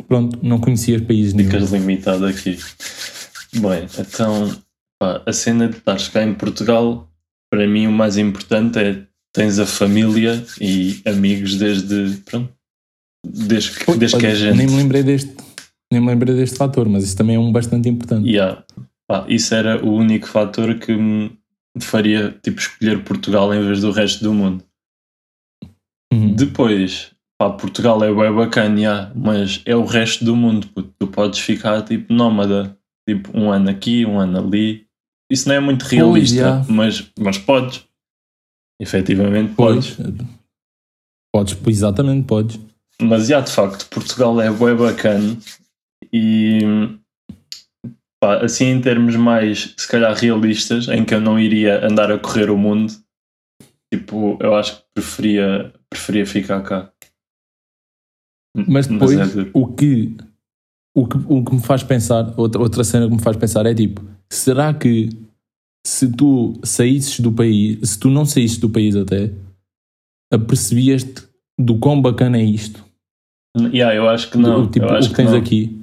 pronto, 0.07 0.37
não 0.43 0.59
conhecias 0.59 1.01
países 1.01 1.33
nenhum. 1.33 1.49
Ficas 1.49 1.71
limitado 1.71 2.25
aqui. 2.25 2.59
Bem, 3.55 3.87
então 3.97 4.55
pá, 4.99 5.21
a 5.25 5.31
cena 5.33 5.69
de 5.69 5.77
estares 5.77 6.09
cá 6.09 6.21
em 6.23 6.33
Portugal, 6.33 7.09
para 7.49 7.65
mim 7.65 7.87
o 7.87 7.91
mais 7.91 8.17
importante 8.17 8.77
é 8.77 9.03
tens 9.37 9.59
a 9.59 9.67
família 9.67 10.43
e 10.59 10.99
amigos 11.05 11.57
desde 11.57 12.17
pronto, 12.25 12.51
desde 13.23 13.77
que, 13.77 13.95
desde 13.95 14.17
que 14.17 14.25
é 14.25 14.33
gente. 14.33 14.57
Nem 14.57 14.65
me 14.65 14.77
lembrei 14.77 15.03
deste, 15.03 15.31
nem 15.91 16.01
me 16.01 16.07
lembrei 16.07 16.35
deste 16.35 16.57
fator, 16.57 16.89
mas 16.89 17.03
isso 17.03 17.15
também 17.15 17.35
é 17.35 17.39
um 17.39 17.51
bastante 17.51 17.87
importante. 17.87 18.27
Yeah. 18.27 18.65
Pá, 19.07 19.25
isso 19.29 19.53
era 19.53 19.85
o 19.85 19.93
único 19.93 20.27
fator 20.27 20.73
que 20.79 20.91
me 20.91 21.31
faria 21.79 22.35
tipo 22.41 22.59
escolher 22.59 23.03
Portugal 23.03 23.53
em 23.53 23.63
vez 23.63 23.79
do 23.81 23.91
resto 23.91 24.23
do 24.23 24.33
mundo. 24.33 24.63
Uhum. 26.11 26.33
Depois, 26.33 27.11
pá, 27.39 27.51
Portugal 27.51 28.03
é 28.03 28.11
bem 28.11 28.33
bacana, 28.33 28.79
yeah, 28.79 29.11
mas 29.15 29.61
é 29.67 29.75
o 29.75 29.85
resto 29.85 30.25
do 30.25 30.35
mundo. 30.35 30.67
puto. 30.69 30.91
Tu 30.97 31.07
podes 31.07 31.39
ficar 31.39 31.83
tipo 31.83 32.11
nómada, 32.11 32.75
tipo 33.07 33.37
um 33.37 33.51
ano 33.51 33.69
aqui, 33.69 34.03
um 34.03 34.19
ano 34.19 34.39
ali. 34.39 34.87
Isso 35.31 35.47
não 35.47 35.53
é 35.53 35.59
muito 35.59 35.83
realista, 35.83 36.35
yeah. 36.35 36.65
mas, 36.67 37.07
mas 37.19 37.37
podes. 37.37 37.85
Efetivamente 38.79 39.55
podes. 39.55 39.95
Podes. 39.95 40.27
Podes, 41.33 41.57
exatamente, 41.67 42.25
podes. 42.25 42.59
Mas 43.01 43.27
já 43.27 43.41
de 43.41 43.51
facto, 43.51 43.87
Portugal 43.89 44.39
é 44.41 44.51
bem 44.51 44.75
bacana 44.75 45.37
e 46.11 46.61
pá, 48.19 48.43
assim 48.43 48.65
em 48.65 48.81
termos 48.81 49.15
mais 49.15 49.73
se 49.77 49.87
calhar 49.87 50.13
realistas, 50.15 50.87
em 50.87 51.05
que 51.05 51.13
eu 51.13 51.21
não 51.21 51.39
iria 51.39 51.85
andar 51.85 52.11
a 52.11 52.17
correr 52.17 52.49
o 52.49 52.57
mundo, 52.57 52.93
tipo, 53.93 54.37
eu 54.41 54.55
acho 54.55 54.77
que 54.77 54.83
preferia, 54.95 55.73
preferia 55.89 56.25
ficar 56.25 56.61
cá. 56.61 56.91
Mas 58.67 58.87
depois, 58.87 59.19
é 59.19 59.25
duro. 59.25 59.51
o, 59.53 59.67
que, 59.67 60.17
o 60.95 61.07
que, 61.07 61.17
o 61.27 61.45
que 61.45 61.55
me 61.55 61.61
faz 61.61 61.83
pensar, 61.83 62.33
outra, 62.35 62.59
outra 62.59 62.83
cena 62.83 63.07
que 63.07 63.13
me 63.13 63.21
faz 63.21 63.37
pensar 63.37 63.65
é 63.67 63.75
tipo, 63.75 64.03
será 64.31 64.73
que 64.73 65.09
se 65.87 66.05
tu 66.11 66.59
saísses 66.63 67.21
do 67.21 67.31
país, 67.31 67.77
se 67.81 67.97
tu 67.97 68.09
não 68.09 68.25
saísses 68.25 68.57
do 68.57 68.69
país 68.69 68.93
até, 68.93 69.31
apercebias-te 70.31 71.23
do 71.57 71.77
quão 71.77 72.01
bacana 72.01 72.37
é 72.37 72.43
isto? 72.43 72.83
Yeah, 73.57 73.95
eu 73.95 74.09
acho 74.09 74.29
que 74.29 74.37
não. 74.37 74.63
O, 74.63 74.67
tipo, 74.67 74.85
eu 74.85 74.89
acho 74.89 75.07
o 75.07 75.11
que 75.11 75.15
tens 75.15 75.31
não. 75.31 75.37
aqui. 75.37 75.79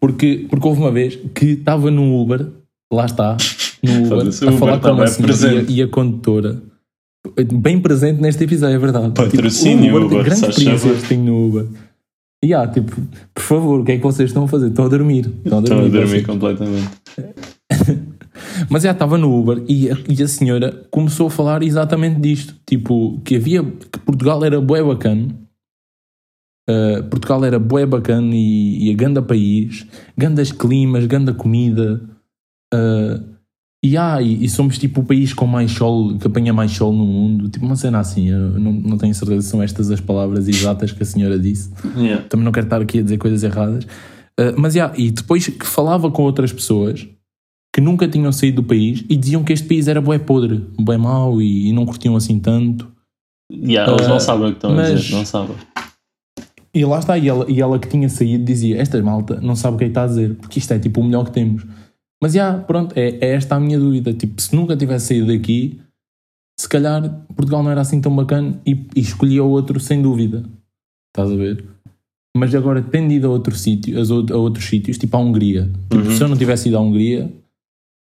Porque, 0.00 0.46
porque 0.48 0.68
houve 0.68 0.80
uma 0.80 0.92
vez 0.92 1.18
que 1.34 1.46
estava 1.46 1.90
no 1.90 2.22
Uber, 2.22 2.46
lá 2.92 3.06
está, 3.06 3.36
no 3.82 4.06
Uber, 4.06 4.18
a 4.18 4.22
Uber 4.22 4.52
falar 4.52 4.78
com 4.78 4.92
uma 4.92 5.06
senhora 5.08 5.66
e 5.68 5.82
a, 5.82 5.88
condutora. 5.88 6.62
Bem 7.54 7.80
presente 7.80 8.20
neste 8.20 8.44
episódio, 8.44 8.76
é 8.76 8.78
verdade. 8.78 9.14
Patrocínio, 9.14 9.94
o 9.94 9.96
Uber, 9.96 10.06
Uber, 10.06 10.24
grandes 10.26 10.48
experiências 10.48 11.02
que 11.02 11.08
tenho 11.08 11.24
no 11.24 11.48
Uber. 11.48 11.66
E 12.44 12.54
há, 12.54 12.68
tipo, 12.68 12.94
por 13.34 13.42
favor, 13.42 13.80
o 13.80 13.84
que 13.84 13.92
é 13.92 13.96
que 13.96 14.02
vocês 14.02 14.30
estão 14.30 14.44
a 14.44 14.48
fazer? 14.48 14.68
Estão 14.68 14.84
a 14.84 14.88
dormir. 14.88 15.26
Estão 15.44 15.58
a 15.58 15.62
Estou 15.62 15.78
a 15.78 15.80
dormir. 15.80 15.90
dormir 15.90 16.24
completamente. 16.24 16.90
Mas 18.68 18.82
já 18.82 18.92
estava 18.92 19.16
no 19.16 19.38
Uber 19.38 19.62
e 19.68 19.90
a, 19.90 19.96
e 20.08 20.22
a 20.22 20.28
senhora 20.28 20.86
começou 20.90 21.28
a 21.28 21.30
falar 21.30 21.62
exatamente 21.62 22.20
disto. 22.20 22.54
Tipo, 22.66 23.20
que 23.24 23.36
havia. 23.36 23.62
que 23.62 23.98
Portugal 24.00 24.44
era 24.44 24.60
bué 24.60 24.82
bacana. 24.82 25.28
Uh, 26.68 27.04
Portugal 27.10 27.44
era 27.44 27.58
bué 27.58 27.84
bacana 27.84 28.34
e, 28.34 28.88
e 28.88 28.90
a 28.90 28.96
ganda 28.96 29.20
país, 29.20 29.86
gandas 30.16 30.50
climas, 30.50 31.06
ganda 31.06 31.34
comida. 31.34 32.00
uh, 32.72 33.34
e, 33.84 33.98
ah, 33.98 34.22
e, 34.22 34.42
e 34.42 34.48
somos 34.48 34.78
tipo 34.78 35.02
o 35.02 35.04
país 35.04 35.34
com 35.34 35.46
mais 35.46 35.70
sol, 35.70 36.16
que 36.16 36.26
apanha 36.26 36.54
mais 36.54 36.72
sol 36.72 36.90
no 36.90 37.04
mundo. 37.04 37.50
Tipo 37.50 37.66
uma 37.66 37.76
cena 37.76 37.98
assim. 37.98 38.30
Eu 38.30 38.58
não, 38.58 38.72
não 38.72 38.96
tenho 38.96 39.14
certeza 39.14 39.42
se 39.42 39.50
são 39.50 39.62
estas 39.62 39.90
as 39.90 40.00
palavras 40.00 40.48
exatas 40.48 40.90
que 40.90 41.02
a 41.02 41.06
senhora 41.06 41.38
disse 41.38 41.70
Yeah. 41.94 42.24
também 42.28 42.44
não 42.44 42.52
quero 42.52 42.66
estar 42.66 42.80
aqui 42.80 43.00
a 43.00 43.02
dizer 43.02 43.18
coisas 43.18 43.42
erradas. 43.42 43.84
Uh, 44.40 44.56
mas, 44.56 44.74
yeah, 44.74 44.92
e 44.98 45.10
depois 45.10 45.46
que 45.46 45.66
falava 45.66 46.10
com 46.10 46.22
outras 46.22 46.50
pessoas 46.50 47.06
que 47.74 47.80
nunca 47.80 48.06
tinham 48.06 48.30
saído 48.30 48.62
do 48.62 48.68
país 48.68 49.04
e 49.08 49.16
diziam 49.16 49.42
que 49.42 49.52
este 49.52 49.66
país 49.66 49.88
era 49.88 50.00
bué 50.00 50.18
podre, 50.18 50.58
bué 50.78 50.96
mau 50.96 51.42
e, 51.42 51.68
e 51.68 51.72
não 51.72 51.84
curtiam 51.84 52.14
assim 52.14 52.38
tanto. 52.38 52.90
Yeah, 53.52 53.92
eles 53.92 54.06
Uh, 54.06 54.10
não 54.10 54.20
sabem 54.20 54.46
o 54.46 54.50
que 54.50 54.56
estão 54.58 54.70
a 54.70 54.74
mas- 54.74 55.00
dizer, 55.02 55.14
não 55.16 55.24
sabem. 55.24 55.56
E 56.72 56.84
lá 56.84 56.98
está, 56.98 57.16
e 57.18 57.28
ela, 57.28 57.48
e 57.50 57.60
ela 57.60 57.78
que 57.78 57.88
tinha 57.88 58.08
saído 58.08 58.44
dizia: 58.44 58.80
Esta 58.80 59.00
malta 59.02 59.40
não 59.40 59.54
sabe 59.54 59.74
o 59.76 59.78
que 59.78 59.84
é 59.84 59.86
que 59.88 59.90
está 59.90 60.04
a 60.04 60.06
dizer, 60.06 60.34
porque 60.36 60.58
isto 60.58 60.72
é 60.72 60.78
tipo 60.78 61.00
o 61.00 61.04
melhor 61.04 61.24
que 61.24 61.32
temos. 61.32 61.64
Mas 62.22 62.32
já, 62.32 62.54
pronto, 62.58 62.96
é, 62.96 63.18
é 63.20 63.34
esta 63.34 63.54
a 63.56 63.60
minha 63.60 63.78
dúvida. 63.78 64.12
Tipo, 64.12 64.40
se 64.40 64.54
nunca 64.56 64.76
tivesse 64.76 65.08
saído 65.08 65.26
daqui, 65.28 65.80
se 66.58 66.68
calhar 66.68 67.24
Portugal 67.36 67.62
não 67.62 67.70
era 67.70 67.80
assim 67.80 68.00
tão 68.00 68.14
bacana 68.14 68.60
e, 68.66 68.72
e 68.96 69.00
escolhia 69.00 69.44
outro 69.44 69.78
sem 69.78 70.00
dúvida. 70.02 70.44
Estás 71.12 71.30
a 71.30 71.36
ver? 71.36 71.64
Mas 72.36 72.52
agora, 72.54 72.82
tendo 72.82 73.12
ido 73.12 73.28
a 73.28 73.30
outro 73.30 73.54
sítio, 73.56 73.96
a 74.00 74.36
outros 74.36 74.64
sítios, 74.64 74.98
tipo 74.98 75.16
a 75.16 75.20
Hungria, 75.20 75.70
tipo, 75.90 75.96
Uhum. 76.04 76.10
se 76.16 76.20
eu 76.22 76.28
não 76.28 76.36
tivesse 76.36 76.68
ido 76.68 76.76
à 76.76 76.80
Hungria, 76.80 77.30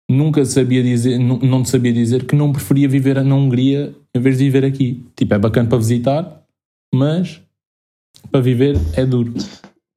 nunca 0.10 0.46
sabia 0.46 0.84
dizer, 0.84 1.18
não, 1.18 1.64
te 1.64 1.70
sabia 1.70 1.92
dizer 1.92 2.26
que 2.26 2.36
não 2.36 2.52
preferia 2.52 2.88
viver 2.88 3.24
na 3.24 3.36
Hungria 3.36 3.94
em 4.14 4.20
vez 4.20 4.38
de 4.38 4.46
viver 4.46 4.66
aqui. 4.66 5.04
Tipo, 5.16 5.34
é 5.34 5.40
bacana 5.40 5.68
para 5.68 5.78
visitar, 5.78 6.44
mas 6.94 7.42
para 8.32 8.42
viver 8.42 8.78
é 8.96 9.06
duro. 9.06 9.34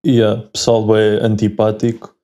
Yeah, 0.06 0.42
pessoal 0.52 0.96
é 0.96 1.24
antipático. 1.24 2.14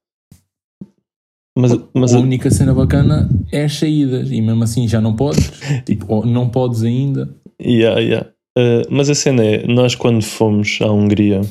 Mas, 1.56 1.72
mas 1.94 2.12
a 2.12 2.18
única 2.18 2.50
cena 2.50 2.74
bacana 2.74 3.28
é 3.52 3.64
as 3.64 3.74
saídas, 3.74 4.30
e 4.30 4.40
mesmo 4.40 4.64
assim 4.64 4.88
já 4.88 5.00
não 5.00 5.14
podes, 5.14 5.52
tipo, 5.86 6.26
não 6.26 6.48
podes 6.48 6.82
ainda. 6.82 7.32
Yeah, 7.62 8.00
yeah. 8.00 8.28
Uh, 8.58 8.82
mas 8.90 9.08
a 9.08 9.14
cena 9.14 9.44
é, 9.44 9.66
nós 9.66 9.94
quando 9.94 10.22
fomos 10.22 10.78
à 10.80 10.90
Hungria, 10.90 11.42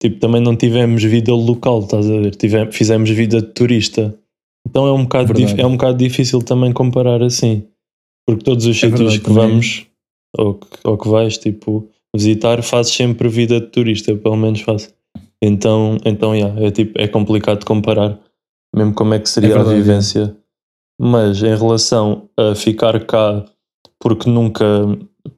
tipo, 0.00 0.20
também 0.20 0.40
não 0.40 0.56
tivemos 0.56 1.02
vida 1.02 1.32
local, 1.32 1.80
estás 1.80 2.08
a 2.08 2.20
ver? 2.20 2.36
Tivemos, 2.36 2.76
fizemos 2.76 3.10
vida 3.10 3.40
de 3.40 3.48
turista. 3.48 4.16
Então 4.68 4.86
é 4.86 4.92
um, 4.92 5.04
bocado 5.04 5.32
dif- 5.32 5.60
é 5.60 5.66
um 5.66 5.72
bocado 5.76 5.96
difícil 5.98 6.42
também 6.42 6.72
comparar 6.72 7.22
assim. 7.22 7.66
Porque 8.26 8.42
todos 8.44 8.66
os 8.66 8.76
É 8.76 8.80
sítios 8.80 8.98
verdade, 8.98 9.18
que 9.20 9.24
também. 9.26 9.48
vamos, 9.48 9.86
ou 10.36 10.54
que, 10.54 10.66
ou 10.84 10.98
que 10.98 11.08
vais, 11.08 11.38
tipo, 11.38 11.88
visitar, 12.14 12.60
fazes 12.62 12.92
sempre 12.92 13.28
vida 13.28 13.60
de 13.60 13.66
turista, 13.68 14.14
pelo 14.16 14.36
menos 14.36 14.60
faço. 14.62 14.92
Então, 15.40 15.98
então 16.04 16.34
yeah, 16.34 16.60
é, 16.60 16.70
tipo, 16.70 17.00
é 17.00 17.06
complicado 17.06 17.64
comparar, 17.64 18.18
mesmo 18.74 18.94
como 18.94 19.14
é 19.14 19.18
que 19.20 19.28
seria 19.28 19.50
É 19.50 19.54
verdade, 19.54 19.76
a 19.76 19.78
vivência. 19.78 20.36
Mas 21.00 21.42
em 21.42 21.54
relação 21.54 22.28
a 22.36 22.54
ficar 22.54 23.04
cá 23.06 23.44
porque 24.00 24.28
nunca, 24.28 24.64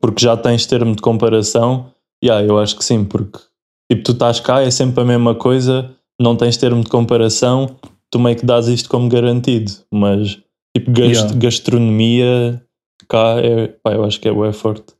porque 0.00 0.22
já 0.24 0.36
tens 0.36 0.64
termo 0.66 0.94
de 0.94 1.02
comparação, 1.02 1.92
yeah, 2.24 2.44
eu 2.46 2.58
acho 2.58 2.76
que 2.76 2.84
sim, 2.84 3.04
porque 3.04 3.38
tipo, 3.90 4.04
tu 4.04 4.12
estás 4.12 4.40
cá, 4.40 4.62
é 4.62 4.70
sempre 4.70 5.02
a 5.02 5.04
mesma 5.04 5.34
coisa, 5.34 5.94
não 6.20 6.36
tens 6.36 6.56
termo 6.56 6.82
de 6.82 6.88
comparação, 6.88 7.76
tu 8.10 8.18
meio 8.18 8.36
que 8.36 8.46
dás 8.46 8.66
isto 8.68 8.88
como 8.88 9.08
garantido, 9.08 9.72
mas 9.92 10.38
tipo, 10.76 10.90
gast- 10.92 11.12
Yeah. 11.14 11.34
gastronomia 11.38 12.62
cá 13.08 13.38
é, 13.40 13.68
pá, 13.82 13.92
eu 13.92 14.04
acho 14.04 14.20
que 14.20 14.28
é 14.28 14.32
bué 14.32 14.52
forte. 14.52 14.92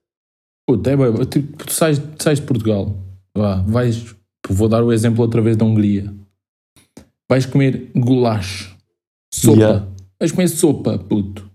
Puta, 0.67 0.91
é 0.91 0.97
bué, 0.97 1.25
tipo, 1.27 1.65
tu 1.65 1.73
sais, 1.73 2.01
sais 2.19 2.39
de 2.41 2.47
Portugal, 2.47 2.95
vá, 3.37 3.57
vais, 3.67 4.15
vou 4.49 4.69
dar 4.69 4.83
o 4.83 4.93
exemplo 4.93 5.23
outra 5.23 5.41
vez 5.41 5.57
da 5.57 5.65
Hungria. 5.65 6.13
Vais 7.31 7.45
comer 7.47 7.91
goulash, 7.95 8.75
sopa. 9.33 9.59
Yeah. 9.59 9.87
Vais 10.21 10.33
comer 10.33 10.49
sopa, 10.49 10.99
puto. 10.99 11.49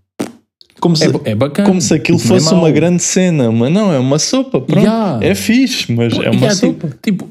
Como 0.80 0.96
se, 0.96 1.04
É, 1.06 1.30
é 1.30 1.34
bacana. 1.34 1.68
como 1.68 1.80
se 1.80 1.94
aquilo 1.94 2.18
tipo, 2.18 2.34
é 2.34 2.38
fosse 2.40 2.52
uma 2.52 2.62
mau. 2.62 2.72
grande 2.72 3.02
cena, 3.02 3.50
mas 3.50 3.72
não, 3.72 3.92
é 3.92 3.98
uma 3.98 4.18
sopa, 4.18 4.60
pronto. 4.60 4.78
Yeah. 4.78 5.24
É 5.24 5.34
fixe, 5.34 5.90
mas 5.92 6.12
é 6.14 6.30
uma 6.30 6.34
Yeah, 6.34 6.54
sopa. 6.54 6.88
tipo, 6.88 6.98
tipo, 7.24 7.28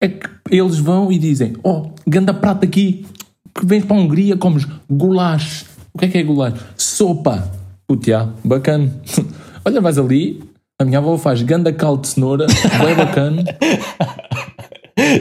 é 0.00 0.08
que 0.08 0.28
eles 0.50 0.78
vão 0.78 1.10
e 1.10 1.18
dizem: 1.18 1.54
Oh, 1.64 1.90
ganda 2.06 2.34
prato 2.34 2.64
aqui, 2.64 3.04
que 3.54 3.66
vens 3.66 3.84
para 3.84 3.96
a 3.96 4.00
Hungria, 4.00 4.36
comes 4.36 4.66
goulash. 4.90 5.64
O 5.92 5.98
que 5.98 6.06
é 6.06 6.08
que 6.08 6.18
é 6.18 6.22
goulash? 6.22 6.58
Sopa. 6.76 7.50
Puto, 7.86 8.06
já, 8.06 8.28
bacana. 8.44 8.90
Olha, 9.64 9.80
vais 9.80 9.98
ali, 9.98 10.42
a 10.80 10.84
minha 10.84 10.98
avó 10.98 11.16
faz 11.18 11.42
ganda 11.42 11.72
caldo 11.72 12.02
de 12.02 12.08
cenoura, 12.08 12.46
bem 12.84 12.94
bacana, 12.96 13.44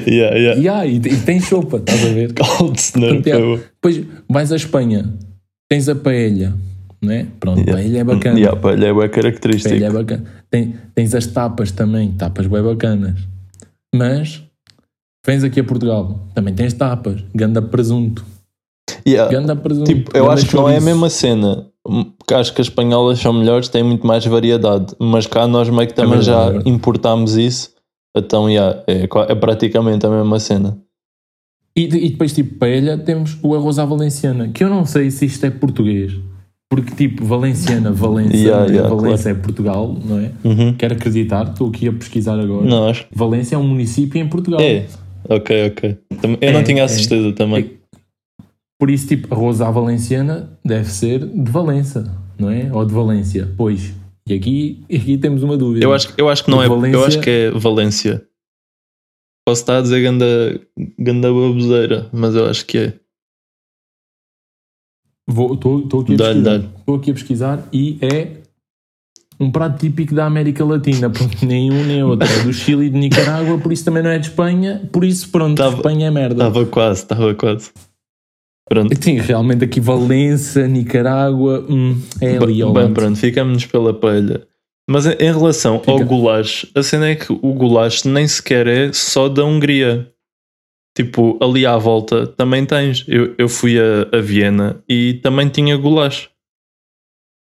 Yeah, 0.05 0.35
yeah. 0.37 0.61
e, 0.61 0.67
ah, 0.69 0.85
e, 0.85 0.95
e 0.97 1.17
tem 1.21 1.39
sopa, 1.39 1.77
estás 1.77 2.03
a 2.05 2.09
ver? 2.09 2.33
Caldo 2.35 2.73
de 2.73 2.81
cenoura, 2.81 3.21
yeah. 3.25 3.61
Depois 3.73 4.03
vais 4.29 4.51
à 4.51 4.55
Espanha, 4.55 5.11
tens 5.69 5.87
a 5.87 5.95
paella, 5.95 6.53
não 7.01 7.11
é? 7.11 7.25
Pronto, 7.39 7.59
Yeah. 7.61 7.73
paella 7.81 7.97
é 7.99 8.03
bacana. 8.03 8.39
Yeah, 8.39 8.59
pá, 8.59 8.73
ele 8.73 8.85
é 8.85 8.93
bué 8.93 9.07
característico. 9.09 9.69
Paella 9.69 9.87
é 9.87 9.91
bacana. 9.91 10.23
Tem- 10.49 10.75
tens 10.93 11.15
as 11.15 11.25
tapas 11.27 11.71
também, 11.71 12.11
tapas 12.11 12.47
bem 12.47 12.61
bacanas. 12.61 13.19
Mas 13.95 14.43
vens 15.25 15.43
aqui 15.43 15.60
a 15.60 15.63
Portugal, 15.63 16.27
também 16.34 16.53
tens 16.53 16.73
tapas, 16.73 17.23
ganda 17.34 17.62
presunto. 17.62 18.25
Yeah. 19.07 19.31
Ganda 19.31 19.55
presunto. 19.55 19.91
Tipo, 19.91 20.15
eu 20.15 20.29
acho 20.29 20.47
que 20.47 20.55
não 20.55 20.69
é 20.69 20.77
a 20.77 20.81
mesma 20.81 21.10
cena. 21.10 21.67
Porque 21.84 22.34
acho 22.34 22.53
que 22.53 22.62
as 22.62 22.67
espanholas 22.67 23.19
são 23.19 23.34
melhores, 23.34 23.67
têm 23.67 23.84
muito 23.84 24.05
mais 24.05 24.25
variedade. 24.25 24.93
Mas 24.99 25.25
cá 25.25 25.47
nós 25.47 25.69
meio 25.69 25.88
que 25.88 25.93
também 25.93 26.19
verdade, 26.19 26.57
é 26.57 26.60
já 26.60 26.69
importámos 26.69 27.36
isso. 27.36 27.71
Então, 28.15 28.49
yeah, 28.49 28.84
é, 28.88 29.03
é 29.03 29.36
praticamente 29.36 30.05
a 30.05 30.10
mesma 30.10 30.39
cena. 30.39 30.77
E, 31.75 31.84
e 31.84 32.10
depois, 32.10 32.34
tipo, 32.34 32.60
paella, 32.60 32.97
temos 32.97 33.38
o 33.41 33.55
arroz 33.55 33.79
à 33.79 33.86
valenciana, 33.86 34.49
que 34.49 34.63
eu 34.63 34.69
não 34.69 34.86
sei 34.86 35.10
se 35.10 35.25
isto 35.25 35.45
é 35.45 35.49
português. 35.49 36.13
Porque, 36.69 36.95
tipo, 36.95 37.25
Valenciana, 37.25 37.91
Valença, 37.91 38.36
Yeah, 38.36 38.65
né? 38.65 38.76
yeah, 38.78 38.95
Valença 38.95 39.30
é 39.30 39.34
Portugal, 39.34 39.93
não 40.05 40.19
é? 40.19 40.32
Uhum. 40.43 40.74
Quero 40.74 40.93
acreditar, 40.93 41.49
estou 41.49 41.67
aqui 41.67 41.88
a 41.88 41.91
pesquisar 41.91 42.39
agora. 42.39 42.65
Não, 42.65 42.88
acho 42.88 43.05
Valência 43.13 43.55
é 43.55 43.57
um 43.57 43.67
município 43.67 44.22
em 44.22 44.28
Portugal. 44.28 44.61
é. 44.61 44.86
Ok, 45.32 45.67
ok. 45.67 45.97
Eu 46.23 46.38
É, 46.41 46.51
não 46.51 46.63
tinha 46.63 46.84
a 46.84 46.86
é. 46.86 46.88
certeza 46.88 47.32
também. 47.34 47.79
Por 48.79 48.89
isso, 48.89 49.07
tipo, 49.07 49.34
arroz 49.34 49.61
à 49.61 49.69
valenciana 49.71 50.57
deve 50.65 50.89
ser 50.89 51.19
de 51.25 51.51
Valença, 51.51 52.03
não 52.38 52.49
é? 52.49 52.71
Ou 52.73 52.84
de 52.86 52.93
Valência. 52.93 53.53
Pois. 53.55 53.93
E 54.27 54.34
aqui, 54.34 54.84
aqui 54.93 55.17
temos 55.17 55.43
uma 55.43 55.55
dúvida. 55.57 55.86
Eu 55.86 55.93
acho, 55.93 56.13
eu 56.17 56.27
acho 56.29 56.43
que 56.43 56.51
não 56.51 56.61
é. 56.61 56.65
Eu 56.65 56.69
Valência- 56.75 57.05
acho 57.07 57.19
que 57.21 57.29
é 57.29 57.51
Valência. 57.51 58.27
Posso 59.47 59.61
estar 59.61 59.77
a 59.77 59.82
dizer 59.82 60.01
ganda, 60.01 60.25
ganda 60.99 61.27
baboseira, 61.34 62.09
mas 62.11 62.36
eu 62.36 62.45
acho 62.47 62.65
que 62.65 62.77
é. 62.77 62.93
Estou 65.29 66.01
aqui, 66.01 66.13
a 66.13 66.17
pesquisar. 66.17 66.61
aqui 66.95 67.11
a 67.11 67.13
pesquisar 67.13 67.69
e 67.71 67.97
é 68.01 68.40
um 69.41 69.51
prato 69.51 69.79
típico 69.79 70.13
da 70.13 70.25
América 70.25 70.63
Latina. 70.63 71.09
Pronto, 71.09 71.37
nem 71.45 71.71
um 71.71 71.83
nem 71.83 72.03
outro. 72.03 72.27
É 72.27 72.43
do 72.43 72.53
Chile 72.53 72.85
e 72.85 72.89
de 72.89 72.97
Nicarágua, 72.97 73.57
por 73.57 73.73
isso 73.73 73.83
também 73.83 74.03
não 74.03 74.09
é 74.11 74.19
de 74.19 74.27
Espanha. 74.27 74.87
Por 74.91 75.03
isso, 75.03 75.29
pronto, 75.29 75.57
Tava- 75.57 75.77
Espanha 75.77 76.07
é 76.07 76.11
merda. 76.11 76.47
Estava 76.47 76.65
quase, 76.65 77.01
estava 77.01 77.33
quase. 77.33 77.71
Pronto. 78.69 78.95
Sim, 79.03 79.17
realmente 79.17 79.65
aqui 79.65 79.81
Valença, 79.81 80.65
Nicarágua, 80.67 81.65
hum, 81.69 81.99
é 82.21 82.37
ali 82.37 82.61
ao 82.61 82.71
Bem, 82.71 82.93
pronto, 82.93 83.17
ficamos 83.17 83.65
pela 83.65 83.93
palha. 83.93 84.47
Mas 84.89 85.05
em 85.05 85.11
em 85.19 85.31
relação 85.31 85.75
ao 85.85 85.97
Fica. 85.97 86.05
goulash, 86.05 86.65
a 86.73 86.81
cena 86.81 87.09
é 87.09 87.15
que 87.15 87.31
o 87.33 87.53
goulash 87.53 88.03
nem 88.05 88.27
sequer 88.27 88.67
é 88.67 88.93
só 88.93 89.27
da 89.27 89.43
Hungria. 89.43 90.07
Tipo, 90.97 91.37
ali 91.41 91.65
à 91.65 91.77
volta 91.77 92.27
também 92.27 92.65
tens. 92.65 93.05
Eu, 93.07 93.33
eu 93.37 93.47
fui 93.47 93.77
a, 93.79 94.07
a 94.17 94.19
Viena 94.21 94.81
e 94.87 95.15
também 95.23 95.47
tinha 95.49 95.75
goulash. 95.77 96.29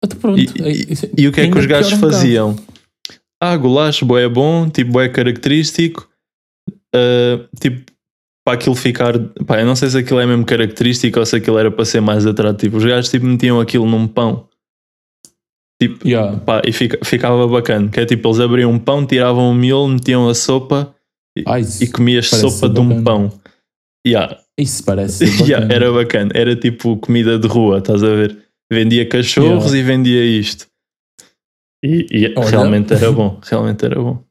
Então, 0.04 0.20
pronto, 0.20 0.40
E, 0.40 0.62
é- 0.64 0.72
e- 0.72 0.94
isso- 0.94 1.10
e 1.18 1.28
o 1.28 1.32
que 1.32 1.42
é 1.42 1.50
que 1.52 1.58
os 1.58 1.66
gajos 1.66 1.94
um 1.94 2.00
faziam? 2.00 2.56
Ah, 3.42 3.56
goulash, 3.58 4.02
boé 4.04 4.28
bom, 4.28 4.70
tipo, 4.70 4.92
boé 4.92 5.10
característico. 5.10 6.08
Ah, 6.96 7.48
tipo, 7.60 7.92
para 8.46 8.54
aquilo 8.56 8.76
ficar. 8.76 9.18
Pá, 9.46 9.60
eu 9.60 9.66
não 9.66 9.76
sei 9.76 9.90
se 9.90 9.98
aquilo 9.98 10.20
é 10.20 10.26
mesmo 10.26 10.46
característico 10.46 11.20
ou 11.20 11.26
se 11.26 11.36
aquilo 11.36 11.58
era 11.58 11.70
para 11.72 11.84
ser 11.86 12.02
mais 12.02 12.26
atrativo. 12.26 12.78
Os 12.78 12.86
gajos 12.86 13.10
tipo 13.12 13.26
metiam 13.26 13.60
aquilo 13.60 13.86
num 13.86 14.08
pão. 14.08 14.48
Tipo, 15.82 16.08
Yeah. 16.08 16.40
pá, 16.40 16.62
e 16.66 16.72
fica- 16.72 16.98
ficava 17.04 17.48
bacana. 17.48 17.90
Que 17.90 18.00
é 18.00 18.06
tipo, 18.06 18.28
eles 18.28 18.40
abriam 18.40 18.72
um 18.72 18.80
pão, 18.80 19.06
tiravam 19.06 19.52
o 19.52 19.54
miolo, 19.54 19.90
metiam 19.90 20.28
a 20.28 20.34
sopa 20.34 20.96
e, 21.38 21.44
Ai, 21.46 21.62
e 21.82 21.88
comias 21.88 22.28
sopa 22.30 22.68
de 22.70 22.80
um 22.80 22.88
bacana. 22.88 23.04
pão. 23.04 23.32
Yeah, 24.08 24.40
isso 24.58 24.84
parece 24.84 25.28
ser 25.28 25.28
yeah, 25.60 25.66
bacana. 25.68 25.74
era 25.74 25.92
bacana. 25.94 26.32
Era 26.34 26.56
tipo 26.56 26.98
comida 26.98 27.38
de 27.38 27.48
rua, 27.48 27.78
estás 27.80 28.02
a 28.04 28.10
ver? 28.10 28.38
Vendia 28.72 29.08
cachorros 29.08 29.74
e 29.74 29.82
vendia 29.82 30.24
isto. 30.26 30.68
E, 31.84 32.06
e 32.12 32.34
Olha. 32.38 32.50
realmente 32.50 32.94
era 32.94 33.12
bom, 33.12 33.40
realmente 33.46 33.86
era 33.86 33.96
bom. 34.02 34.24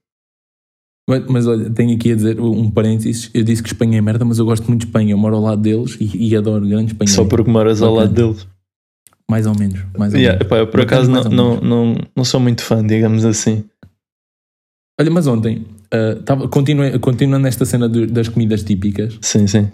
Mas, 1.09 1.25
mas 1.27 1.47
olha, 1.47 1.71
tenho 1.71 1.95
aqui 1.95 2.13
a 2.13 2.17
dizer 2.17 2.41
um 2.41 2.69
parênteses. 2.71 3.31
Eu 3.33 3.45
disse 3.45 3.63
que 3.63 3.69
Espanha 3.69 3.99
é 3.99 4.01
merda, 4.01 4.25
mas 4.25 4.39
eu 4.39 4.45
gosto 4.45 4.67
muito 4.67 4.81
de 4.81 4.87
Espanha. 4.89 5.13
Eu 5.13 5.19
moro 5.19 5.37
ao 5.37 5.43
lado 5.43 5.63
deles 5.63 5.97
e, 6.01 6.29
e 6.31 6.37
adoro 6.37 6.67
grande 6.67 6.93
Espanha. 6.93 7.09
Só 7.11 7.25
porque 7.25 7.49
moras 7.51 7.81
ao 7.81 7.95
lado 7.95 8.13
deles. 8.13 8.47
Mais 9.31 9.47
ou 9.47 9.57
menos. 9.57 9.81
Mais 9.97 10.13
ou 10.13 10.19
Yeah, 10.19 10.39
menos. 10.39 10.47
epá, 10.47 10.59
eu 10.59 10.67
por 10.67 10.81
acaso 10.81 11.11
não, 11.11 11.23
não, 11.25 11.61
não, 11.61 11.97
não 12.17 12.25
sou 12.25 12.41
muito 12.41 12.63
fã, 12.63 12.85
digamos 12.85 13.25
assim. 13.25 13.65
Olha, 15.01 15.11
mas 15.11 15.27
ontem, 15.27 15.65
tava, 16.25 16.49
continue- 16.49 16.99
continuando 16.99 17.45
nesta 17.45 17.65
cena 17.65 17.89
de- 17.89 18.07
das 18.07 18.29
comidas 18.29 18.63
típicas, 18.65 19.19
Sim, 19.21 19.47
sim. 19.47 19.71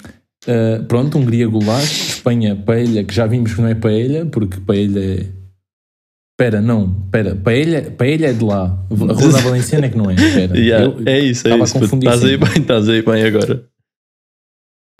Ah, 0.47 0.85
pronto, 0.87 1.19
Hungria 1.19 1.47
goulash, 1.47 2.15
Espanha 2.15 2.57
paella, 2.57 3.05
que 3.05 3.15
já 3.15 3.27
vimos 3.27 3.55
que 3.55 3.61
não 3.61 3.69
é 3.69 3.75
paella, 3.75 4.27
porque 4.27 4.61
paella 4.61 5.01
é... 5.01 5.27
Espera, 6.33 6.61
não, 6.61 7.03
espera, 7.05 7.37
paella, 7.37 7.83
paella 7.91 8.27
é 8.27 8.33
de 8.33 8.45
lá. 8.45 8.85
A 8.91 8.95
Rua 8.95 9.33
da 9.33 9.39
Valenciana 9.43 9.87
é 9.87 9.89
que 9.91 9.97
não 9.97 10.11
é, 10.11 10.15
espera. 10.15 10.59
Yeah, 10.59 10.95
é 11.07 11.19
isso, 11.21 11.47
é 11.47 11.57
isso. 11.57 11.79
Estás 11.79 12.25
aí 12.25 12.37
bem, 12.37 12.57
estás 12.57 12.89
aí 12.89 13.03
bem 13.03 13.23
agora. 13.23 13.65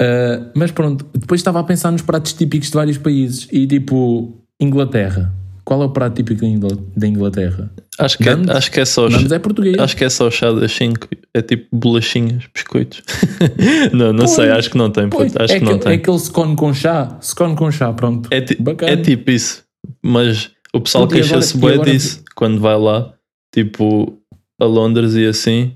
Uh, 0.01 0.51
mas 0.55 0.71
pronto, 0.71 1.07
depois 1.15 1.41
estava 1.41 1.61
a 1.61 1.65
pensar 1.65 1.91
nos 1.91 2.03
pratos 2.03 2.33
típicos 2.33 2.69
de 2.69 2.75
vários 2.75 2.99
países 2.99 3.49
e 3.51 3.67
tipo, 3.67 4.43
Inglaterra. 4.61 5.33
Qual 5.65 5.81
é 5.83 5.85
o 5.85 5.91
prato 5.91 6.17
típico 6.17 6.41
da 6.41 6.47
Ingla- 6.49 6.79
da 6.97 7.07
Inglaterra? 7.07 7.71
Acho 7.99 8.19
que, 8.19 8.29
é, 8.29 8.33
acho 8.51 8.71
que 8.73 8.81
é 8.81 8.85
só 8.85 9.09
Nandes 9.09 9.31
é 9.31 9.39
português. 9.39 9.79
acho 9.79 9.97
que 9.97 10.03
é 10.05 10.11
só 10.11 10.29
chá 10.31 10.51
das 10.51 10.73
5. 10.73 11.09
É 11.33 11.41
tipo 11.41 11.67
bolachinhas, 11.73 12.45
biscoitos. 12.53 13.03
não, 13.93 14.13
não 14.13 14.25
Pois, 14.25 14.31
sei, 14.33 14.51
acho 14.51 14.71
que 14.71 14.77
não 14.79 14.91
tem. 14.91 15.09
Pois, 15.09 15.37
acho 15.37 15.53
é, 15.55 15.59
que 15.59 15.65
não 15.65 15.73
aquele, 15.75 15.85
é 15.85 15.91
tem. 15.91 15.99
aquele 16.01 16.19
scone 16.19 16.57
com 16.57 16.75
chá. 16.75 17.17
Scone 17.23 17.55
com 17.55 17.71
chá, 17.71 17.93
pronto. 17.93 18.29
É, 18.33 18.41
ti- 18.41 18.59
é 18.83 18.97
tipo 18.97 19.31
isso. 19.31 19.63
Mas 20.03 20.51
o 20.75 20.81
pessoal 20.81 21.07
queixa-se 21.07 21.57
agora- 21.57 21.79
disso 21.91 22.25
quando 22.35 22.61
vai 22.61 22.77
lá, 22.79 23.15
tipo 23.55 24.19
a 24.61 24.65
Londres 24.65 25.15
e 25.15 25.25
assim. 25.27 25.75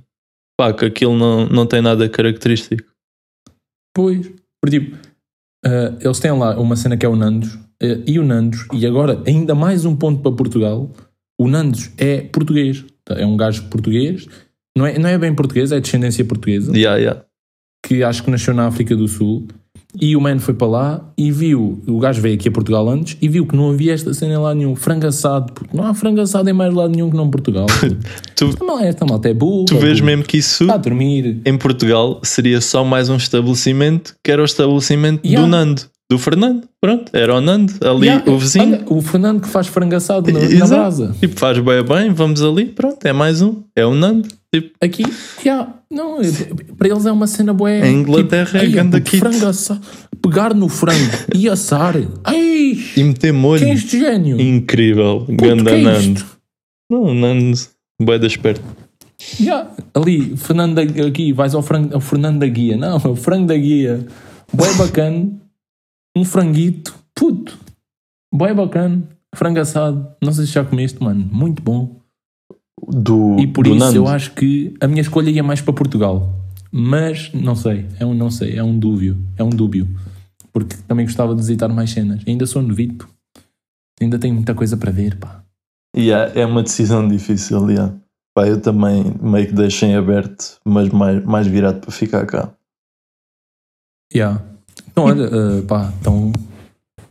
Pá, 0.59 0.73
que 0.73 0.85
aquilo 0.87 1.17
não, 1.17 1.47
não 1.47 1.67
tem 1.67 1.81
nada 1.83 2.09
característico. 2.09 2.83
Pois, 3.95 4.27
por 4.61 4.71
tipo, 4.71 4.97
uh, 5.67 5.97
eles 6.01 6.21
têm 6.21 6.33
lá 6.33 6.59
uma 6.59 6.77
cena 6.77 6.97
que 6.97 7.05
é 7.05 7.09
o 7.09 7.17
Nandos 7.17 7.55
uh, 7.55 8.03
e 8.07 8.19
o 8.19 8.25
Nandos, 8.25 8.67
e 8.73 8.87
agora 8.87 9.23
ainda 9.27 9.55
mais 9.55 9.85
um 9.85 9.97
ponto 9.97 10.23
para 10.23 10.33
Portugal. 10.33 10.91
O 11.39 11.49
Nandos 11.49 11.91
é 11.99 12.23
português, 12.23 12.85
tá? 13.05 13.15
é 13.15 13.27
um 13.27 13.37
gajo 13.37 13.65
português, 13.65 14.27
não 14.77 14.87
é, 14.87 14.99
não 14.99 15.09
é 15.09 15.19
bem 15.19 15.35
português, 15.35 15.73
é 15.73 15.81
descendência 15.81 16.25
portuguesa. 16.25 16.73
Yeah, 16.77 16.99
yeah. 16.99 17.25
que 17.85 18.03
acho 18.03 18.23
que 18.23 18.31
nasceu 18.31 18.55
na 18.55 18.67
África 18.67 18.97
do 18.97 19.09
Sul. 19.09 19.47
E 20.01 20.15
o 20.17 20.21
man 20.21 20.39
foi 20.39 20.55
para 20.55 20.67
lá 20.67 21.13
e 21.17 21.31
viu, 21.31 21.83
o 21.87 21.99
gajo 21.99 22.21
veio 22.21 22.35
aqui 22.35 22.49
a 22.49 22.53
Portugal 22.53 22.89
antes 22.89 23.17
e 23.21 23.29
viu 23.29 23.47
que 23.47 23.57
não 23.57 23.71
havia 23.71 23.95
esta 23.95 24.13
cena 24.13 24.35
em 24.35 24.37
lado 24.37 24.57
nenhum, 24.59 24.77
frango 24.77 25.07
assado, 25.07 25.53
porque 25.53 25.77
não 25.77 25.85
há 25.85 25.95
frango 25.95 26.21
assado 26.21 26.49
em 26.51 26.53
mais 26.53 26.73
lado 26.75 26.91
nenhum 26.95 27.11
que 27.11 27.17
não 27.17 27.31
Portugal. 27.31 27.67
Tu, 28.37 28.47
esta 28.49 28.65
malta, 28.65 28.85
esta 28.85 29.07
malta 29.07 29.29
é 29.31 29.35
burra. 29.35 29.65
tu 29.67 29.79
vês 29.79 29.99
burra. 30.01 30.11
mesmo 30.11 30.25
que 30.25 30.37
isso 30.39 30.67
em 31.47 31.57
Portugal 31.57 32.21
seria 32.23 32.61
só 32.61 32.85
mais 32.85 33.09
um 33.09 33.17
estabelecimento 33.17 34.15
que 34.23 34.31
era 34.31 34.43
o 34.43 34.45
estabelecimento 34.45 35.23
do 35.23 35.29
Yeah. 35.29 35.49
Nando, 35.49 35.83
do 36.11 36.19
Fernando. 36.19 36.69
Pronto, 36.81 37.11
era 37.13 37.35
o 37.35 37.41
Nando, 37.41 37.73
ali 37.83 38.07
Yeah, 38.09 38.31
o 38.31 38.39
vizinho. 38.39 38.65
olha, 38.75 38.85
o 38.89 39.01
Fernando 39.01 39.41
que 39.41 39.49
faz 39.49 39.67
frango 39.67 39.97
assado 39.97 40.31
na, 40.31 40.41
na 40.41 40.67
brasa. 40.67 41.15
Tipo, 41.19 41.39
faz 41.41 41.59
bem 41.59 41.83
bem, 41.83 42.11
vamos 42.13 42.43
ali, 42.43 42.67
pronto, 42.67 43.05
é 43.07 43.13
mais 43.13 43.41
um, 43.43 43.63
é 43.75 43.85
o 43.87 43.95
Nando. 43.95 44.29
Tipo, 44.55 44.71
Aqui, 44.81 45.03
yeah, 45.45 45.75
não, 45.91 46.19
para 46.79 46.89
eles 46.89 47.05
é 47.05 47.13
uma 47.13 47.27
cena 47.27 47.53
boa. 47.53 47.71
Em 47.71 48.01
Inglaterra 48.01 48.59
é 48.59 48.63
tipo, 48.63 48.73
ganda 48.73 48.97
"Ai, 48.99 49.03
kit." 49.03 49.19
frango 49.19 49.47
assado, 49.47 49.81
pegar 50.23 50.55
no 50.55 50.69
frango 50.69 51.11
e 51.35 51.49
assar. 51.49 51.95
Ai, 52.25 52.79
e 52.97 53.05
meter 53.05 53.33
molho. 53.33 53.61
quem 53.61 53.73
é 53.73 53.75
este 53.75 53.99
gênio? 53.99 54.41
Incrível, 54.41 55.21
Puto, 55.27 55.33
ganda 55.37 55.71
que 55.71 55.77
é 55.77 55.83
Nando. 55.83 56.25
Não, 56.91 57.15
Nando, 57.15 57.59
bué 58.01 58.19
da 58.19 58.27
esperto. 58.27 58.63
Yeah, 59.41 59.71
ali, 59.95 60.37
Fernando 60.37 60.79
aqui, 60.79 61.33
vais 61.33 61.55
ao, 61.55 61.63
frango, 61.63 61.95
ao 61.95 62.01
Fernando 62.01 62.39
da 62.39 62.47
Guia. 62.47 62.77
Não, 62.77 62.97
é 62.99 63.09
o 63.09 63.17
frango 63.17 63.47
da 63.47 63.57
Guia. 63.57 64.07
Bué 64.53 64.73
bacana. 64.75 65.31
Um 66.17 66.25
franguito. 66.25 66.95
Puto. 67.15 67.59
Bué 68.33 68.55
bacana. 68.55 69.03
Frango 69.35 69.59
assado. 69.61 70.07
Não 70.23 70.33
sei 70.33 70.47
se 70.47 70.53
já 70.53 70.65
comeste, 70.65 71.03
mano. 71.03 71.29
Muito 71.33 71.63
bom. 71.63 71.97
Do, 72.89 73.37
E 73.39 73.47
por 73.47 73.65
do 73.65 73.71
isso 73.71 73.79
Nando. 73.79 73.97
eu 73.97 74.07
acho 74.09 74.33
que 74.33 74.75
a 74.81 74.87
minha 74.87 75.01
escolha 75.01 75.31
ia 75.31 75.43
mais 75.43 75.61
para 75.61 75.73
Portugal. 75.73 76.33
Mas, 76.71 77.31
não 77.33 77.55
sei. 77.57 77.87
É 77.99 78.05
um 78.07 78.15
não 78.15 78.31
sei. 78.31 78.57
É 78.57 78.63
um 78.63 78.79
dúbio. 78.79 79.17
É 79.37 79.43
um 79.43 79.51
dúbio. 79.51 79.89
Porque 80.53 80.77
também 80.87 81.05
gostava 81.07 81.35
de 81.35 81.41
visitar 81.41 81.69
mais 81.69 81.91
cenas. 81.91 82.23
Ainda 82.27 82.47
sou 82.47 82.63
novito. 82.63 83.09
Ainda 84.01 84.19
tenho 84.19 84.35
muita 84.35 84.55
coisa 84.55 84.77
para 84.77 84.91
ver, 84.93 85.17
pá. 85.17 85.43
Yeah, 85.97 86.33
é 86.39 86.45
uma 86.45 86.63
decisão 86.63 87.09
difícil, 87.09 87.71
yeah. 87.71 87.95
Pá, 88.35 88.47
eu 88.47 88.61
também 88.61 89.15
meio 89.23 89.47
que 89.47 89.55
deixei 89.55 89.89
em 89.91 89.97
aberto, 89.97 90.59
mas 90.65 90.91
mais, 90.91 91.25
mais 91.25 91.47
virado 91.47 91.81
para 91.81 91.91
ficar 91.91 92.27
cá. 92.27 92.53
Yeah. 94.15 94.43
Então, 94.91 95.05
olha, 95.05 95.25
eh, 95.25 95.63
pá, 95.67 95.93
então 96.01 96.33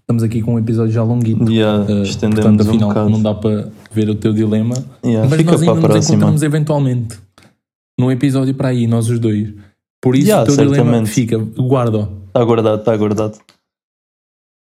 estamos 0.02 0.22
aqui 0.24 0.42
com 0.42 0.54
um 0.54 0.60
episódio 0.60 0.92
já 0.94 1.04
longuito. 1.04 1.52
Yeah, 1.52 1.84
Uh, 1.92 2.04
estendemos 2.04 2.46
portanto, 2.46 2.68
um 2.68 2.70
afinal, 2.70 2.90
bocado. 2.90 3.10
não 3.10 3.22
dá 3.24 3.34
para 3.34 3.72
ver 3.96 4.10
o 4.10 4.16
teu 4.16 4.34
dilema. 4.34 4.76
Yeah, 5.04 5.28
mas 5.30 5.44
nós 5.44 5.62
ainda 5.62 5.88
nos 5.88 6.10
encontramos 6.10 6.44
eventualmente 6.44 7.18
num 8.00 8.12
episódio 8.12 8.54
para 8.54 8.70
aí, 8.70 8.86
nós 8.88 9.10
os 9.10 9.20
dois. 9.20 9.54
Por 10.02 10.16
isso, 10.16 10.28
Yeah, 10.28 10.44
o 10.44 10.56
teu 10.56 10.66
dilema 10.66 10.84
certamente. 10.84 11.10
fica, 11.10 11.38
guarda. 11.38 12.10
Está 12.28 12.44
guardado, 12.44 12.80
está 12.80 12.98
guardado. 12.98 13.40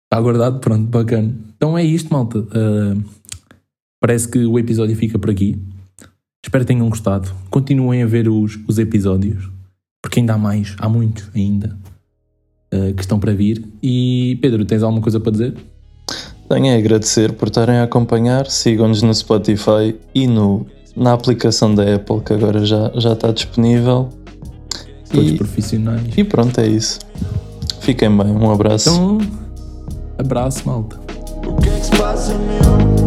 Está 0.05 0.21
guardado, 0.21 0.59
pronto, 0.59 0.87
bacana. 0.89 1.35
Então 1.55 1.77
é 1.77 1.83
isto, 1.83 2.11
malta. 2.11 2.39
Uh, 2.39 3.03
parece 4.01 4.29
que 4.29 4.45
o 4.45 4.57
episódio 4.57 4.95
fica 4.95 5.19
por 5.19 5.29
aqui. 5.29 5.61
Espero 6.43 6.63
que 6.63 6.73
tenham 6.73 6.87
gostado. 6.87 7.29
Continuem 7.49 8.03
a 8.03 8.05
ver 8.05 8.29
os, 8.29 8.57
os 8.67 8.79
episódios, 8.79 9.49
porque 10.01 10.19
ainda 10.19 10.35
há 10.35 10.37
mais, 10.37 10.75
há 10.79 10.87
muitos 10.87 11.29
ainda 11.35 11.77
uh, 12.73 12.93
que 12.93 13.01
estão 13.01 13.19
para 13.19 13.33
vir. 13.33 13.63
E 13.83 14.37
Pedro, 14.41 14.63
tens 14.63 14.83
alguma 14.83 15.01
coisa 15.01 15.19
para 15.19 15.31
dizer? 15.31 15.55
Tenho 16.49 16.73
a 16.73 16.77
agradecer 16.77 17.33
por 17.33 17.47
estarem 17.47 17.77
a 17.77 17.83
acompanhar. 17.83 18.47
Sigam-nos 18.47 19.01
no 19.01 19.13
Spotify 19.13 19.95
e 20.13 20.27
no, 20.27 20.65
na 20.95 21.13
aplicação 21.13 21.73
da 21.73 21.95
Apple, 21.95 22.21
que 22.21 22.33
agora 22.33 22.63
já, 22.65 22.91
já 22.95 23.13
está 23.13 23.31
disponível. 23.31 24.09
Todos 25.11 25.31
E, 25.31 25.37
profissionais. 25.37 26.03
e 26.17 26.23
pronto, 26.23 26.59
é 26.59 26.67
isso. 26.67 26.99
Fiquem 27.79 28.15
bem, 28.15 28.27
um 28.31 28.51
abraço. 28.51 28.89
Então, 28.89 29.17
abraço, 30.17 30.67
malta. 30.67 30.99
O 31.47 31.55
que 31.61 31.69
é 31.69 31.79
que 31.79 31.85
se 31.85 31.91
passa, 31.97 32.33
meu? 32.35 33.04